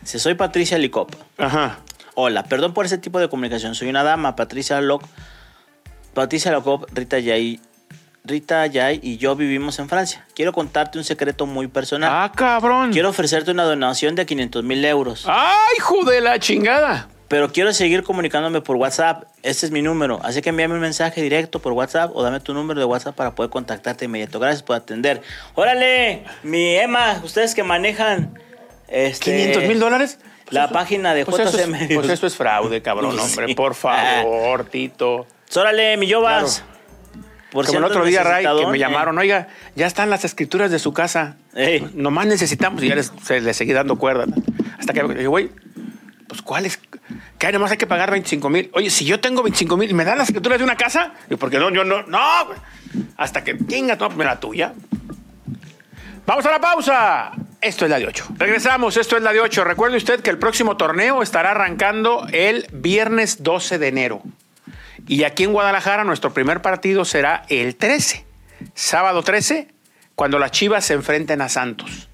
Dice, 0.00 0.18
soy 0.18 0.34
Patricia 0.34 0.78
Licop. 0.78 1.14
Ajá. 1.36 1.80
Hola, 2.14 2.44
perdón 2.44 2.72
por 2.72 2.86
ese 2.86 2.96
tipo 2.96 3.20
de 3.20 3.28
comunicación. 3.28 3.74
Soy 3.74 3.90
una 3.90 4.02
dama, 4.02 4.36
Patricia 4.36 4.80
Loc. 4.80 5.04
Patricia 6.14 6.50
Locop, 6.50 6.88
Rita 6.94 7.18
Yay. 7.18 7.60
Rita 8.24 8.66
Yay 8.66 9.00
y 9.02 9.18
yo 9.18 9.36
vivimos 9.36 9.78
en 9.78 9.88
Francia. 9.90 10.26
Quiero 10.34 10.54
contarte 10.54 10.96
un 10.96 11.04
secreto 11.04 11.44
muy 11.44 11.68
personal. 11.68 12.10
Ah, 12.10 12.32
cabrón. 12.34 12.90
Quiero 12.90 13.10
ofrecerte 13.10 13.50
una 13.50 13.64
donación 13.64 14.14
de 14.14 14.24
500 14.24 14.64
mil 14.64 14.82
euros. 14.84 15.26
¡Ay, 15.28 15.58
hijo 15.76 16.04
de 16.04 16.22
la 16.22 16.38
chingada! 16.38 17.08
Pero 17.28 17.52
quiero 17.52 17.74
seguir 17.74 18.02
comunicándome 18.02 18.62
por 18.62 18.76
WhatsApp. 18.76 19.24
Este 19.42 19.66
es 19.66 19.72
mi 19.72 19.82
número. 19.82 20.18
Así 20.24 20.40
que 20.40 20.48
envíame 20.48 20.74
un 20.74 20.80
mensaje 20.80 21.20
directo 21.20 21.60
por 21.60 21.72
WhatsApp 21.74 22.10
o 22.14 22.22
dame 22.22 22.40
tu 22.40 22.54
número 22.54 22.80
de 22.80 22.86
WhatsApp 22.86 23.14
para 23.14 23.34
poder 23.34 23.50
contactarte 23.50 24.06
inmediato. 24.06 24.40
Gracias 24.40 24.62
por 24.62 24.76
atender. 24.76 25.20
Órale, 25.54 26.24
mi 26.42 26.74
Emma, 26.76 27.20
ustedes 27.22 27.54
que 27.54 27.62
manejan. 27.62 28.32
Este, 28.88 29.52
¿500 29.54 29.68
mil 29.68 29.78
dólares? 29.78 30.18
La 30.48 30.70
página 30.70 31.12
de 31.12 31.26
Pues 31.26 31.40
eso, 31.40 31.58
JC 31.58 31.82
es, 31.90 31.94
pues 31.94 32.08
eso 32.08 32.26
es 32.26 32.34
fraude, 32.34 32.80
cabrón, 32.82 33.12
Sí. 33.12 33.20
hombre. 33.20 33.54
Por 33.54 33.74
favor, 33.74 34.64
Tito. 34.64 35.26
Órale, 35.54 35.98
mi 35.98 36.06
Yobas. 36.06 36.64
Por 37.50 37.66
Como 37.66 37.78
el 37.78 37.84
otro 37.84 38.04
día, 38.04 38.22
Ray, 38.22 38.44
que 38.44 38.66
me 38.66 38.76
eh. 38.76 38.80
llamaron, 38.80 39.16
oiga, 39.18 39.48
ya 39.74 39.86
están 39.86 40.10
las 40.10 40.24
escrituras 40.24 40.70
de 40.70 40.78
su 40.78 40.92
casa. 40.92 41.36
Ey. 41.54 41.90
Nomás 41.94 42.26
necesitamos, 42.26 42.82
y 42.82 42.88
ya 42.88 42.94
les, 42.94 43.12
se 43.22 43.40
les 43.40 43.56
seguí 43.56 43.72
dando 43.72 43.96
cuerda. 43.96 44.26
Hasta 44.78 44.92
que 44.92 45.26
güey, 45.26 45.50
pues 46.28 46.42
¿cuáles? 46.42 46.78
Que 47.38 47.46
hay, 47.46 47.52
nomás 47.52 47.70
hay 47.70 47.78
que 47.78 47.86
pagar 47.86 48.10
25 48.10 48.50
mil. 48.50 48.70
Oye, 48.74 48.90
si 48.90 49.04
yo 49.04 49.18
tengo 49.18 49.42
25 49.42 49.76
mil, 49.76 49.94
¿me 49.94 50.04
dan 50.04 50.18
las 50.18 50.28
escrituras 50.28 50.58
de 50.58 50.64
una 50.64 50.76
casa? 50.76 51.14
Y 51.30 51.36
porque 51.36 51.58
no, 51.58 51.70
yo 51.70 51.84
no, 51.84 52.02
no. 52.02 52.18
Hasta 53.16 53.42
que 53.42 53.54
tengas, 53.54 53.98
no, 53.98 54.08
pues, 54.10 54.26
la 54.26 54.38
tuya. 54.38 54.74
Vamos 56.26 56.44
a 56.44 56.50
la 56.50 56.60
pausa. 56.60 57.32
Esto 57.60 57.86
es 57.86 57.90
la 57.90 57.98
de 57.98 58.06
8. 58.06 58.28
Regresamos, 58.36 58.96
esto 58.96 59.16
es 59.16 59.22
la 59.22 59.32
de 59.32 59.40
8. 59.40 59.64
Recuerde 59.64 59.96
usted 59.96 60.20
que 60.20 60.30
el 60.30 60.38
próximo 60.38 60.76
torneo 60.76 61.22
estará 61.22 61.52
arrancando 61.52 62.26
el 62.32 62.66
viernes 62.72 63.42
12 63.42 63.78
de 63.78 63.88
enero. 63.88 64.22
Y 65.08 65.24
aquí 65.24 65.44
en 65.44 65.52
Guadalajara 65.52 66.04
nuestro 66.04 66.34
primer 66.34 66.60
partido 66.60 67.06
será 67.06 67.44
el 67.48 67.76
13, 67.76 68.26
sábado 68.74 69.22
13, 69.22 69.68
cuando 70.14 70.38
las 70.38 70.50
Chivas 70.50 70.84
se 70.84 70.94
enfrenten 70.94 71.40
a 71.40 71.48
Santos. 71.48 72.08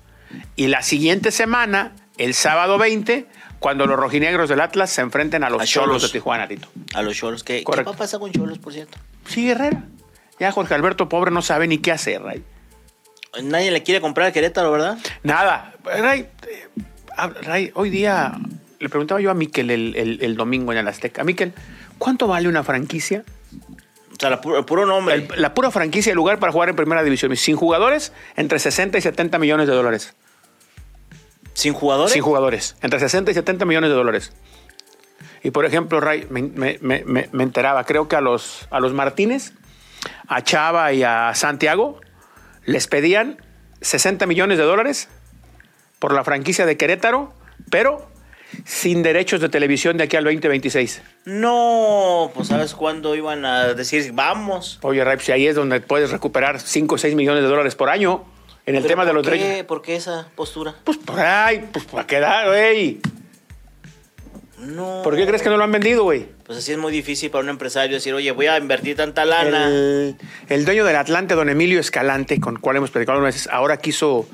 Y 0.55 0.69
la 0.69 0.83
siguiente 0.83 1.33
semana, 1.33 1.93
el 2.17 2.35
sábado 2.35 2.79
20, 2.79 3.27
cuando 3.59 3.87
los 3.87 3.99
rojinegros 3.99 4.49
del 4.49 4.61
Atlas 4.61 4.91
se 4.91 5.01
enfrenten 5.01 5.43
a 5.45 5.51
los 5.51 5.61
A 5.63 5.67
Cholos 5.67 6.03
de 6.03 6.09
Tijuana, 6.09 6.47
Tito. 6.49 6.69
A 6.95 7.03
los 7.03 7.17
Cholos. 7.17 7.43
¿Qué, 7.45 7.65
¿Qué 7.65 7.83
va 7.83 7.93
a 7.93 7.97
pasar 7.97 8.21
con 8.21 8.31
Cholos, 8.33 8.59
por 8.59 8.73
cierto? 8.73 8.99
Sí, 9.27 9.51
Herrera. 9.51 9.85
Ya 10.39 10.51
Jorge 10.53 10.75
Alberto, 10.75 11.09
pobre, 11.09 11.31
no 11.31 11.43
sabe 11.43 11.67
ni 11.69 11.79
qué 11.79 11.93
hacer, 11.93 12.23
Ray. 12.23 12.43
Nadie 13.43 13.71
le 13.71 13.83
quiere 13.83 14.01
comprar 14.01 14.29
a 14.29 14.33
Querétaro, 14.33 14.71
¿verdad? 14.71 14.99
Nada. 15.23 15.75
Ray, 15.85 16.29
eh, 16.47 16.69
Ray, 17.43 17.71
hoy 17.75 17.91
día 17.91 18.33
le 18.79 18.89
preguntaba 18.89 19.21
yo 19.21 19.31
a 19.31 19.35
Miquel 19.35 19.71
el, 19.71 19.95
el- 19.97 20.19
el 20.23 20.37
domingo 20.37 20.73
en 20.73 20.79
el 20.79 20.87
Azteca. 20.89 21.25
Miquel, 21.25 21.53
¿cuánto 21.99 22.27
vale 22.29 22.49
una 22.49 22.63
franquicia? 22.63 23.25
O 24.13 24.17
sea, 24.21 24.31
la 24.31 24.41
pu- 24.41 24.57
el 24.57 24.65
puro 24.65 24.87
nombre. 24.87 25.15
El- 25.15 25.29
la 25.37 25.53
pura 25.55 25.71
franquicia, 25.73 26.11
el 26.11 26.17
lugar 26.17 26.39
para 26.39 26.53
jugar 26.53 26.69
en 26.69 26.77
primera 26.77 27.03
división. 27.03 27.35
Sin 27.37 27.57
jugadores, 27.57 28.13
entre 28.37 28.59
60 28.61 28.99
y 28.99 29.01
70 29.01 29.39
millones 29.39 29.67
de 29.67 29.75
dólares. 29.75 30.15
¿Sin 31.55 31.73
jugadores? 31.73 32.13
Sin 32.13 32.23
jugadores, 32.23 32.77
entre 32.83 32.99
60 33.01 33.31
y 33.31 33.35
70 33.35 33.65
millones 33.65 33.91
de 33.91 33.97
dólares. 33.97 34.33
Y 35.43 35.51
por 35.51 35.65
ejemplo, 35.67 36.01
Ray, 36.01 36.27
me, 36.31 36.43
me- 36.43 36.79
me- 36.81 37.05
me- 37.05 37.29
me 37.33 37.43
enteraba, 37.43 37.85
creo 37.85 38.09
que 38.09 38.17
a 38.17 38.21
los, 38.21 38.67
a 38.71 38.81
los 38.81 38.93
Martínez, 38.93 39.53
a 40.27 40.43
Chava 40.43 40.93
y 40.93 41.03
a 41.03 41.33
Santiago, 41.35 42.01
les 42.65 42.87
pedían 42.87 43.39
60 43.81 44.27
millones 44.27 44.59
de 44.59 44.65
dólares 44.65 45.09
por 45.99 46.13
la 46.13 46.25
franquicia 46.25 46.67
de 46.67 46.77
Querétaro, 46.77 47.33
pero 47.71 48.09
sin 48.65 49.03
derechos 49.03 49.41
de 49.41 49.49
televisión 49.49 49.97
de 49.97 50.05
aquí 50.05 50.17
al 50.17 50.25
2026. 50.25 51.03
No, 51.27 52.31
pues 52.35 52.49
¿sabes 52.49 52.75
cuándo 52.75 53.15
iban 53.15 53.45
a 53.45 53.75
decir 53.75 54.13
vamos? 54.13 54.79
Oye, 54.83 55.05
Ray, 55.05 55.19
si 55.21 55.33
ahí 55.33 55.47
es 55.47 55.57
donde 55.57 55.81
puedes 55.81 56.11
recuperar 56.11 56.61
5 56.61 56.95
o 56.95 56.99
6 56.99 57.15
millones 57.15 57.43
de 57.43 57.49
dólares 57.49 57.75
por 57.75 57.91
año 57.91 58.25
en 58.67 58.77
el 58.77 58.83
¿Pero 58.83 58.93
tema 58.93 59.05
de 59.05 59.13
los 59.13 59.25
derechos. 59.25 59.67
¿Por 59.67 59.83
qué 59.83 59.97
esa 59.97 60.29
postura? 60.35 60.75
Pues 60.85 60.97
por 60.99 61.19
ahí, 61.21 61.69
pues 61.73 61.85
para 61.85 62.07
quedar, 62.07 62.49
güey. 62.49 63.01
No. 64.59 65.03
¿Por 65.03 65.17
qué 65.17 65.27
crees 65.27 65.43
que 65.43 65.51
no 65.51 65.57
lo 65.57 65.65
han 65.65 65.73
vendido, 65.73 66.05
güey? 66.05 66.27
Pues 66.47 66.59
así 66.59 66.73
es 66.73 66.79
muy 66.79 66.93
difícil 66.93 67.31
para 67.31 67.43
un 67.45 67.51
empresario 67.51 67.97
decir, 67.97 68.15
oye, 68.15 68.31
voy 68.33 68.47
a 68.47 68.57
invertir 68.57 68.97
tanta 68.97 69.25
lana. 69.25 69.67
El, 69.69 70.17
el 70.49 70.65
dueño 70.65 70.85
del 70.85 70.97
Atlante, 70.97 71.35
don 71.35 71.49
Emilio 71.51 71.81
Escalante, 71.81 72.41
con 72.41 72.55
el 72.55 72.61
cual 72.61 72.77
hemos 72.77 72.91
platicado 72.91 73.17
algunas 73.17 73.35
veces, 73.35 73.51
ahora 73.53 73.77
quiso. 73.77 74.27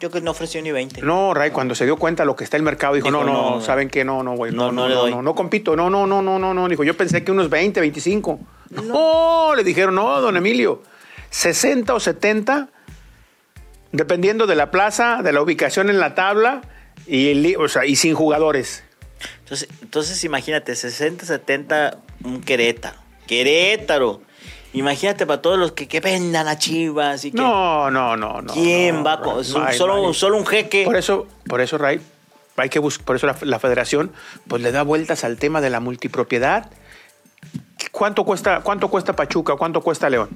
Yo 0.00 0.10
que 0.10 0.20
no 0.22 0.30
ofreció 0.30 0.62
ni 0.62 0.72
20. 0.72 1.02
No, 1.02 1.34
Ray, 1.34 1.50
cuando 1.50 1.74
se 1.74 1.84
dio 1.84 1.96
cuenta 1.96 2.22
de 2.22 2.26
lo 2.26 2.34
que 2.34 2.42
está 2.42 2.56
el 2.56 2.62
mercado, 2.62 2.94
dijo: 2.94 3.08
Dijo, 3.08 3.22
No, 3.22 3.24
no, 3.24 3.50
no, 3.56 3.60
¿saben 3.60 3.90
qué? 3.90 4.02
No, 4.04 4.22
no, 4.22 4.34
güey. 4.34 4.50
No, 4.50 4.72
No, 4.72 4.88
no, 4.88 4.94
no 4.94 5.08
no, 5.08 5.22
no 5.22 5.34
compito. 5.34 5.76
No, 5.76 5.90
no, 5.90 6.06
no, 6.06 6.22
no, 6.22 6.38
no, 6.38 6.54
no. 6.54 6.68
Dijo: 6.68 6.82
Yo 6.84 6.96
pensé 6.96 7.22
que 7.22 7.30
unos 7.30 7.50
20, 7.50 7.80
25. 7.80 8.40
No, 8.86 9.54
le 9.54 9.62
dijeron: 9.62 9.94
No, 9.94 10.20
don 10.20 10.36
Emilio. 10.36 10.82
60 11.28 11.94
o 11.94 12.00
70, 12.00 12.68
dependiendo 13.92 14.46
de 14.46 14.56
la 14.56 14.70
plaza, 14.70 15.20
de 15.22 15.32
la 15.32 15.42
ubicación 15.42 15.90
en 15.90 15.98
la 16.00 16.14
tabla 16.14 16.62
y, 17.06 17.30
el 17.30 17.42
li- 17.42 17.56
o 17.56 17.68
sea, 17.68 17.84
y 17.86 17.96
sin 17.96 18.14
jugadores. 18.14 18.84
Entonces, 19.40 19.68
entonces 19.82 20.22
imagínate, 20.24 20.74
60, 20.76 21.26
70, 21.26 21.98
un 22.24 22.40
Querétaro. 22.40 22.96
Querétaro. 23.26 24.22
Imagínate 24.72 25.26
para 25.26 25.42
todos 25.42 25.58
los 25.58 25.72
que, 25.72 25.88
que 25.88 25.98
vendan 26.00 26.46
a 26.46 26.56
Chivas 26.56 27.24
y 27.24 27.32
que... 27.32 27.36
No, 27.36 27.90
no, 27.90 28.16
no, 28.16 28.40
no. 28.40 28.52
¿Quién 28.54 28.96
no, 28.98 29.04
va 29.04 29.16
Ray, 29.16 29.24
con... 29.24 29.36
no 29.38 29.44
solo, 29.44 29.66
hay, 29.66 30.14
solo, 30.14 30.36
un 30.36 30.46
jeque. 30.46 30.84
Por 30.84 30.96
eso, 30.96 31.26
por 31.48 31.60
eso, 31.60 31.76
Ray, 31.76 32.00
hay 32.56 32.68
que 32.68 32.78
bus- 32.78 32.98
por 33.00 33.16
eso 33.16 33.26
la, 33.26 33.36
la 33.42 33.58
federación 33.58 34.12
pues 34.46 34.62
le 34.62 34.70
da 34.70 34.82
vueltas 34.84 35.24
al 35.24 35.36
tema 35.38 35.60
de 35.60 35.70
la 35.70 35.80
multipropiedad. 35.80 36.70
¿Cuánto 37.90 38.24
cuesta, 38.24 38.60
cuánto 38.60 38.88
cuesta 38.88 39.16
Pachuca? 39.16 39.56
¿Cuánto 39.56 39.80
cuesta 39.80 40.08
León? 40.08 40.28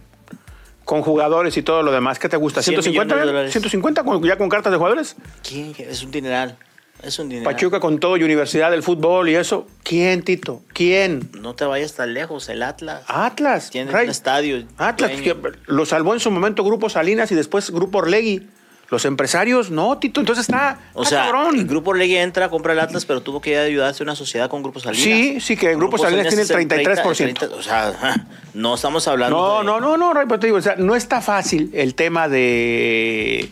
Con 0.85 1.03
jugadores 1.03 1.57
y 1.57 1.63
todo 1.63 1.83
lo 1.83 1.93
demás. 1.93 2.19
¿Qué 2.19 2.29
te 2.29 2.37
gusta? 2.37 2.63
100 2.63 2.81
¿150? 2.83 2.89
millones 2.91 3.17
de 3.17 3.25
dólares. 3.27 3.55
¿150 3.57 4.05
con- 4.05 4.23
ya 4.23 4.37
con 4.37 4.49
cartas 4.49 4.71
de 4.71 4.77
jugadores? 4.77 5.17
¿Quién? 5.47 5.75
Es 5.79 6.03
un 6.03 6.11
dineral. 6.11 6.57
Es 7.03 7.19
un 7.19 7.29
dineral. 7.29 7.53
Pachuca 7.53 7.81
con 7.81 7.99
todo 7.99 8.17
y 8.17 8.23
Universidad 8.23 8.71
del 8.71 8.83
Fútbol 8.83 9.29
y 9.29 9.35
eso. 9.35 9.67
¿Quién, 9.83 10.23
Tito? 10.23 10.63
¿Quién? 10.73 11.31
No 11.39 11.55
te 11.55 11.65
vayas 11.65 11.95
tan 11.95 12.15
lejos, 12.15 12.49
el 12.49 12.63
Atlas. 12.63 13.03
Atlas. 13.09 13.71
Tiene 13.71 13.91
Ray. 13.91 14.05
un 14.07 14.11
estadio. 14.11 14.65
Atlas, 14.79 15.11
que 15.21 15.37
lo 15.67 15.87
salvó 15.87 16.15
en 16.15 16.21
su 16.21 16.31
momento 16.31 16.65
Grupo 16.65 16.89
Salinas 16.89 17.31
y 17.33 17.35
después 17.35 17.71
Grupo 17.71 17.99
Orlegui. 17.99 18.49
Los 18.91 19.05
empresarios, 19.07 19.71
no, 19.71 19.99
Tito. 19.99 20.21
Entonces 20.21 20.43
está, 20.49 20.79
O 20.93 21.03
está 21.03 21.17
sea, 21.17 21.25
cabrón. 21.33 21.57
el 21.59 21.67
Grupo 21.67 21.91
Orlegui 21.91 22.17
entra 22.17 22.47
a 22.47 22.49
comprar 22.51 22.77
el 22.77 22.81
Atlas, 22.81 23.05
pero 23.07 23.23
tuvo 23.23 23.41
que 23.41 23.59
ayudarse 23.59 24.03
a 24.03 24.05
una 24.05 24.15
sociedad 24.15 24.49
con 24.51 24.63
Grupo 24.63 24.79
Salinas. 24.81 25.03
Sí, 25.05 25.41
sí, 25.41 25.57
que 25.57 25.75
Grupo 25.75 25.97
Salinas 25.99 26.29
tiene 26.29 26.43
el 26.43 26.51
es 26.51 26.51
el 26.51 26.69
33%. 26.69 27.17
30, 27.17 27.47
o 27.47 27.63
sea, 27.63 28.27
no 28.55 28.75
estamos 28.75 29.09
hablando 29.09 29.37
No, 29.37 29.59
de- 29.61 29.65
no, 29.65 29.81
no, 29.81 29.97
no, 29.97 30.13
Ray, 30.15 30.27
pero 30.29 30.39
te 30.39 30.47
digo, 30.49 30.59
o 30.59 30.63
sea, 30.63 30.77
no 30.77 30.95
está 30.95 31.21
fácil 31.21 31.71
el 31.75 31.95
tema 31.95 32.29
de 32.29 33.51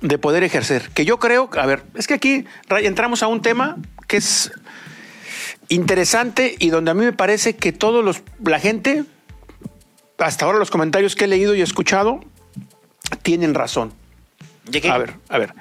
de 0.00 0.18
poder 0.18 0.44
ejercer. 0.44 0.90
Que 0.94 1.04
yo 1.04 1.18
creo, 1.18 1.48
a 1.58 1.66
ver, 1.66 1.82
es 1.94 2.06
que 2.06 2.14
aquí 2.14 2.44
Ray, 2.68 2.86
entramos 2.86 3.22
a 3.22 3.26
un 3.26 3.40
tema 3.42 3.76
que 4.06 4.18
es 4.18 4.52
interesante 5.68 6.54
y 6.58 6.68
donde 6.68 6.90
a 6.90 6.94
mí 6.94 7.04
me 7.04 7.12
parece 7.14 7.56
que 7.56 7.72
todos 7.72 8.04
los 8.04 8.22
la 8.44 8.60
gente 8.60 9.04
hasta 10.18 10.44
ahora 10.44 10.58
los 10.58 10.70
comentarios 10.70 11.16
que 11.16 11.24
he 11.24 11.28
leído 11.28 11.54
y 11.54 11.62
escuchado 11.62 12.20
tienen 13.22 13.54
razón. 13.54 13.92
A 14.90 14.98
ver, 14.98 15.14
a 15.28 15.38
ver. 15.38 15.54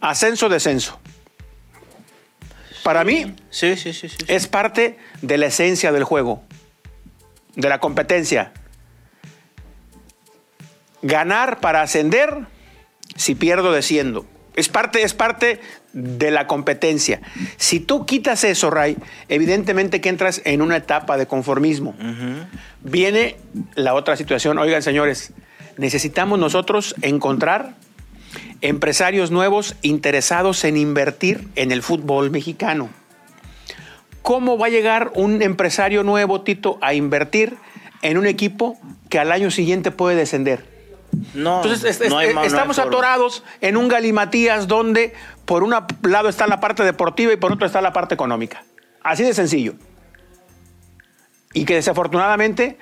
Ascenso 0.00 0.48
descenso. 0.48 0.98
Para 2.82 3.02
mí 3.04 3.34
Sí, 3.50 3.76
sí, 3.76 3.92
sí, 3.92 4.08
sí. 4.08 4.16
es 4.28 4.46
parte 4.46 4.98
de 5.20 5.38
la 5.38 5.46
esencia 5.46 5.90
del 5.90 6.04
juego, 6.04 6.44
de 7.56 7.68
la 7.68 7.80
competencia. 7.80 8.52
Ganar 11.02 11.60
para 11.60 11.82
ascender, 11.82 12.46
si 13.16 13.34
pierdo 13.34 13.72
desciendo. 13.72 14.24
Es 14.56 14.68
parte, 14.68 15.02
es 15.02 15.12
parte 15.12 15.60
de 15.92 16.30
la 16.30 16.46
competencia. 16.46 17.20
Si 17.58 17.78
tú 17.78 18.06
quitas 18.06 18.42
eso, 18.42 18.70
Ray, 18.70 18.96
evidentemente 19.28 20.00
que 20.00 20.08
entras 20.08 20.40
en 20.44 20.62
una 20.62 20.76
etapa 20.76 21.18
de 21.18 21.26
conformismo. 21.26 21.94
Viene 22.82 23.36
la 23.74 23.94
otra 23.94 24.16
situación. 24.16 24.58
Oigan, 24.58 24.82
señores, 24.82 25.32
necesitamos 25.76 26.38
nosotros 26.38 26.94
encontrar 27.02 27.74
empresarios 28.62 29.30
nuevos 29.30 29.76
interesados 29.82 30.64
en 30.64 30.76
invertir 30.76 31.48
en 31.54 31.70
el 31.70 31.82
fútbol 31.82 32.30
mexicano. 32.30 32.88
¿Cómo 34.22 34.58
va 34.58 34.66
a 34.66 34.70
llegar 34.70 35.12
un 35.14 35.42
empresario 35.42 36.02
nuevo, 36.02 36.40
Tito, 36.40 36.78
a 36.80 36.94
invertir 36.94 37.56
en 38.02 38.18
un 38.18 38.26
equipo 38.26 38.78
que 39.08 39.18
al 39.18 39.30
año 39.30 39.50
siguiente 39.50 39.90
puede 39.90 40.16
descender? 40.16 40.75
No, 41.34 41.62
Entonces, 41.62 42.00
es- 42.00 42.10
no 42.10 42.18
hay 42.18 42.34
no 42.34 42.42
estamos 42.44 42.78
atorados 42.78 43.42
en 43.60 43.76
un 43.76 43.88
galimatías 43.88 44.66
donde 44.68 45.14
por 45.44 45.62
un 45.62 45.74
lado 46.02 46.28
está 46.28 46.46
la 46.46 46.60
parte 46.60 46.82
deportiva 46.84 47.32
y 47.32 47.36
por 47.36 47.52
otro 47.52 47.66
está 47.66 47.80
la 47.80 47.92
parte 47.92 48.14
económica. 48.14 48.64
Así 49.02 49.22
de 49.22 49.32
sencillo. 49.34 49.74
Y 51.52 51.64
que 51.64 51.74
desafortunadamente 51.74 52.78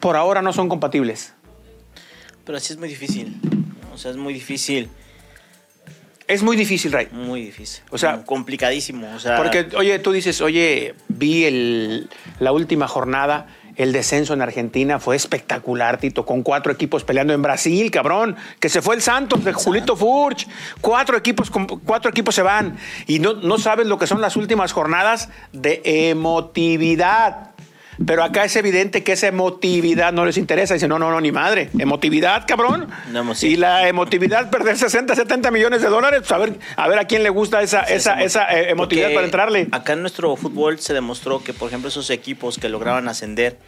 por 0.00 0.16
ahora 0.16 0.42
no 0.42 0.52
son 0.52 0.68
compatibles. 0.68 1.32
Pero 2.44 2.58
así 2.58 2.72
es 2.72 2.78
muy 2.78 2.88
difícil. 2.88 3.40
O 3.92 3.98
sea, 3.98 4.10
es 4.10 4.16
muy 4.16 4.34
difícil. 4.34 4.90
Es 6.26 6.42
muy 6.42 6.56
difícil, 6.56 6.92
Ray. 6.92 7.08
Muy 7.12 7.42
difícil. 7.42 7.82
O 7.90 7.98
sea, 7.98 8.24
complicadísimo. 8.24 9.12
O 9.14 9.18
sea, 9.18 9.36
Porque, 9.36 9.68
oye, 9.76 9.98
tú 9.98 10.12
dices, 10.12 10.40
oye, 10.40 10.94
vi 11.08 11.44
el- 11.44 12.08
la 12.38 12.52
última 12.52 12.88
jornada, 12.88 13.46
el 13.76 13.92
descenso 13.92 14.34
en 14.34 14.42
Argentina 14.42 14.98
fue 14.98 15.16
espectacular, 15.16 15.98
Tito, 15.98 16.24
con 16.24 16.42
cuatro 16.42 16.72
equipos 16.72 17.04
peleando 17.04 17.32
en 17.32 17.42
Brasil, 17.42 17.90
cabrón, 17.90 18.36
que 18.60 18.68
se 18.68 18.82
fue 18.82 18.94
el 18.94 19.02
Santos 19.02 19.44
de 19.44 19.52
Julito 19.52 19.96
Furch, 19.96 20.46
cuatro 20.80 21.16
equipos, 21.16 21.50
cuatro 21.84 22.10
equipos 22.10 22.34
se 22.34 22.42
van. 22.42 22.76
Y 23.06 23.18
no, 23.18 23.34
no 23.34 23.58
sabes 23.58 23.86
lo 23.86 23.98
que 23.98 24.06
son 24.06 24.20
las 24.20 24.36
últimas 24.36 24.72
jornadas 24.72 25.28
de 25.52 25.82
emotividad. 25.84 27.53
Pero 28.04 28.24
acá 28.24 28.44
es 28.44 28.56
evidente 28.56 29.02
que 29.02 29.12
esa 29.12 29.28
emotividad 29.28 30.12
no 30.12 30.24
les 30.24 30.36
interesa. 30.36 30.74
Dicen, 30.74 30.88
no, 30.88 30.98
no, 30.98 31.10
no, 31.10 31.20
ni 31.20 31.32
madre. 31.32 31.70
Emotividad, 31.78 32.44
cabrón. 32.46 32.88
No, 33.12 33.34
sí. 33.34 33.48
Y 33.48 33.56
la 33.56 33.88
emotividad, 33.88 34.50
perder 34.50 34.76
60, 34.76 35.14
70 35.14 35.50
millones 35.50 35.82
de 35.82 35.88
dólares, 35.88 36.20
pues 36.20 36.32
a 36.32 36.38
ver, 36.38 36.58
a 36.76 36.88
ver 36.88 36.98
a 36.98 37.04
quién 37.06 37.22
le 37.22 37.30
gusta 37.30 37.62
esa, 37.62 37.82
esa, 37.82 38.22
esa 38.22 38.46
eh, 38.46 38.70
emotividad 38.70 39.06
Porque 39.06 39.14
para 39.14 39.26
entrarle. 39.26 39.68
Acá 39.70 39.92
en 39.92 40.00
nuestro 40.00 40.34
fútbol 40.36 40.78
se 40.80 40.94
demostró 40.94 41.42
que, 41.42 41.52
por 41.52 41.68
ejemplo, 41.68 41.88
esos 41.88 42.10
equipos 42.10 42.58
que 42.58 42.68
lograban 42.68 43.08
ascender 43.08 43.58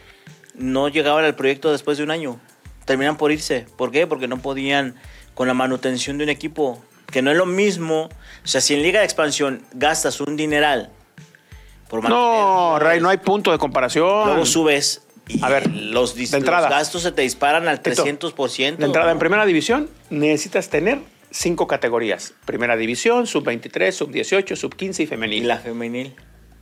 no 0.54 0.88
llegaban 0.88 1.24
al 1.24 1.34
proyecto 1.34 1.70
después 1.70 1.98
de 1.98 2.04
un 2.04 2.10
año. 2.10 2.40
Terminan 2.84 3.16
por 3.16 3.32
irse. 3.32 3.66
¿Por 3.76 3.90
qué? 3.90 4.06
Porque 4.06 4.28
no 4.28 4.38
podían 4.38 4.94
con 5.34 5.48
la 5.48 5.54
manutención 5.54 6.18
de 6.18 6.24
un 6.24 6.30
equipo. 6.30 6.82
Que 7.10 7.22
no 7.22 7.30
es 7.30 7.36
lo 7.36 7.46
mismo. 7.46 8.08
O 8.44 8.46
sea, 8.46 8.60
si 8.60 8.74
en 8.74 8.82
Liga 8.82 9.00
de 9.00 9.04
Expansión 9.04 9.62
gastas 9.72 10.20
un 10.20 10.36
dineral 10.36 10.90
por 11.88 12.08
No, 12.08 12.78
Ray, 12.78 13.00
no 13.00 13.08
hay 13.08 13.18
punto 13.18 13.52
de 13.52 13.58
comparación. 13.58 14.26
Luego 14.26 14.46
subes 14.46 15.02
Y 15.28 15.42
A 15.44 15.48
ver, 15.48 15.70
los, 15.72 16.14
de 16.14 16.24
entrada. 16.36 16.68
los 16.68 16.78
gastos 16.78 17.02
se 17.02 17.12
te 17.12 17.22
disparan 17.22 17.66
al 17.68 17.80
Tito, 17.80 18.04
300%. 18.04 18.76
De 18.76 18.84
entrada, 18.86 19.10
en 19.12 19.18
primera 19.18 19.44
división 19.46 19.88
necesitas 20.10 20.68
tener 20.68 21.00
cinco 21.30 21.66
categorías. 21.66 22.34
Primera 22.44 22.76
división, 22.76 23.26
sub-23, 23.26 23.90
sub-18, 23.92 24.54
sub-15 24.56 25.00
y 25.00 25.02
Y 25.02 25.06
femenil. 25.06 25.48
la 25.48 25.58
femenil. 25.58 26.14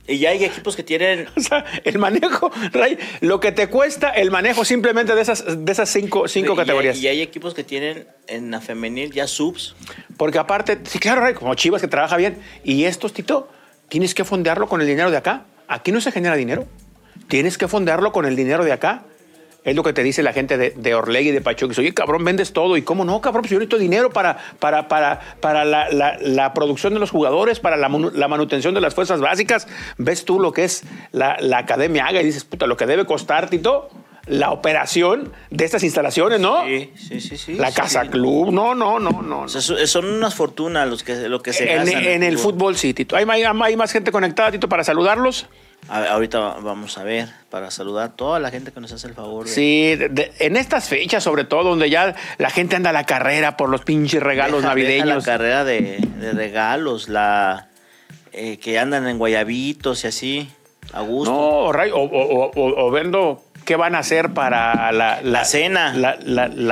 Y 0.07 0.19
ya 0.19 0.29
hay 0.29 0.43
equipos 0.43 0.75
que 0.75 0.83
tienen 0.83 1.27
O 1.35 1.39
sea, 1.41 1.65
el 1.83 1.97
manejo, 1.97 2.51
Ray, 2.73 2.97
lo 3.21 3.39
que 3.39 3.51
te 3.51 3.67
cuesta 3.69 4.09
el 4.11 4.29
manejo 4.31 4.63
simplemente 4.65 5.15
de 5.15 5.21
esas, 5.21 5.43
de 5.65 5.71
esas 5.71 5.89
cinco, 5.89 6.27
cinco 6.27 6.49
y 6.49 6.51
hay- 6.51 6.57
categorías. 6.57 6.97
Y 6.99 7.07
hay 7.07 7.21
equipos 7.21 7.53
que 7.53 7.63
tienen 7.63 8.07
en 8.27 8.51
la 8.51 8.61
femenil 8.61 9.11
ya 9.11 9.27
subs. 9.27 9.75
Porque 10.17 10.37
aparte, 10.39 10.79
sí, 10.85 10.99
claro, 10.99 11.21
Ray, 11.21 11.33
como 11.35 11.53
Chivas 11.55 11.81
que 11.81 11.87
trabaja 11.87 12.17
bien. 12.17 12.39
Y 12.63 12.83
estos, 12.85 13.13
Tito, 13.13 13.47
tienes 13.89 14.13
que 14.13 14.23
fondearlo 14.23 14.67
con 14.67 14.81
el 14.81 14.87
dinero 14.87 15.11
de 15.11 15.17
acá. 15.17 15.45
Aquí 15.67 15.91
no 15.91 16.01
se 16.01 16.11
genera 16.11 16.35
dinero. 16.35 16.65
Tienes 17.27 17.57
que 17.57 17.67
fondearlo 17.67 18.11
con 18.11 18.25
el 18.25 18.35
dinero 18.35 18.63
de 18.65 18.71
acá. 18.71 19.03
Es 19.63 19.75
lo 19.75 19.81
que 19.81 19.93
te 19.93 20.03
dice 20.03 20.21
la 20.21 20.31
gente 20.31 20.59
de, 20.59 20.69
de 20.71 20.93
Orlegui 20.93 21.29
y 21.29 21.31
de 21.31 21.41
Pachuca. 21.41 21.69
Dice, 21.69 21.81
Oye, 21.81 21.93
cabrón, 21.93 22.23
vendes 22.23 22.53
todo. 22.53 22.77
¿Y 22.77 22.83
cómo 22.83 23.03
no, 23.03 23.19
cabrón? 23.19 23.41
Pues 23.41 23.51
yo 23.51 23.57
necesito 23.57 23.79
dinero 23.79 24.11
para, 24.11 24.37
para, 24.59 24.87
para, 24.87 25.19
para 25.41 25.65
la, 25.65 25.89
la- 25.89 26.53
producción 26.53 26.93
de 26.93 26.99
los 26.99 27.09
jugadores, 27.09 27.59
para 27.59 27.75
la, 27.75 27.89
la 27.89 28.27
manutención 28.27 28.75
de 28.75 28.81
las 28.81 28.93
fuerzas 28.93 29.21
básicas. 29.21 29.67
Ves 29.97 30.23
tú 30.23 30.39
lo 30.39 30.51
que 30.51 30.65
es 30.65 30.83
la, 31.11 31.37
la 31.39 31.57
Academia 31.57 32.05
Haga 32.05 32.21
y 32.21 32.25
dices, 32.25 32.43
puta, 32.43 32.67
lo 32.67 32.77
que 32.77 32.85
debe 32.85 33.05
costar, 33.05 33.49
Tito, 33.49 33.89
la 34.27 34.51
operación 34.51 35.31
de 35.51 35.65
estas 35.65 35.83
instalaciones, 35.83 36.39
¿no? 36.39 36.65
Sí, 36.65 36.91
sí, 36.95 37.19
sí. 37.21 37.37
sí 37.37 37.53
La 37.55 37.71
Casa 37.71 38.03
sí. 38.03 38.09
Club. 38.09 38.51
No, 38.51 38.73
no, 38.73 38.99
no, 38.99 39.21
no. 39.21 39.41
O 39.41 39.47
sea, 39.47 39.61
so- 39.61 39.85
son 39.85 40.05
unas 40.05 40.33
fortunas 40.33 40.87
los 40.89 41.03
que, 41.03 41.29
lo 41.29 41.41
que 41.41 41.53
se 41.53 41.71
en, 41.73 41.87
en 41.87 42.23
el 42.23 42.37
fútbol, 42.39 42.75
sí, 42.75 42.93
Tito. 42.93 43.15
¿Hay, 43.15 43.25
hay- 43.29 43.43
hay 43.43 43.75
más 43.77 43.91
gente 43.91 44.11
conectada, 44.11 44.51
Tito, 44.51 44.67
para 44.67 44.83
saludarlos? 44.83 45.47
A- 45.87 46.05
ahorita 46.05 46.39
va- 46.39 46.57
vamos 46.61 46.97
a 46.97 47.03
ver, 47.03 47.29
para 47.51 47.69
saludar 47.69 48.05
a 48.09 48.11
toda 48.15 48.39
la 48.39 48.49
gente 48.49 48.71
que 48.71 48.79
nos 48.79 48.91
hace 48.91 49.05
el 49.07 49.13
favor. 49.13 49.45
de- 49.45 49.51
Sí, 49.51 49.95
de- 49.95 50.09
de- 50.09 50.31
en 50.39 50.55
estas 50.57 50.89
fechas, 50.89 51.23
sobre 51.23 51.43
todo, 51.43 51.63
donde 51.69 51.91
ya 51.91 52.15
la 52.39 52.49
gente 52.49 52.75
anda 52.75 52.89
a 52.89 52.93
la 52.93 53.03
carrera 53.05 53.55
por 53.57 53.69
los 53.69 53.81
pinches 53.81 54.23
regalos 54.23 54.63
Deja- 54.63 54.73
deja 54.73 54.87
navideños. 54.89 55.23
la 55.27 55.31
carrera 55.31 55.63
de, 55.63 55.99
regalos, 56.33 57.09
la 57.09 57.67
eh, 58.33 58.57
que 58.57 58.79
andan 58.79 59.07
en 59.07 59.19
guayabitos 59.19 60.03
y 60.03 60.07
así, 60.07 60.49
a 60.91 61.01
gusto. 61.01 61.31
No, 61.31 61.71
o- 61.93 62.51
o- 62.55 62.85
o 62.87 62.91
vendo 62.91 63.44
qué 63.65 63.75
van 63.75 63.95
a 63.95 63.99
hacer 63.99 64.33
para 64.33 64.91
la, 64.91 65.21
La 65.21 65.43
cena. 65.45 65.93
La, 65.93 66.17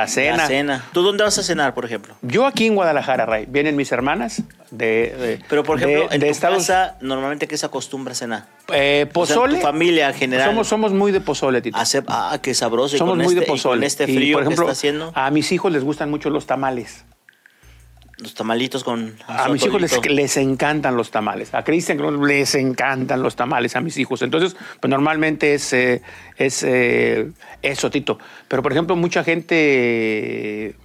cena. 0.08 0.38
La 0.38 0.48
cena. 0.48 0.86
¿Tú 0.94 1.02
dónde 1.02 1.24
vas 1.24 1.38
a 1.38 1.44
cenar, 1.44 1.74
por 1.74 1.86
ejemplo? 1.86 2.16
Yo 2.22 2.46
aquí 2.46 2.68
en 2.68 2.76
Guadalajara, 2.76 3.26
Ray, 3.26 3.46
vienen 3.48 3.76
mis 3.76 3.92
hermanas 3.92 4.44
de, 4.72 4.86
de- 5.18 5.40
Pero, 5.50 5.64
por 5.64 5.80
de- 5.80 5.86
ejemplo, 5.86 6.14
en 6.14 6.20
de 6.20 6.26
tu 6.28 6.32
Estados 6.32 6.58
casa, 6.68 6.96
normalmente, 7.02 7.48
¿qué 7.48 7.58
se 7.58 7.66
acostumbra 7.66 8.14
a 8.14 8.16
cenar? 8.16 8.46
eh, 8.74 9.04
O 9.04 9.26
sea, 9.26 9.36
pozole. 9.36 9.56
tu 9.58 9.62
familia 9.62 10.08
en 10.10 10.14
general. 10.16 10.50
somos, 10.50 10.68
somos 10.68 10.94
muy 10.94 11.12
de 11.12 11.22
pozole, 11.22 11.62
Tito. 11.62 11.78
Hace- 11.78 12.04
ah, 12.08 12.38
qué 12.42 12.54
sabroso. 12.54 12.96
y 12.96 13.00
somos 13.00 13.14
con 13.14 13.18
muy 13.20 13.28
este, 13.34 13.40
de 13.40 13.46
y 13.46 13.50
pozole. 13.50 13.76
con 13.80 13.84
este 13.84 14.04
Y, 14.12 14.16
frío 14.16 14.38
por 14.38 14.44
ejemplo, 14.44 14.66
que 14.66 14.72
está 14.72 14.80
haciendo, 14.80 15.12
a 15.16 15.30
mis 15.32 15.52
hijos 15.52 15.72
les 15.72 15.84
gustan 15.84 16.10
mucho 16.10 16.30
los 16.30 16.46
tamales. 16.46 17.06
Los 18.18 18.34
tamalitos 18.36 18.84
con 18.84 19.16
A 19.28 19.50
mis 19.50 19.66
hijos 19.66 19.82
les, 19.82 20.06
les 20.10 20.38
encantan 20.38 20.96
los 20.96 21.12
tamales. 21.12 21.54
A 21.54 21.64
Cristian 21.64 22.00
les 22.26 22.56
encantan 22.56 23.22
los 23.24 23.36
tamales 23.36 23.76
a 23.76 23.82
mis 23.82 23.98
hijos. 23.98 24.22
Entonces, 24.22 24.56
pues 24.80 24.90
normalmente 24.90 25.56
es, 25.56 25.74
eh, 25.74 26.02
es 26.38 26.64
eh, 26.64 27.32
eso, 27.62 27.90
Tito. 27.90 28.20
Pero, 28.48 28.62
por 28.64 28.72
ejemplo, 28.72 28.96
mucha 28.96 29.24
gente... 29.24 30.76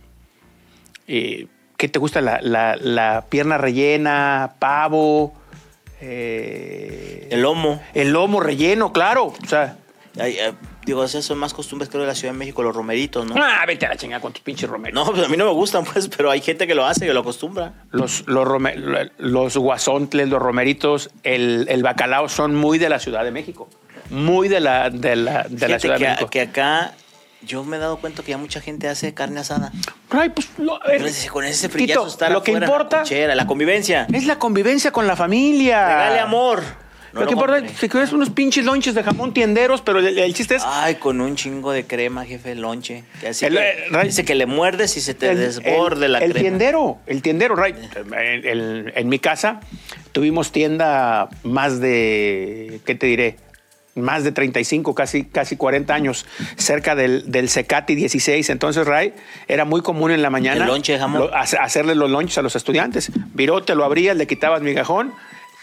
eh, 1.07 1.47
¿Qué 1.77 1.89
te 1.89 1.99
gusta? 2.01 2.21
La, 2.21 2.41
la- 2.43 2.77
la 2.77 3.27
pierna 3.29 3.57
rellena, 3.59 4.55
pavo... 4.59 5.33
eh, 6.01 7.29
El 7.31 7.43
lomo. 7.43 7.81
el 7.95 8.11
lomo 8.13 8.41
relleno, 8.41 8.93
claro. 8.93 9.27
O 9.27 9.47
sea... 9.47 9.77
Ay, 10.19 10.37
digo, 10.89 11.05
esas 11.05 11.25
son 11.25 11.39
más 11.39 11.55
costumbres 11.55 11.89
creo 11.89 12.03
de 12.03 12.09
la 12.09 12.15
Ciudad 12.15 12.33
de 12.33 12.39
México, 12.39 12.63
los 12.63 12.75
romeritos, 12.75 13.25
¿no? 13.27 13.35
Ah, 13.39 13.65
vete 13.67 13.87
a 13.87 13.91
la 13.91 13.97
chingada 13.97 14.21
con 14.21 14.33
tus 14.33 14.43
pinches 14.43 14.69
romeros. 14.69 14.95
No, 14.95 15.11
pues 15.13 15.27
a 15.27 15.29
mí 15.31 15.37
no 15.37 15.45
me 15.47 15.53
gustan, 15.53 15.85
pues, 15.85 16.09
pero 16.09 16.31
hay 16.31 16.41
gente 16.41 16.67
que 16.67 16.75
lo 16.75 16.85
hace, 16.87 17.07
que 17.07 17.13
lo 17.15 17.21
acostumbra. 17.21 17.73
Los, 17.91 18.25
los, 18.27 18.47
los 19.19 19.57
guasontles, 19.57 20.29
los 20.29 20.41
romeritos, 20.43 21.11
el, 21.23 21.67
el 21.69 21.83
bacalao 21.83 22.29
son 22.29 22.55
muy 22.55 22.79
de 22.79 22.89
la 22.89 22.99
Ciudad 22.99 23.25
de 23.25 23.31
México. 23.31 23.69
Muy 24.11 24.49
de 24.49 24.61
la, 24.61 24.91
de 24.91 25.17
la, 25.17 25.47
de 25.49 25.69
la 25.69 25.79
Ciudad 25.79 25.97
que, 25.99 26.05
de 26.05 26.11
México. 26.11 26.31
que 26.31 26.41
acá 26.41 26.93
yo 27.43 27.63
me 27.63 27.77
he 27.77 27.81
dado 27.81 27.99
cuenta 27.99 28.23
que 28.23 28.31
ya 28.31 28.39
mucha 28.39 28.61
gente 28.61 28.89
hace 28.89 29.15
carne 29.15 29.41
asada. 29.41 29.71
Ay, 30.11 30.31
pues, 30.31 30.49
lo- 30.59 30.81
Pero 30.87 31.07
eh, 31.07 31.13
con 31.31 31.45
ese 31.45 31.69
Tito, 31.69 31.73
frillazo 31.79 32.07
estar 32.07 32.33
lo 32.33 32.43
que 32.43 32.53
la 32.53 32.61
importa 32.67 33.01
cochera, 33.01 33.35
la 33.35 33.47
convivencia. 33.47 34.07
es 34.13 34.25
la 34.27 34.39
convivencia 34.39 34.91
con 34.91 35.07
la 35.07 35.15
familia. 35.15 35.87
Regale 35.87 36.21
amor. 36.21 36.63
No 37.13 37.21
lo 37.21 37.27
que 37.27 37.33
importa 37.33 37.55
compre. 37.57 37.73
es 37.73 37.81
que 37.81 37.89
quieres 37.89 38.13
unos 38.13 38.31
pinches 38.31 38.65
lonches 38.65 38.95
de 38.95 39.03
jamón 39.03 39.33
tienderos, 39.33 39.81
pero 39.83 39.99
el, 40.01 40.19
el 40.19 40.35
chiste 40.35 40.57
es 40.57 40.63
Ay, 40.67 40.97
con 40.97 41.21
un 41.21 41.37
chingo 41.37 41.73
de 41.73 41.85
crema, 41.87 42.25
jefe, 42.25 42.53
el 42.53 42.61
lonche. 42.61 43.05
Así 43.29 43.47
El- 43.47 43.55
que- 43.55 43.61
eh, 43.61 43.85
Ray- 43.91 44.07
dice 44.09 44.25
que 44.25 44.35
le 44.35 44.47
muerdes 44.47 44.97
y 44.97 45.01
se 45.01 45.15
te 45.15 45.35
desborde 45.35 46.07
el, 46.07 46.13
la 46.13 46.19
el 46.19 46.33
crema. 46.33 46.41
tiendero, 46.49 46.99
el 47.07 47.23
tiendero, 47.23 47.57
right. 47.57 47.77
En, 48.95 49.09
mi 49.09 49.19
casa 49.19 49.61
tuvimos 50.13 50.53
tienda 50.53 51.29
más 51.45 51.81
de, 51.81 52.81
¿qué 52.85 52.95
te 52.95 53.07
diré? 53.07 53.37
Más 53.95 54.23
de 54.23 54.31
35, 54.31 54.95
casi, 54.95 55.25
casi 55.25 55.57
40 55.57 55.93
años, 55.93 56.25
cerca 56.57 56.95
del, 56.95 57.33
del 57.33 57.49
Secati 57.49 57.97
16. 57.97 58.49
Entonces, 58.51 58.87
Ray, 58.87 59.13
era 59.49 59.65
muy 59.65 59.81
común 59.81 60.13
en 60.13 60.23
la 60.23 60.31
mañana 60.31 60.61
El 60.63 60.69
lonche 60.69 60.93
de 60.93 60.99
jamón. 61.01 61.23
lo- 61.23 61.35
hacerle 61.35 61.97
los 61.97 62.09
lonches 62.09 62.39
a 62.39 62.43
los 62.43 62.55
estudiantes. 62.55 63.11
Virote, 63.35 63.75
lo 63.75 63.85
abrías, 63.85 64.17
le 64.17 64.29
quitabas 64.29 64.63
migajón, 64.63 65.13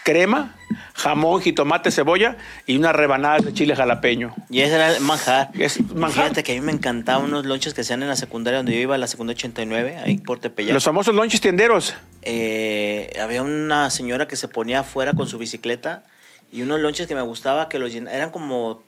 crema, 0.06 0.54
jamón, 0.94 1.42
jitomate, 1.42 1.90
cebolla 1.90 2.36
y 2.64 2.76
unas 2.76 2.94
rebanadas 2.94 3.44
de 3.44 3.52
chile 3.52 3.74
jalapeño. 3.74 4.32
Y 4.48 4.60
ese 4.60 4.76
era 4.76 4.94
el 4.94 5.00
manjar. 5.02 5.50
Es 5.58 5.80
manjar. 5.92 6.22
Fíjate 6.26 6.44
que 6.44 6.52
a 6.52 6.54
mí 6.54 6.60
me 6.60 6.70
encantaban 6.70 7.24
unos 7.24 7.44
lonches 7.44 7.74
que 7.74 7.80
hacían 7.80 8.02
en 8.04 8.08
la 8.08 8.14
secundaria 8.14 8.58
donde 8.58 8.72
yo 8.72 8.78
iba, 8.78 8.94
a 8.94 8.98
la 8.98 9.08
secundaria 9.08 9.36
89, 9.36 9.98
ahí 9.98 10.18
por 10.18 10.38
Tepeyac. 10.38 10.72
Los 10.72 10.84
famosos 10.84 11.12
lonches 11.12 11.40
tienderos. 11.40 11.94
Eh, 12.22 13.12
había 13.20 13.42
una 13.42 13.90
señora 13.90 14.28
que 14.28 14.36
se 14.36 14.46
ponía 14.46 14.80
afuera 14.80 15.12
con 15.12 15.26
su 15.26 15.38
bicicleta 15.38 16.04
y 16.52 16.62
unos 16.62 16.78
lonches 16.78 17.08
que 17.08 17.16
me 17.16 17.22
gustaba 17.22 17.68
que 17.68 17.80
los 17.80 17.92
llen- 17.92 18.08
eran 18.08 18.30
como, 18.30 18.84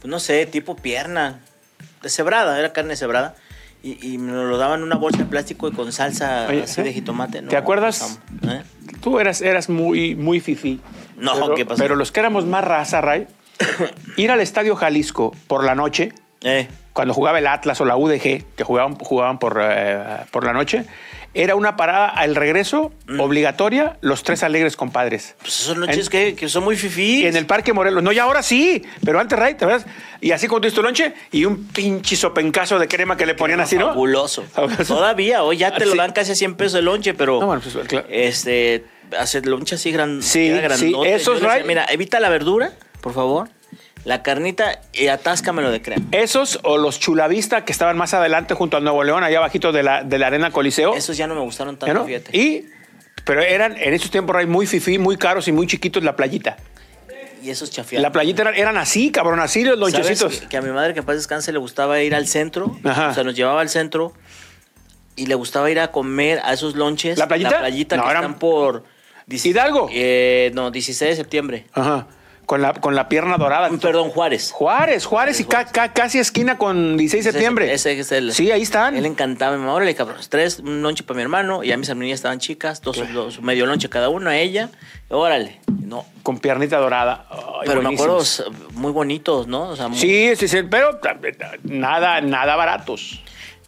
pues 0.00 0.08
no 0.08 0.20
sé, 0.20 0.46
tipo 0.46 0.76
pierna, 0.76 1.40
deshebrada, 2.00 2.56
era 2.60 2.72
carne 2.72 2.94
cebrada. 2.94 3.34
Y, 3.82 4.14
y 4.14 4.18
me 4.18 4.32
lo 4.32 4.58
daban 4.58 4.80
en 4.80 4.84
una 4.84 4.96
bolsa 4.96 5.18
de 5.18 5.24
plástico 5.24 5.68
y 5.68 5.72
con 5.72 5.90
salsa 5.92 6.46
Oye, 6.48 6.64
así 6.64 6.80
¿eh? 6.80 6.84
de 6.84 6.92
jitomate. 6.92 7.42
¿Te 7.42 7.56
acuerdas? 7.56 8.18
¿Eh? 8.46 8.62
Tú 9.00 9.18
eras, 9.20 9.40
eras 9.40 9.68
muy, 9.68 10.14
muy 10.14 10.40
fifí. 10.40 10.80
No, 11.16 11.32
pero, 11.34 11.54
¿qué 11.54 11.64
pasó? 11.64 11.82
Pero 11.82 11.96
los 11.96 12.12
que 12.12 12.20
éramos 12.20 12.44
más 12.44 12.62
raza, 12.64 13.00
Ray, 13.00 13.26
ir 14.16 14.30
al 14.30 14.40
Estadio 14.40 14.76
Jalisco 14.76 15.34
por 15.46 15.64
la 15.64 15.74
noche, 15.74 16.12
Eh, 16.42 16.68
cuando 16.92 17.14
jugaba 17.14 17.38
el 17.38 17.46
Atlas 17.46 17.80
o 17.80 17.84
la 17.84 17.96
UDG, 17.96 18.44
que 18.56 18.64
jugaban, 18.64 18.96
jugaban 18.96 19.38
por, 19.38 19.60
eh, 19.62 19.98
por 20.30 20.44
la 20.44 20.52
noche, 20.52 20.84
era 21.32 21.54
una 21.54 21.76
parada 21.76 22.08
al 22.08 22.34
regreso 22.34 22.92
Mm. 23.06 23.20
obligatoria, 23.20 23.96
los 24.00 24.22
tres 24.22 24.42
alegres 24.42 24.76
compadres. 24.76 25.34
pues 25.40 25.60
esos 25.60 25.76
lonches 25.76 26.06
En- 26.06 26.10
que, 26.10 26.34
que 26.34 26.48
son 26.48 26.64
muy 26.64 26.76
fifí. 26.76 27.22
Y 27.22 27.26
en 27.26 27.36
el 27.36 27.46
Parque 27.46 27.72
Morelos. 27.72 28.02
No, 28.02 28.10
ya 28.12 28.24
ahora 28.24 28.42
sí, 28.42 28.82
pero 29.04 29.20
antes, 29.20 29.38
Ray, 29.38 29.54
¿te 29.54 29.64
acuerdas? 29.64 29.86
Y 30.20 30.32
así 30.32 30.46
con 30.48 30.60
tu 30.62 30.82
lonche 30.82 31.14
y 31.32 31.44
un 31.44 31.66
pinche 31.68 32.16
sopencazo 32.16 32.78
de 32.78 32.88
crema 32.88 33.16
que 33.16 33.26
le 33.26 33.34
ponían 33.34 33.60
así, 33.60 33.76
¿no? 33.76 33.88
Fabuloso. 33.88 34.42
Fabuloso. 34.52 34.94
Todavía, 34.94 35.42
hoy 35.42 35.58
ya 35.58 35.74
te 35.74 35.86
lo 35.86 35.94
dan 35.94 36.12
casi 36.12 36.32
a 36.32 36.34
100 36.34 36.54
pesos 36.56 36.78
el 36.80 36.84
lonche, 36.86 37.14
pero 37.14 37.40
No, 37.40 37.46
bueno, 37.46 37.62
pues, 37.62 37.76
claro. 37.86 38.06
este, 38.10 38.84
hacer 39.18 39.46
lonche 39.46 39.76
así 39.76 39.90
gran, 39.92 40.22
Sí, 40.22 40.48
grandote. 40.48 40.78
sí, 40.78 40.94
esos, 41.06 41.40
right. 41.42 41.64
Mira, 41.66 41.86
evita 41.90 42.18
la 42.20 42.28
verdura, 42.28 42.72
por 43.00 43.12
favor. 43.14 43.48
La 44.04 44.22
carnita 44.22 44.80
y 44.94 45.08
atáscamelo 45.08 45.70
de 45.70 45.82
crema. 45.82 46.04
Esos 46.12 46.58
o 46.62 46.78
los 46.78 46.98
chulavista 46.98 47.64
que 47.64 47.72
estaban 47.72 47.96
más 47.98 48.14
adelante 48.14 48.54
junto 48.54 48.76
al 48.78 48.84
Nuevo 48.84 49.04
León, 49.04 49.22
allá 49.24 49.38
abajito 49.38 49.72
de 49.72 49.82
la, 49.82 50.02
de 50.04 50.18
la 50.18 50.28
Arena 50.28 50.50
Coliseo. 50.50 50.94
Esos 50.94 51.16
ya 51.16 51.26
no 51.26 51.34
me 51.34 51.42
gustaron 51.42 51.74
¿Ya 51.76 51.80
tanto, 51.80 51.94
no? 51.94 52.06
fíjate. 52.06 52.36
Y, 52.36 52.66
pero 53.24 53.42
eran 53.42 53.76
en 53.76 53.92
esos 53.92 54.10
tiempos 54.10 54.34
muy 54.46 54.66
fifí, 54.66 54.98
muy 54.98 55.16
caros 55.18 55.48
y 55.48 55.52
muy 55.52 55.66
chiquitos 55.66 56.02
la 56.02 56.16
playita. 56.16 56.56
Y 57.42 57.50
esos 57.50 57.70
chafiados. 57.70 58.02
La 58.02 58.10
playita 58.12 58.42
eran, 58.42 58.54
eran 58.54 58.76
así, 58.78 59.10
cabrón, 59.10 59.40
así 59.40 59.64
los 59.64 59.78
¿Sabes 59.78 59.94
lonchecitos. 59.94 60.40
que, 60.40 60.48
que 60.48 60.56
a 60.56 60.62
mi 60.62 60.70
madre 60.70 60.92
que 60.94 61.00
en 61.00 61.06
paz 61.06 61.16
descanse 61.16 61.52
le 61.52 61.58
gustaba 61.58 62.00
ir 62.02 62.14
al 62.14 62.26
centro? 62.26 62.76
Ajá. 62.84 63.08
O 63.10 63.14
sea, 63.14 63.22
nos 63.24 63.34
llevaba 63.34 63.60
al 63.60 63.68
centro 63.68 64.12
y 65.16 65.26
le 65.26 65.34
gustaba 65.34 65.70
ir 65.70 65.78
a 65.80 65.90
comer 65.90 66.40
a 66.44 66.52
esos 66.54 66.74
lonches. 66.74 67.18
¿La 67.18 67.28
playita? 67.28 67.50
La 67.50 67.58
playita 67.60 67.96
No, 67.96 68.04
que 68.04 68.10
eran- 68.10 68.24
están 68.24 68.38
por... 68.38 68.84
¿Hidalgo? 69.28 69.88
Eh, 69.92 70.50
no, 70.54 70.70
16 70.70 71.10
de 71.10 71.16
septiembre. 71.16 71.66
Ajá. 71.72 72.08
Con 72.50 72.62
la, 72.62 72.72
con 72.72 72.96
la 72.96 73.08
pierna 73.08 73.36
dorada. 73.36 73.70
Perdón, 73.80 74.10
Juárez. 74.10 74.50
Juárez, 74.50 75.04
Juárez 75.06 75.38
y 75.38 75.44
ca- 75.44 75.66
ca- 75.66 75.92
casi 75.92 76.18
esquina 76.18 76.58
con 76.58 76.96
16 76.96 77.24
de 77.26 77.30
septiembre. 77.30 77.72
Ese, 77.72 77.92
ese 77.92 78.00
es 78.00 78.10
el. 78.10 78.32
Sí, 78.32 78.50
ahí 78.50 78.62
están. 78.62 78.96
Él 78.96 79.06
encantaba. 79.06 79.52
Mi 79.56 79.60
mamá, 79.62 79.74
órale, 79.74 79.94
cabrón. 79.94 80.16
Tres, 80.28 80.58
un 80.58 80.82
lonche 80.82 81.04
para 81.04 81.14
mi 81.18 81.22
hermano. 81.22 81.62
Y 81.62 81.70
a 81.70 81.76
mis 81.76 81.88
hermanas 81.88 82.14
estaban 82.14 82.40
chicas. 82.40 82.82
Dos, 82.82 83.00
dos, 83.12 83.40
medio 83.40 83.66
lonche 83.66 83.88
cada 83.88 84.08
uno. 84.08 84.30
A 84.30 84.36
ella. 84.36 84.68
Órale. 85.10 85.60
No. 85.80 86.04
Con 86.24 86.40
piernita 86.40 86.78
dorada. 86.78 87.24
Ay, 87.30 87.66
Pero 87.68 87.82
me 87.82 87.94
acuerdo 87.94 88.20
muy 88.72 88.90
bonitos, 88.90 89.46
¿no? 89.46 89.68
O 89.68 89.76
sea, 89.76 89.86
muy- 89.86 89.98
Sí, 89.98 90.34
sí, 90.34 90.48
sí, 90.48 90.64
pero 90.68 90.98
nada, 91.62 92.20
nada 92.20 92.56
baratos. 92.56 93.22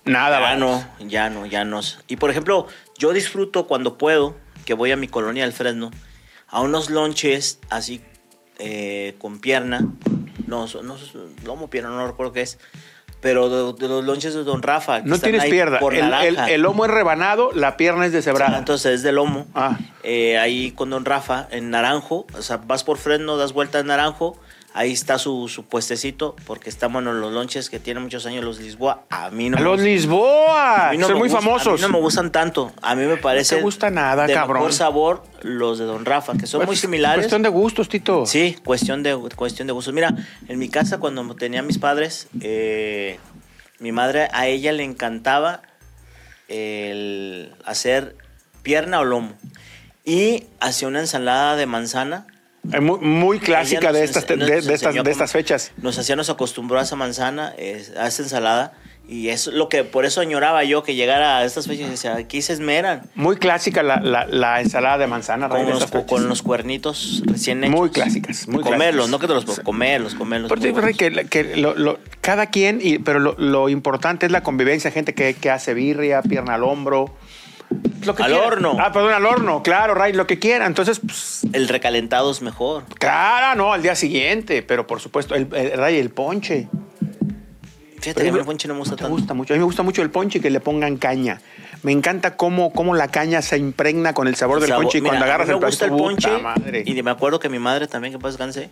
Nada 0.04 0.38
Ya 0.38 0.40
baratos. 0.40 0.60
no, 1.00 1.06
ya 1.08 1.30
no, 1.30 1.46
ya 1.46 1.64
no. 1.64 1.80
Y 2.08 2.16
por 2.16 2.30
ejemplo, 2.30 2.66
yo 2.98 3.12
disfruto 3.12 3.68
cuando 3.68 3.96
puedo, 3.96 4.34
que 4.64 4.74
voy 4.74 4.90
a 4.90 4.96
mi 4.96 5.06
colonia 5.06 5.44
del 5.44 5.52
Fresno, 5.52 5.92
a 6.48 6.60
unos 6.60 6.90
lonches 6.90 7.60
así 7.70 8.00
eh, 8.58 9.14
con 9.18 9.40
pierna. 9.40 9.86
No, 10.46 10.66
no, 10.82 10.96
lomo, 11.44 11.70
pierna, 11.70 11.90
no 11.90 12.06
recuerdo 12.06 12.32
qué 12.32 12.42
es. 12.42 12.58
Pero 13.20 13.48
de, 13.72 13.80
de 13.80 13.88
los 13.88 14.04
lonches 14.04 14.34
de 14.34 14.42
Don 14.42 14.62
Rafa. 14.62 15.02
que 15.02 15.08
No 15.08 15.14
están 15.14 15.30
tienes 15.30 15.44
ahí 15.44 15.50
pierna. 15.50 15.78
Por 15.78 15.94
El, 15.94 16.12
el- 16.36 16.60
lomo 16.60 16.84
es 16.84 16.90
rebanado, 16.90 17.52
la 17.52 17.76
pierna 17.76 18.04
es 18.04 18.12
deshebrada. 18.12 18.58
entonces 18.58 18.94
es 18.96 19.02
de 19.04 19.12
lomo. 19.12 19.46
Ah. 19.54 19.78
Eh, 20.02 20.38
ahí 20.38 20.72
con 20.72 20.90
Don 20.90 21.04
Rafa, 21.04 21.46
en 21.52 21.70
Naranjo. 21.70 22.26
O 22.36 22.42
sea, 22.42 22.56
vas 22.56 22.82
por 22.82 22.98
Fresno, 22.98 23.36
das 23.36 23.52
vuelta 23.52 23.78
en 23.78 23.86
Naranjo. 23.86 24.36
Ahí 24.74 24.92
está 24.92 25.18
su, 25.18 25.48
su 25.48 25.64
puestecito, 25.66 26.34
porque 26.46 26.70
estamos 26.70 27.02
en 27.04 27.20
los 27.20 27.30
lonches 27.32 27.68
que 27.68 27.78
tienen 27.78 28.02
muchos 28.02 28.24
años 28.24 28.42
los 28.42 28.58
Lisboa. 28.58 29.04
A 29.10 29.28
mí 29.30 29.50
no 29.50 29.58
me 29.58 29.62
los 29.62 29.72
gustan. 29.72 29.86
Lisboa, 29.86 30.88
A 30.88 30.92
mí 30.92 30.98
no 30.98 31.06
son 31.08 31.14
me 31.14 31.18
muy 31.20 31.28
gusta- 31.28 31.42
famosos. 31.44 31.72
A 31.74 31.76
mí 31.76 31.92
no 31.92 31.98
me 31.98 32.02
gustan 32.02 32.32
tanto. 32.32 32.72
A 32.80 32.94
mí 32.94 33.04
me 33.04 33.18
parece. 33.18 33.60
gusta 33.60 33.90
nada, 33.90 34.26
de 34.26 34.32
cabrón. 34.32 34.58
mejor 34.62 34.72
sabor 34.72 35.24
los 35.42 35.78
de 35.78 35.84
Don 35.84 36.06
Rafa, 36.06 36.32
que 36.38 36.46
son 36.46 36.60
Pues, 36.60 36.68
muy 36.68 36.76
similares. 36.76 37.18
Cuestión 37.24 37.42
de 37.42 37.50
gustos, 37.50 37.88
Tito. 37.90 38.24
Sí, 38.24 38.56
cuestión 38.64 39.02
de, 39.02 39.14
cuestión 39.36 39.66
de 39.66 39.74
gustos. 39.74 39.92
Mira, 39.92 40.14
en 40.48 40.58
mi 40.58 40.70
casa 40.70 40.98
cuando 40.98 41.34
tenía 41.36 41.62
mis 41.62 41.76
padres, 41.78 42.28
eh, 42.40 43.18
mi 43.78 43.92
madre, 43.92 44.28
a 44.32 44.46
ella 44.46 44.72
le 44.72 44.84
encantaba 44.84 45.60
el 46.48 47.54
hacer 47.64 48.16
pierna 48.62 49.00
o 49.00 49.04
lomo. 49.04 49.34
Y 50.04 50.46
hacía 50.60 50.88
una 50.88 51.00
ensalada 51.00 51.56
de 51.56 51.66
manzana. 51.66 52.26
Es 52.70 52.80
muy, 52.80 52.98
muy 53.00 53.38
clásica 53.40 53.88
nos 53.88 53.94
de 53.94 54.04
estas, 54.04 54.26
de, 54.26 54.34
estas, 54.74 54.94
de 54.94 55.10
estas 55.10 55.32
fechas. 55.32 55.72
Nos 55.78 55.98
hacía, 55.98 56.14
nos 56.16 56.30
acostumbró 56.30 56.78
a 56.78 56.82
esa 56.82 56.94
manzana, 56.96 57.52
eh, 57.58 57.84
a 57.98 58.06
esa 58.06 58.22
ensalada. 58.22 58.72
Y 59.08 59.30
es 59.30 59.48
lo 59.48 59.68
que, 59.68 59.82
por 59.82 60.04
eso 60.04 60.20
añoraba 60.20 60.62
yo 60.62 60.84
que 60.84 60.94
llegara 60.94 61.38
a 61.38 61.44
estas 61.44 61.66
fechas 61.66 61.88
y 61.88 61.90
decía, 61.90 62.14
aquí 62.14 62.40
se 62.40 62.52
esmeran. 62.52 63.02
Muy 63.16 63.34
clásica 63.36 63.82
la, 63.82 63.96
la- 64.00 64.26
la 64.26 64.60
ensalada 64.60 64.96
de 64.98 65.08
manzana. 65.08 65.48
Con 65.48 65.68
los, 65.68 65.86
con 66.06 66.28
los 66.28 66.42
cuernitos 66.42 67.20
recién 67.26 67.64
hechos. 67.64 67.76
Muy 67.76 67.90
clásicas, 67.90 68.46
muy 68.46 68.62
comerlos, 68.62 69.08
clásicas. 69.08 69.10
no 69.10 69.18
que 69.18 69.26
te 69.26 69.34
los 69.34 69.60
comerlos, 69.60 70.14
comerlos. 70.14 70.48
Por 70.48 70.60
muy 70.60 70.68
eso, 70.68 70.80
Ray, 70.80 70.94
buenos. 70.96 71.24
que, 71.30 71.44
que 71.44 71.56
lo- 71.56 71.74
lo- 71.74 71.98
cada 72.20 72.46
quien, 72.46 72.78
y, 72.80 73.00
pero 73.00 73.18
lo, 73.18 73.34
lo 73.38 73.68
importante 73.68 74.24
es 74.26 74.32
la 74.32 74.44
convivencia, 74.44 74.92
gente 74.92 75.14
que, 75.14 75.34
que 75.34 75.50
hace 75.50 75.74
birria, 75.74 76.22
pierna 76.22 76.54
al 76.54 76.62
hombro. 76.62 77.12
Lo 78.04 78.14
que 78.16 78.22
Al 78.24 78.30
quiera. 78.32 78.46
horno. 78.46 78.76
Ah, 78.80 78.90
perdón, 78.92 79.12
al 79.12 79.24
horno, 79.26 79.62
claro, 79.62 79.94
Ray, 79.94 80.12
lo 80.12 80.26
que 80.26 80.38
quiera. 80.40 80.66
Entonces, 80.66 80.98
pues, 81.00 81.42
El 81.52 81.68
recalentado 81.68 82.30
es 82.30 82.42
mejor. 82.42 82.84
claro, 82.98 83.56
no, 83.56 83.72
al 83.72 83.82
día 83.82 83.94
siguiente, 83.94 84.62
pero 84.62 84.86
por 84.86 85.00
supuesto, 85.00 85.34
el, 85.36 85.48
el- 85.54 85.78
Ray, 85.78 85.98
el 85.98 86.10
ponche. 86.10 86.68
Fíjate 88.00 88.22
que 88.22 88.28
a 88.30 88.32
mí 88.32 88.38
el 88.40 88.44
ponche 88.44 88.66
no 88.66 88.74
me 88.74 88.80
gusta 88.80 88.96
tanto. 88.96 89.12
gusta 89.14 89.34
mucho. 89.34 89.54
A 89.54 89.56
mí 89.56 89.58
me 89.60 89.64
gusta 89.64 89.84
mucho 89.84 90.02
el 90.02 90.10
ponche 90.10 90.38
y 90.38 90.42
que 90.42 90.50
le 90.50 90.58
pongan 90.58 90.96
caña. 90.96 91.40
Me 91.84 91.92
encanta 91.92 92.36
cómo, 92.36 92.72
cómo 92.72 92.94
la 92.96 93.06
caña 93.08 93.42
se 93.42 93.58
impregna 93.58 94.12
con 94.14 94.26
el 94.26 94.34
sabor 94.34 94.58
del 94.60 94.70
Sabor- 94.70 94.82
ponche 94.84 94.98
y 94.98 95.00
mira, 95.02 95.10
cuando 95.12 95.24
a 95.24 95.26
mí 95.26 95.30
agarras 95.30 95.48
me 95.48 95.54
el 95.54 95.60
gusta 95.64 95.84
el 95.84 95.90
ponche 95.92 96.28
puta 96.28 96.42
madre. 96.42 96.82
y 96.84 97.00
me 97.02 97.10
acuerdo 97.12 97.38
que 97.38 97.48
mi 97.48 97.58
madre 97.60 97.86
también 97.86 98.12
que 98.12 98.18
paz 98.18 98.32
descanse 98.32 98.70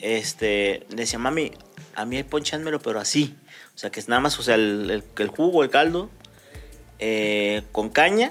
este 0.00 0.86
decía 0.90 1.18
mami 1.18 1.52
a 1.94 2.04
mí 2.04 2.16
el 2.16 2.24
ponche 2.24 2.56
házmelo 2.56 2.80
pero 2.80 3.00
así 3.00 3.36
o 3.74 3.78
sea 3.78 3.90
que 3.90 4.00
es 4.00 4.08
nada 4.08 4.20
más 4.20 4.38
o 4.38 4.42
sea 4.42 4.54
el, 4.54 4.90
el- 4.90 5.04
el 5.18 5.28
jugo 5.28 5.62
el 5.62 5.70
caldo 5.70 6.10
eh, 7.04 7.62
con 7.72 7.88
caña 7.88 8.30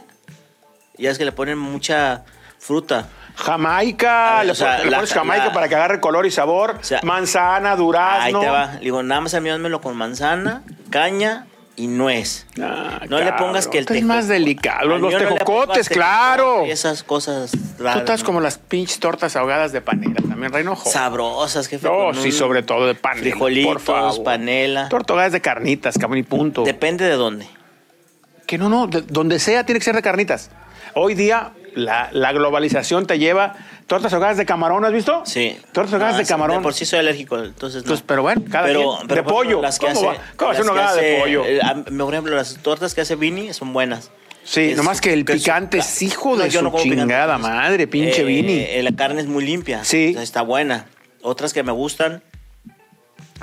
y 0.97 1.07
es 1.07 1.17
que 1.17 1.25
le 1.25 1.33
ponen 1.33 1.57
mucha 1.57 2.23
fruta 2.57 3.07
Jamaica, 3.35 4.37
ver, 4.37 4.45
le, 4.45 4.51
o 4.51 4.55
sea, 4.55 4.75
pon- 4.77 4.85
le 4.85 4.91
la- 4.91 4.97
pones 4.97 5.13
Jamaica 5.13 5.45
la- 5.47 5.53
para 5.53 5.67
que 5.67 5.75
agarre 5.75 5.99
color 5.99 6.25
y 6.25 6.31
sabor. 6.31 6.77
O 6.79 6.83
sea, 6.83 6.99
Manzana, 7.03 7.71
ahí 7.73 7.77
durazno. 7.77 8.39
te 8.39 8.47
va 8.49 8.73
Le 8.75 8.79
digo 8.81 9.03
nada 9.03 9.21
más 9.21 9.33
a 9.33 9.39
mí 9.41 9.49
házmelo 9.49 9.81
con 9.81 9.95
manzana 9.97 10.63
caña 10.89 11.47
y 11.75 11.87
nuez 11.87 12.45
Ah, 12.61 13.01
no 13.09 13.17
le 13.19 13.31
pongas 13.33 13.67
que 13.67 13.77
el 13.79 13.83
Esto 13.83 13.93
es 13.93 13.99
tejo- 14.01 14.07
más 14.07 14.27
delicado. 14.27 14.87
Los, 14.87 15.01
los 15.01 15.13
no 15.13 15.17
tejocotes, 15.19 15.87
tejocote 15.87 15.93
claro. 15.95 16.65
y 16.67 16.71
esas 16.71 17.03
cosas 17.03 17.51
Tú 17.51 17.83
raras, 17.83 17.99
estás 17.99 18.19
¿no? 18.21 18.25
como 18.27 18.41
las 18.41 18.57
pinches 18.57 18.99
tortas 18.99 19.35
ahogadas 19.35 19.71
de 19.71 19.81
panela 19.81 20.15
también, 20.27 20.51
Reino 20.53 20.75
Joder. 20.75 20.93
sabrosas 20.93 21.67
jefe 21.67 21.87
No, 21.87 22.13
sí, 22.13 22.31
sobre 22.31 22.61
todo 22.63 22.85
de 22.87 22.95
panela. 22.95 23.21
frijolitos, 23.21 23.73
por 23.73 23.81
favor. 23.81 24.23
panela. 24.23 24.89
Tortas 24.89 25.11
ahogadas 25.11 25.31
de 25.31 25.41
carnitas, 25.41 25.97
cabrón, 25.97 26.19
y 26.19 26.23
punto. 26.23 26.63
Depende 26.63 27.05
de 27.05 27.15
dónde. 27.15 27.47
Que 28.51 28.57
no, 28.57 28.67
no, 28.67 28.85
de- 28.87 29.03
donde 29.03 29.39
sea 29.39 29.65
tiene 29.65 29.79
que 29.79 29.85
ser 29.85 29.95
de 29.95 30.01
carnitas. 30.01 30.49
Hoy 30.93 31.13
día 31.15 31.53
la, 31.73 32.09
la 32.11 32.33
globalización 32.33 33.07
te 33.07 33.17
lleva 33.17 33.55
tortas 33.87 34.11
ahogadas 34.11 34.35
de 34.35 34.45
camarón, 34.45 34.83
¿has 34.83 34.91
visto? 34.91 35.21
Sí. 35.25 35.57
Tortas 35.71 35.93
ahogadas 35.93 36.17
de 36.17 36.25
camarón. 36.25 36.61
por 36.61 36.73
sí 36.73 36.83
soy 36.85 36.99
alérgico, 36.99 37.37
entonces 37.39 37.75
no. 37.75 37.79
Entonces, 37.85 38.03
pero 38.05 38.23
bueno, 38.23 38.41
cada 38.51 38.67
pero, 38.67 38.97
quien. 38.97 39.07
pero, 39.07 39.23
de 39.23 39.29
pollo. 39.29 39.39
ejemplo, 39.41 39.61
Las 39.61 39.79
que 39.79 39.85
¿Cómo, 40.35 40.51
hace, 40.51 40.61
una 40.63 40.71
hogada 40.73 40.95
de 40.95 41.19
pollo? 41.21 41.45
eh, 41.45 41.61
por 41.97 42.13
ejemplo, 42.13 42.35
las 42.35 42.55
tortas 42.57 42.93
que 42.93 42.99
hace 42.99 43.15
Vini 43.15 43.53
son 43.53 43.71
buenas. 43.71 44.11
Sí, 44.43 44.71
Es- 44.71 44.75
nomás 44.75 44.99
que 44.99 45.13
el 45.13 45.23
picante 45.23 45.77
es 45.77 46.01
hijo 46.01 46.35
de 46.35 46.51
su 46.51 46.61
no 46.61 46.71
como 46.71 46.83
picante, 46.83 47.03
chingada 47.03 47.35
entonces, 47.37 47.55
madre, 47.55 47.87
pinche 47.87 48.19
eh, 48.23 48.25
Vini. 48.25 48.65
eh, 48.67 48.83
la 48.83 48.91
carne 48.93 49.21
es 49.21 49.27
muy 49.27 49.45
limpia. 49.45 49.85
Sí. 49.85 50.09
o 50.09 50.13
sea, 50.15 50.23
está 50.23 50.41
buena. 50.41 50.87
Otras 51.21 51.53
que 51.53 51.63
me 51.63 51.71
gustan 51.71 52.21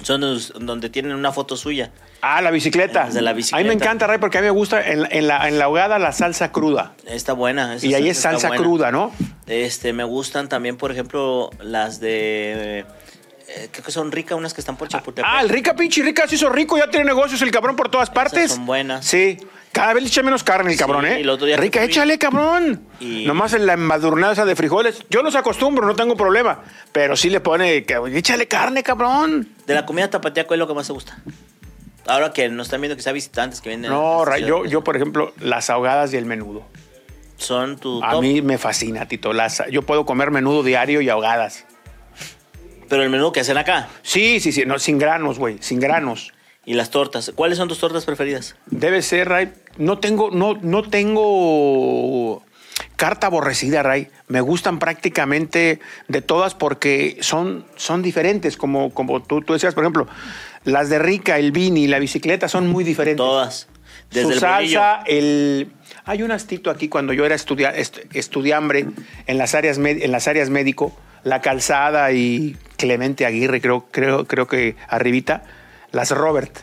son 0.03 0.21
donde 0.61 0.91
tienen 0.91 1.15
una 1.15 1.33
foto 1.33 1.57
suya. 1.57 1.93
Ah, 2.21 2.41
la 2.43 2.51
bicicleta. 2.51 3.05
Las 3.05 3.15
de 3.15 3.23
la 3.23 3.31
A 3.31 3.33
mí 3.35 3.39
bicicleta. 3.39 3.69
me 3.69 3.75
encanta, 3.75 4.07
Ray, 4.07 4.19
porque 4.19 4.39
a 4.39 4.41
mí 4.41 4.47
me 4.47 4.51
gusta 4.51 4.85
en, 4.87 5.03
la- 5.03 5.09
en 5.11 5.29
la, 5.29 5.49
en 5.49 5.59
la 5.59 5.67
ahogada 5.67 5.99
la 5.99 6.13
salsa 6.13 6.51
cruda. 6.53 6.93
Está 7.07 7.33
buena. 7.33 7.75
esa 7.77 7.87
Y 7.87 7.95
ahí 7.95 8.09
es 8.09 8.19
salsa 8.19 8.49
buena. 8.49 8.63
cruda, 8.63 8.91
¿no? 8.91 9.13
Este, 9.47 9.93
me 9.93 10.05
gustan 10.05 10.49
también, 10.49 10.77
por 10.77 10.91
ejemplo, 10.91 11.51
las 11.61 12.01
de... 12.01 12.85
eh, 13.49 13.69
creo 13.71 13.85
que 13.85 13.93
son 13.93 14.11
ricas, 14.13 14.37
unas 14.37 14.53
que 14.53 14.61
están 14.61 14.77
por 14.77 14.89
Chapultepec. 14.89 15.25
Ah, 15.29 15.41
el 15.43 15.49
rica, 15.49 15.75
pinche 15.77 16.03
rica, 16.03 16.27
se 16.27 16.35
hizo 16.35 16.49
rico, 16.51 16.77
ya 16.77 16.91
tiene 16.91 17.07
negocios 17.07 17.41
el 17.43 17.51
cabrón 17.51 17.77
por 17.77 17.89
todas 17.89 18.11
partes. 18.11 18.51
son 18.53 18.67
buenas. 18.67 19.05
Sí. 19.07 19.39
Cada 19.71 19.93
vez 19.95 20.03
le 20.03 20.09
echa 20.09 20.23
menos 20.23 20.43
carne 20.43 20.71
el 20.71 20.77
Sí, 20.77 20.81
cabrón, 20.81 21.07
¿eh? 21.07 21.19
y 21.19 21.23
el 21.23 21.29
otro 21.29 21.47
día 21.47 21.55
que 21.57 21.61
Rica, 21.63 21.85
échale, 21.85 22.19
cabrón. 22.19 22.83
Y- 23.01 23.27
Nomás 23.27 23.53
en 23.53 23.65
la 23.67 23.75
embadurnada 23.75 24.45
de 24.45 24.57
frijoles. 24.57 25.05
Yo 25.11 25.23
los 25.23 25.37
acostumbro, 25.37 25.87
no 25.87 25.95
tengo 25.95 26.17
problema. 26.17 26.63
Pero 26.91 27.17
sí 27.17 27.31
le 27.31 27.41
pone, 27.41 27.85
échale 28.15 28.49
carne, 28.49 28.83
cabrón. 28.83 29.49
De 29.67 29.75
la 29.75 29.87
comida 29.87 30.09
tapatía, 30.11 30.47
¿cuál 30.47 30.59
es 30.59 30.61
lo 30.61 30.67
que 30.69 30.75
más 30.75 30.87
te 30.89 30.93
gusta? 30.95 31.19
Ahora 32.09 32.33
que 32.33 32.49
nos 32.49 32.67
están 32.69 32.81
viendo 32.81 32.97
que 32.97 33.03
sea 33.03 33.13
visitantes 33.13 33.61
que 33.61 33.69
vienen. 33.69 33.91
No, 33.91 34.25
Ray, 34.25 34.45
yo, 34.45 34.65
yo, 34.65 34.83
por 34.83 34.97
ejemplo, 34.97 35.33
las 35.41 35.71
ahogadas 35.71 36.13
y 36.13 36.17
el 36.17 36.25
menudo. 36.25 36.63
Son 37.37 37.77
tu 37.79 38.03
A 38.03 38.13
top, 38.13 38.23
mí 38.23 38.43
me 38.43 38.59
fascina, 38.59 39.07
Tito. 39.07 39.33
Las, 39.33 39.63
yo 39.71 39.83
puedo 39.83 40.05
comer 40.07 40.31
menudo 40.31 40.63
diario 40.63 41.01
y 41.03 41.09
ahogadas. 41.09 41.67
pero 42.89 43.03
el 43.03 43.11
menú 43.11 43.31
que 43.31 43.41
hacen 43.41 43.59
acá 43.59 43.89
Sí, 44.03 44.41
sí, 44.41 44.51
sí, 44.51 44.65
no, 44.67 44.79
sin 44.79 44.99
granos, 44.99 45.39
güey, 45.39 45.59
sin 45.61 45.79
granos. 45.79 46.33
y 46.65 46.75
las 46.75 46.91
tortas. 46.91 47.31
¿Cuáles 47.35 47.59
son 47.59 47.69
tus 47.69 47.79
tortas 47.79 48.05
preferidas? 48.05 48.57
Debe 48.67 49.03
ser, 49.03 49.29
Ray. 49.29 49.53
No 49.77 49.99
tengo, 49.99 50.31
no, 50.31 50.59
no 50.63 50.83
tengo 50.89 52.43
carta 52.97 53.29
aborrecida, 53.29 53.83
Ray. 53.83 54.09
Me 54.27 54.41
gustan 54.41 54.79
prácticamente 54.79 55.79
de 56.09 56.23
todas 56.23 56.55
porque 56.55 57.19
son, 57.21 57.67
son 57.77 58.03
diferentes. 58.03 58.57
Como, 58.57 58.93
como 58.93 59.23
tú, 59.23 59.43
tú 59.43 59.53
decías, 59.53 59.75
por 59.75 59.85
ejemplo, 59.85 60.09
las 60.71 60.89
de 60.89 60.99
Rica, 60.99 61.39
el 61.39 61.53
Vini 61.53 61.85
y 61.85 61.87
la 61.89 61.99
bicicleta 61.99 62.49
son 62.49 62.69
muy 62.69 62.85
diferentes. 62.85 63.19
Todas. 63.19 63.69
Desde 64.11 64.23
Su 64.29 64.33
el 64.33 64.41
salsa, 64.41 65.03
el... 65.07 65.71
Hay 66.05 66.23
un 66.23 66.31
astito 66.31 66.71
aquí 66.71 66.89
cuando 66.89 67.13
yo 67.13 67.27
era 67.27 67.35
estudia, 67.35 67.71
est- 67.71 67.99
estudiambre 68.15 68.87
en 69.27 69.39
las 69.39 69.55
áreas 69.55 69.79
med- 69.79 70.03
en 70.03 70.11
las 70.13 70.27
áreas 70.29 70.49
médico, 70.49 70.97
la 71.25 71.43
calzada 71.43 72.11
y 72.13 72.57
Clemente 72.79 73.27
Aguirre, 73.27 73.61
creo, 73.61 73.87
creo, 73.91 74.25
creo 74.27 74.47
que 74.47 74.77
arribita, 74.89 75.43
las 75.93 76.11
Robert. 76.13 76.61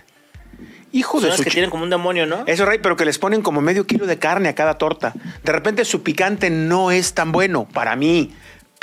Hijo 0.92 1.18
Son 1.18 1.24
de 1.24 1.28
las 1.30 1.38
su 1.38 1.44
que 1.44 1.52
tienen 1.52 1.70
como 1.70 1.84
un 1.84 1.90
demonio, 1.90 2.26
¿no? 2.26 2.44
Eso, 2.48 2.66
Rey, 2.66 2.80
pero 2.82 2.96
que 2.96 3.06
les 3.06 3.20
ponen 3.20 3.42
como 3.42 3.62
medio 3.62 3.86
kilo 3.86 4.08
de 4.08 4.18
carne 4.18 4.50
a 4.50 4.56
cada 4.56 4.78
torta. 4.78 5.14
De 5.44 5.52
repente 5.52 5.84
su 5.86 6.02
picante 6.04 6.50
no 6.50 6.90
es 6.90 7.14
tan 7.14 7.32
bueno 7.32 7.68
para 7.72 7.96
mí, 7.96 8.34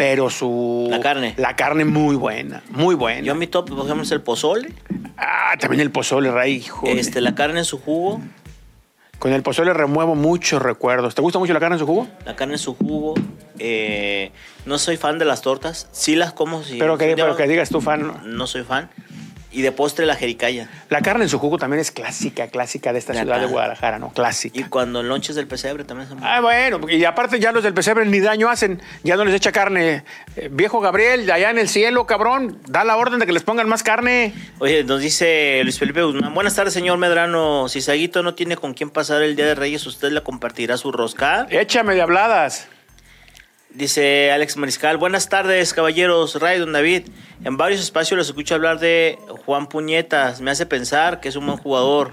pero 0.02 0.30
su... 0.30 0.88
La 0.90 0.98
carne. 0.98 1.34
La 1.36 1.54
carne 1.54 1.84
muy 1.84 2.16
buena, 2.16 2.64
muy 2.70 2.96
buena. 2.96 3.20
Yo 3.20 3.36
mi 3.36 3.46
top, 3.46 3.68
por 3.68 3.84
ejemplo, 3.84 4.02
es 4.02 4.10
el 4.10 4.20
pozole. 4.20 4.72
Ah, 5.16 5.54
también 5.60 5.80
el 5.80 5.92
pozole, 5.92 6.32
Rey, 6.32 6.54
hijo. 6.54 6.88
Este, 6.88 7.20
la 7.20 7.36
carne 7.36 7.60
en 7.60 7.64
su 7.64 7.78
jugo. 7.78 8.20
Con 9.20 9.32
el 9.32 9.44
pozole 9.44 9.72
remuevo 9.72 10.16
muchos 10.16 10.60
recuerdos. 10.60 11.14
¿Te 11.14 11.22
gusta 11.22 11.38
mucho 11.38 11.52
la 11.52 11.60
carne 11.60 11.76
en 11.76 11.78
su 11.78 11.86
jugo? 11.86 12.08
La 12.26 12.34
carne 12.34 12.54
en 12.54 12.58
su 12.58 12.74
jugo. 12.74 13.14
eh, 13.60 14.32
no 14.66 14.78
soy 14.78 14.96
fan 14.96 15.20
de 15.20 15.24
las 15.24 15.40
tortas. 15.40 15.86
Sí 15.92 16.16
las 16.16 16.32
como. 16.32 16.64
Si 16.64 16.80
pero, 16.80 16.98
que, 16.98 17.14
pero 17.14 17.36
que 17.36 17.46
digas 17.46 17.68
tú, 17.68 17.80
fan. 17.80 18.22
No 18.24 18.48
soy 18.48 18.64
fan. 18.64 18.90
Y 19.52 19.62
de 19.62 19.70
postre 19.72 20.06
la 20.06 20.16
jericaya. 20.16 20.68
La 20.88 21.02
carne 21.02 21.24
en 21.24 21.28
su 21.28 21.38
jugo 21.38 21.58
también 21.58 21.80
es 21.80 21.90
clásica, 21.90 22.48
clásica 22.48 22.92
de 22.92 22.98
esta 22.98 23.12
ciudad 23.12 23.38
de 23.38 23.46
Guadalajara, 23.46 23.98
¿no? 23.98 24.10
Clásica. 24.12 24.58
Y 24.58 24.64
cuando 24.64 25.02
lonches 25.02 25.36
del 25.36 25.46
pesebre 25.46 25.84
también 25.84 26.08
son 26.08 26.18
Ah, 26.22 26.40
bueno, 26.40 26.80
y 26.88 27.04
aparte 27.04 27.38
ya 27.38 27.52
los 27.52 27.62
del 27.62 27.74
pesebre 27.74 28.06
ni 28.06 28.20
daño 28.20 28.48
hacen, 28.48 28.80
ya 29.02 29.16
no 29.16 29.24
les 29.24 29.34
echa 29.34 29.52
carne. 29.52 30.04
Eh, 30.36 30.48
viejo 30.50 30.80
Gabriel, 30.80 31.30
allá 31.30 31.50
en 31.50 31.58
el 31.58 31.68
cielo, 31.68 32.06
cabrón, 32.06 32.58
da 32.66 32.84
la 32.84 32.96
orden 32.96 33.18
de 33.18 33.26
que 33.26 33.32
les 33.32 33.42
pongan 33.42 33.68
más 33.68 33.82
carne. 33.82 34.32
Oye, 34.58 34.84
nos 34.84 35.00
dice 35.00 35.60
Luis 35.64 35.78
Felipe 35.78 36.02
Guzmán. 36.02 36.32
Buenas 36.34 36.54
tardes, 36.54 36.72
señor 36.72 36.96
Medrano. 36.98 37.68
Si 37.68 37.80
Saguito 37.82 38.22
no 38.22 38.34
tiene 38.34 38.56
con 38.56 38.72
quién 38.74 38.90
pasar 38.90 39.22
el 39.22 39.36
Día 39.36 39.46
de 39.46 39.54
Reyes, 39.54 39.86
¿usted 39.86 40.12
le 40.12 40.22
compartirá 40.22 40.76
su 40.76 40.92
rosca? 40.92 41.46
Échame 41.50 41.94
de 41.94 42.02
habladas. 42.02 42.68
Dice 43.74 44.30
Alex 44.30 44.58
Mariscal. 44.58 44.98
Buenas 44.98 45.30
tardes, 45.30 45.72
caballeros. 45.72 46.38
Ray, 46.38 46.58
don 46.58 46.72
David. 46.72 47.08
En 47.42 47.56
varios 47.56 47.80
espacios 47.80 48.18
los 48.18 48.26
escucho 48.26 48.54
hablar 48.54 48.78
de 48.78 49.18
Juan 49.46 49.66
Puñetas. 49.66 50.42
Me 50.42 50.50
hace 50.50 50.66
pensar 50.66 51.20
que 51.20 51.30
es 51.30 51.36
un 51.36 51.46
buen 51.46 51.58
jugador. 51.58 52.12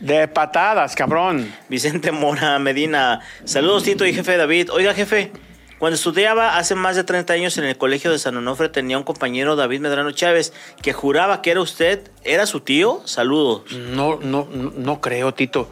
De 0.00 0.28
patadas, 0.28 0.94
cabrón. 0.94 1.50
Vicente 1.70 2.12
Mora 2.12 2.58
Medina. 2.58 3.20
Saludos, 3.44 3.84
Tito 3.84 4.04
y 4.04 4.12
jefe 4.12 4.36
David. 4.36 4.70
Oiga, 4.72 4.92
jefe, 4.92 5.32
Cuando 5.78 5.94
estudiaba 5.94 6.58
hace 6.58 6.74
más 6.74 6.96
de 6.96 7.04
30 7.04 7.32
años 7.32 7.56
en 7.56 7.64
el 7.64 7.78
colegio 7.78 8.10
de 8.10 8.18
San 8.18 8.36
Onofre 8.36 8.68
tenía 8.68 8.98
un 8.98 9.04
compañero, 9.04 9.56
David 9.56 9.80
Medrano 9.80 10.10
Chávez, 10.10 10.52
que 10.82 10.92
juraba 10.92 11.40
que 11.40 11.50
era 11.50 11.62
usted. 11.62 12.10
¿Era 12.24 12.44
su 12.44 12.60
tío? 12.60 13.00
Saludos. 13.06 13.72
No, 13.72 14.18
no, 14.20 14.46
no, 14.52 14.70
no 14.70 15.00
creo, 15.00 15.32
Tito. 15.32 15.70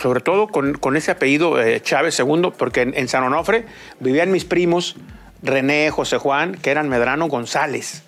Sobre 0.00 0.20
todo 0.20 0.48
con, 0.48 0.74
con 0.74 0.96
ese 0.96 1.10
apellido 1.10 1.60
eh, 1.60 1.80
Chávez 1.80 2.18
II, 2.18 2.52
porque 2.56 2.82
en, 2.82 2.94
en 2.96 3.08
San 3.08 3.24
Onofre 3.24 3.66
vivían 4.00 4.30
mis 4.30 4.44
primos 4.44 4.96
René, 5.42 5.90
José 5.90 6.18
Juan, 6.18 6.54
que 6.54 6.70
eran 6.70 6.88
Medrano 6.88 7.26
González. 7.28 8.02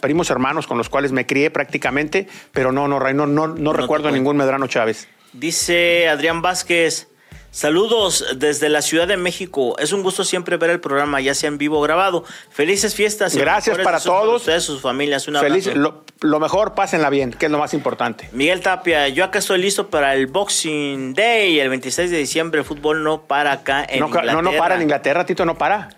Primos 0.00 0.30
hermanos 0.30 0.66
con 0.66 0.78
los 0.78 0.88
cuales 0.88 1.12
me 1.12 1.26
crié 1.26 1.50
prácticamente, 1.50 2.26
pero 2.52 2.72
no, 2.72 2.88
no, 2.88 2.98
no, 2.98 3.26
no, 3.26 3.48
no 3.48 3.72
te 3.72 3.80
recuerdo 3.80 4.10
ningún 4.10 4.36
Medrano 4.36 4.66
Chávez. 4.66 5.08
Dice 5.32 6.08
Adrián 6.08 6.42
Vázquez, 6.42 7.08
saludos 7.52 8.24
desde 8.36 8.68
la 8.68 8.82
Ciudad 8.82 9.06
de 9.06 9.16
México. 9.16 9.78
Es 9.78 9.92
un 9.92 10.02
gusto 10.02 10.24
siempre 10.24 10.56
ver 10.56 10.70
el 10.70 10.80
programa, 10.80 11.20
ya 11.20 11.34
sea 11.34 11.46
en 11.48 11.58
vivo 11.58 11.78
o 11.78 11.82
grabado. 11.82 12.24
Felices 12.50 12.96
fiestas. 12.96 13.36
y 13.36 13.38
Gracias 13.38 13.78
para 13.78 14.00
todos. 14.00 14.40
ustedes, 14.40 14.64
sus 14.64 14.80
familias. 14.80 15.28
Un 15.28 15.36
Feliz, 15.36 15.68
abrazo. 15.68 15.80
lo, 15.80 16.04
lo 16.28 16.40
mejor, 16.40 16.74
pásenla 16.74 17.10
bien, 17.10 17.30
que 17.30 17.46
es 17.46 17.52
lo 17.52 17.58
más 17.58 17.74
importante. 17.74 18.28
Miguel 18.32 18.60
Tapia, 18.60 19.06
yo 19.08 19.24
acá 19.24 19.38
estoy 19.38 19.60
listo 19.60 19.88
para 19.88 20.14
el 20.14 20.26
Boxing 20.26 21.14
Day, 21.14 21.60
el 21.60 21.68
26 21.68 22.10
de 22.10 22.16
diciembre. 22.16 22.60
El 22.60 22.64
fútbol 22.66 23.04
no 23.04 23.22
para 23.22 23.52
acá 23.52 23.86
en 23.88 24.00
No, 24.00 24.10
ca- 24.10 24.22
no, 24.22 24.32
no 24.32 24.38
Inglaterra. 24.38 24.58
para 24.62 24.74
en 24.76 24.82
Inglaterra, 24.82 25.26
Tito, 25.26 25.44
no 25.44 25.56
para. 25.56 25.90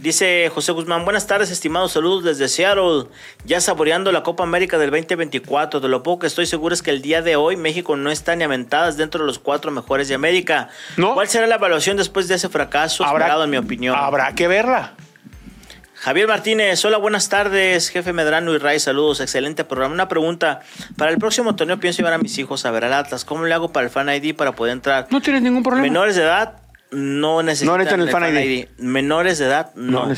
Dice 0.00 0.50
José 0.54 0.72
Guzmán, 0.72 1.04
buenas 1.04 1.26
tardes, 1.26 1.50
estimados 1.50 1.92
saludos 1.92 2.24
desde 2.24 2.48
Seattle, 2.48 3.08
ya 3.44 3.60
saboreando 3.60 4.12
la 4.12 4.22
Copa 4.22 4.42
América 4.42 4.78
del 4.78 4.90
2024. 4.90 5.78
De 5.78 5.88
lo 5.88 6.02
poco 6.02 6.20
que 6.20 6.26
estoy 6.26 6.46
seguro 6.46 6.72
es 6.74 6.82
que 6.82 6.88
el 6.88 7.02
día 7.02 7.20
de 7.20 7.36
hoy 7.36 7.56
México 7.56 7.94
no 7.96 8.10
está 8.10 8.34
ni 8.34 8.42
a 8.42 8.48
mentadas 8.48 8.96
dentro 8.96 9.20
de 9.20 9.26
los 9.26 9.38
cuatro 9.38 9.70
mejores 9.70 10.08
de 10.08 10.14
América. 10.14 10.70
No. 10.96 11.12
¿Cuál 11.12 11.28
será 11.28 11.46
la 11.46 11.56
evaluación 11.56 11.98
después 11.98 12.28
de 12.28 12.36
ese 12.36 12.48
fracaso 12.48 13.04
esperado, 13.04 13.44
en 13.44 13.50
mi 13.50 13.58
opinión? 13.58 13.94
Habrá 13.94 14.34
que 14.34 14.48
verla. 14.48 14.94
Javier 15.96 16.26
Martínez, 16.26 16.82
hola, 16.86 16.96
buenas 16.96 17.28
tardes, 17.28 17.90
jefe 17.90 18.14
Medrano 18.14 18.54
y 18.54 18.58
Ray, 18.58 18.80
saludos, 18.80 19.20
excelente 19.20 19.64
programa. 19.64 19.92
Una 19.92 20.08
pregunta, 20.08 20.60
para 20.96 21.10
el 21.10 21.18
próximo 21.18 21.56
torneo 21.56 21.78
pienso 21.78 21.98
llevar 21.98 22.14
a 22.14 22.18
mis 22.18 22.38
hijos 22.38 22.64
a 22.64 22.70
ver 22.70 22.86
al 22.86 22.94
Atlas, 22.94 23.26
¿cómo 23.26 23.44
le 23.44 23.52
hago 23.52 23.70
para 23.70 23.84
el 23.84 23.92
Fan 23.92 24.08
ID 24.08 24.34
para 24.34 24.52
poder 24.52 24.72
entrar? 24.72 25.08
No 25.10 25.20
tienes 25.20 25.42
ningún 25.42 25.62
problema. 25.62 25.82
Menores 25.82 26.16
de 26.16 26.22
edad 26.22 26.59
no 26.90 27.42
necesitan 27.42 27.78
necesitan 27.78 28.00
el 28.00 28.10
Fan 28.10 28.36
ID. 28.44 28.66
Menores 28.78 29.38
de 29.38 29.46
edad 29.46 29.72
no. 29.74 30.06
no, 30.06 30.14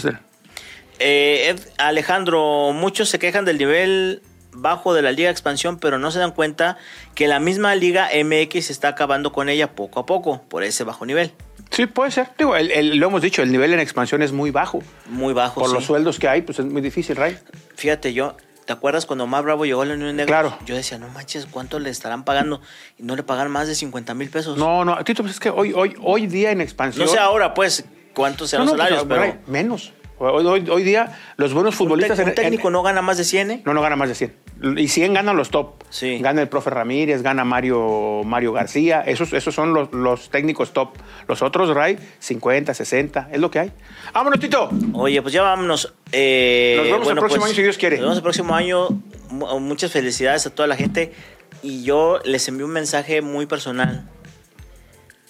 Eh, 0.99 1.55
Alejandro, 1.79 2.73
muchos 2.73 3.09
se 3.09 3.19
quejan 3.19 3.45
del 3.45 3.59
nivel 3.59 4.23
bajo 4.53 4.95
de 4.95 5.03
la 5.03 5.11
Liga 5.13 5.29
de 5.29 5.33
Expansión, 5.33 5.79
pero 5.79 5.99
no 5.99 6.11
se 6.11 6.19
dan 6.19 6.31
cuenta 6.33 6.77
que 7.15 7.27
la 7.27 7.41
misma 7.41 7.75
Liga 7.75 8.09
MX 8.13 8.71
está 8.71 8.89
acabando 8.89 9.33
con 9.33 9.49
ella 9.49 9.73
poco 9.75 9.99
a 10.01 10.07
poco 10.07 10.43
por 10.49 10.63
ese 10.63 10.85
bajo 10.85 11.07
nivel. 11.07 11.33
Sí, 11.71 11.87
puede 11.87 12.11
ser. 12.11 12.29
Digo, 12.37 12.55
el- 12.55 12.71
el- 12.71 12.97
lo 12.99 13.07
hemos 13.07 13.23
dicho, 13.23 13.43
el 13.43 13.51
nivel 13.51 13.73
en 13.73 13.81
expansión 13.81 14.23
es 14.23 14.31
muy 14.33 14.51
bajo. 14.51 14.83
Muy 15.07 15.33
bajo. 15.33 15.61
Por 15.61 15.71
sí. 15.71 15.75
los 15.75 15.85
sueldos 15.87 16.19
que 16.19 16.29
hay, 16.29 16.43
pues 16.43 16.59
es 16.59 16.67
muy 16.67 16.83
difícil, 16.83 17.17
Ray. 17.17 17.39
Fíjate, 17.77 18.13
yo, 18.13 18.37
¿te 18.73 18.79
acuerdas 18.79 19.05
cuando 19.05 19.25
Omar 19.25 19.45
Bravo 19.45 19.67
llegó 19.67 19.83
a 19.83 19.85
la 19.85 19.93
Unión 19.93 20.17
Negra? 20.17 20.41
Claro. 20.41 20.59
Yo 20.65 20.75
decía, 20.75 20.97
no 20.97 21.07
manches, 21.11 21.45
¿cuánto 21.45 21.79
le 21.79 21.91
estarán 21.91 22.25
pagando? 22.25 22.63
Y 22.99 23.03
no 23.03 23.17
le 23.17 23.23
pagan 23.23 23.51
más 23.51 23.69
de 23.69 23.75
50 23.75 24.15
mil 24.15 24.31
pesos. 24.31 24.57
No, 24.57 24.83
no, 24.83 25.05
Tito, 25.05 25.23
pues 25.23 25.35
es 25.35 25.41
que 25.41 25.51
hoy, 25.51 25.75
hoy, 25.75 25.95
hoy 26.03 26.27
día 26.27 26.53
en 26.53 26.63
expansión. 26.63 27.05
No 27.05 27.13
sé 27.13 27.19
ahora, 27.19 27.53
pues, 27.53 27.85
cuántos 28.15 28.49
sean 28.49 28.65
No, 28.65 28.71
los 28.71 28.79
no, 28.79 28.79
pues, 28.79 28.89
salarios, 28.89 29.35
pero 29.35 29.43
menos. 29.47 29.93
Hoy, 30.31 30.47
hoy- 30.47 30.71
hoy 30.71 30.83
día, 30.85 31.19
los 31.37 31.53
buenos 31.53 31.75
futbolistas. 31.75 32.19
un 32.19 32.33
técnico 32.35 32.69
en- 32.69 32.73
no 32.73 32.83
gana 32.83 33.03
más 33.03 33.19
de 33.19 33.25
100, 33.25 33.51
¿eh? 33.51 33.63
No, 33.65 33.75
no 33.75 33.83
gana 33.83 33.97
más 33.97 34.09
de 34.09 34.15
100. 34.15 34.35
Y 34.77 34.87
100 34.89 35.13
ganan 35.15 35.37
los 35.37 35.51
top. 35.51 35.83
Sí. 35.91 36.19
Gana 36.21 36.41
el 36.41 36.49
profe 36.49 36.71
Ramírez, 36.71 37.23
gana 37.23 37.45
Mario, 37.45 38.23
Mario 38.25 38.53
García. 38.53 39.01
Esos, 39.01 39.33
esos 39.33 39.53
son 39.55 39.75
los, 39.75 39.93
los 39.93 40.31
técnicos 40.31 40.73
top. 40.73 40.91
Los 41.27 41.43
otros, 41.43 41.75
Ray, 41.75 41.99
50, 42.21 42.73
60. 42.73 43.29
Es 43.33 43.41
lo 43.41 43.51
que 43.51 43.59
hay. 43.59 43.73
Vámonos, 44.15 44.39
Tito. 44.39 44.71
Oye, 44.95 45.21
pues 45.23 45.35
ya 45.35 45.43
vámonos. 45.43 45.93
Eh, 46.13 46.75
Nos 46.77 46.87
vemos 46.87 47.09
el 47.09 47.17
próximo 47.17 47.41
pues, 47.41 47.51
año, 47.51 47.57
si 47.57 47.63
Dios 47.63 47.77
quiere. 47.79 47.97
Nos 47.97 48.05
vemos 48.05 48.17
el 48.19 48.23
próximo 48.23 48.55
año. 48.55 48.89
Mu- 49.31 49.59
Muchas 49.61 49.91
felicidades 49.91 50.47
a 50.47 50.51
toda 50.55 50.69
la 50.69 50.77
gente. 50.77 51.13
Y 51.65 51.83
yo 51.83 52.21
les 52.25 52.47
envío 52.49 52.67
un 52.67 52.73
mensaje 52.73 53.21
muy 53.23 53.47
personal. 53.47 54.09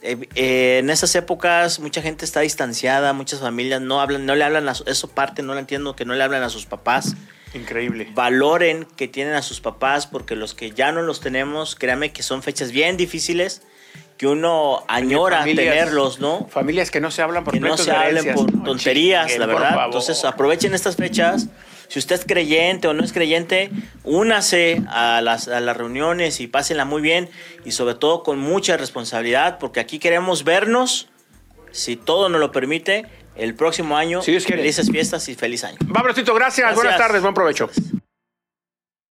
Eh, 0.02 0.28
eh, 0.34 0.78
en 0.80 0.90
esas 0.90 1.14
épocas 1.14 1.78
mucha 1.78 2.02
gente 2.02 2.24
está 2.24 2.40
distanciada, 2.40 3.12
muchas 3.12 3.40
familias 3.40 3.80
no 3.80 4.00
hablan, 4.00 4.26
no 4.26 4.34
le 4.34 4.42
hablan 4.44 4.68
a 4.68 4.74
su- 4.74 4.84
eso 4.86 5.08
parte, 5.08 5.42
no 5.42 5.54
lo 5.54 5.60
entiendo, 5.60 5.94
que 5.94 6.04
no 6.04 6.14
le 6.14 6.22
hablan 6.24 6.42
a 6.42 6.48
sus 6.50 6.66
papás. 6.66 7.14
Increíble. 7.54 8.08
Valoren 8.14 8.84
que 8.96 9.06
tienen 9.08 9.34
a 9.34 9.42
sus 9.42 9.60
papás, 9.60 10.06
porque 10.06 10.34
los 10.36 10.54
que 10.54 10.70
ya 10.72 10.90
no 10.90 11.02
los 11.02 11.20
tenemos, 11.20 11.74
créanme 11.76 12.12
que 12.12 12.22
son 12.22 12.42
fechas 12.42 12.72
bien 12.72 12.96
difíciles, 12.96 13.62
que 14.16 14.26
uno 14.26 14.84
añora 14.88 15.38
Familias- 15.40 15.66
tenerlos, 15.74 16.18
¿no? 16.18 16.46
Familias 16.48 16.90
que 16.90 17.00
no 17.00 17.10
se 17.10 17.22
hablan 17.22 17.44
por 17.44 17.54
que 17.54 17.60
no 17.60 17.76
se 17.76 17.90
hablen 17.92 18.34
por 18.34 18.50
tonterías, 18.64 19.36
la 19.38 19.46
verdad. 19.46 19.84
Entonces 19.86 20.24
aprovechen 20.24 20.74
estas 20.74 20.96
fechas. 20.96 21.46
Si 21.92 21.98
usted 21.98 22.16
es 22.16 22.24
creyente 22.24 22.88
o 22.88 22.94
no 22.94 23.04
es 23.04 23.12
creyente, 23.12 23.70
únase 24.02 24.80
a 24.88 25.20
las, 25.20 25.46
a 25.48 25.60
las 25.60 25.76
reuniones 25.76 26.40
y 26.40 26.46
pásenla 26.46 26.86
muy 26.86 27.02
bien 27.02 27.28
y 27.66 27.72
sobre 27.72 27.94
todo 27.94 28.22
con 28.22 28.38
mucha 28.38 28.78
responsabilidad, 28.78 29.58
porque 29.58 29.78
aquí 29.78 29.98
queremos 29.98 30.42
vernos, 30.42 31.10
si 31.70 31.96
todo 31.96 32.30
nos 32.30 32.40
lo 32.40 32.50
permite, 32.50 33.04
el 33.36 33.54
próximo 33.54 33.98
año. 33.98 34.22
Si 34.22 34.30
Dios 34.30 34.46
quiere. 34.46 34.62
Felices 34.62 34.90
fiestas 34.90 35.28
y 35.28 35.34
feliz 35.34 35.64
año. 35.64 35.76
Tito. 36.14 36.32
Gracias. 36.32 36.34
Gracias. 36.34 36.74
Buenas 36.76 36.96
tardes. 36.96 37.20
Buen 37.20 37.34
provecho. 37.34 37.68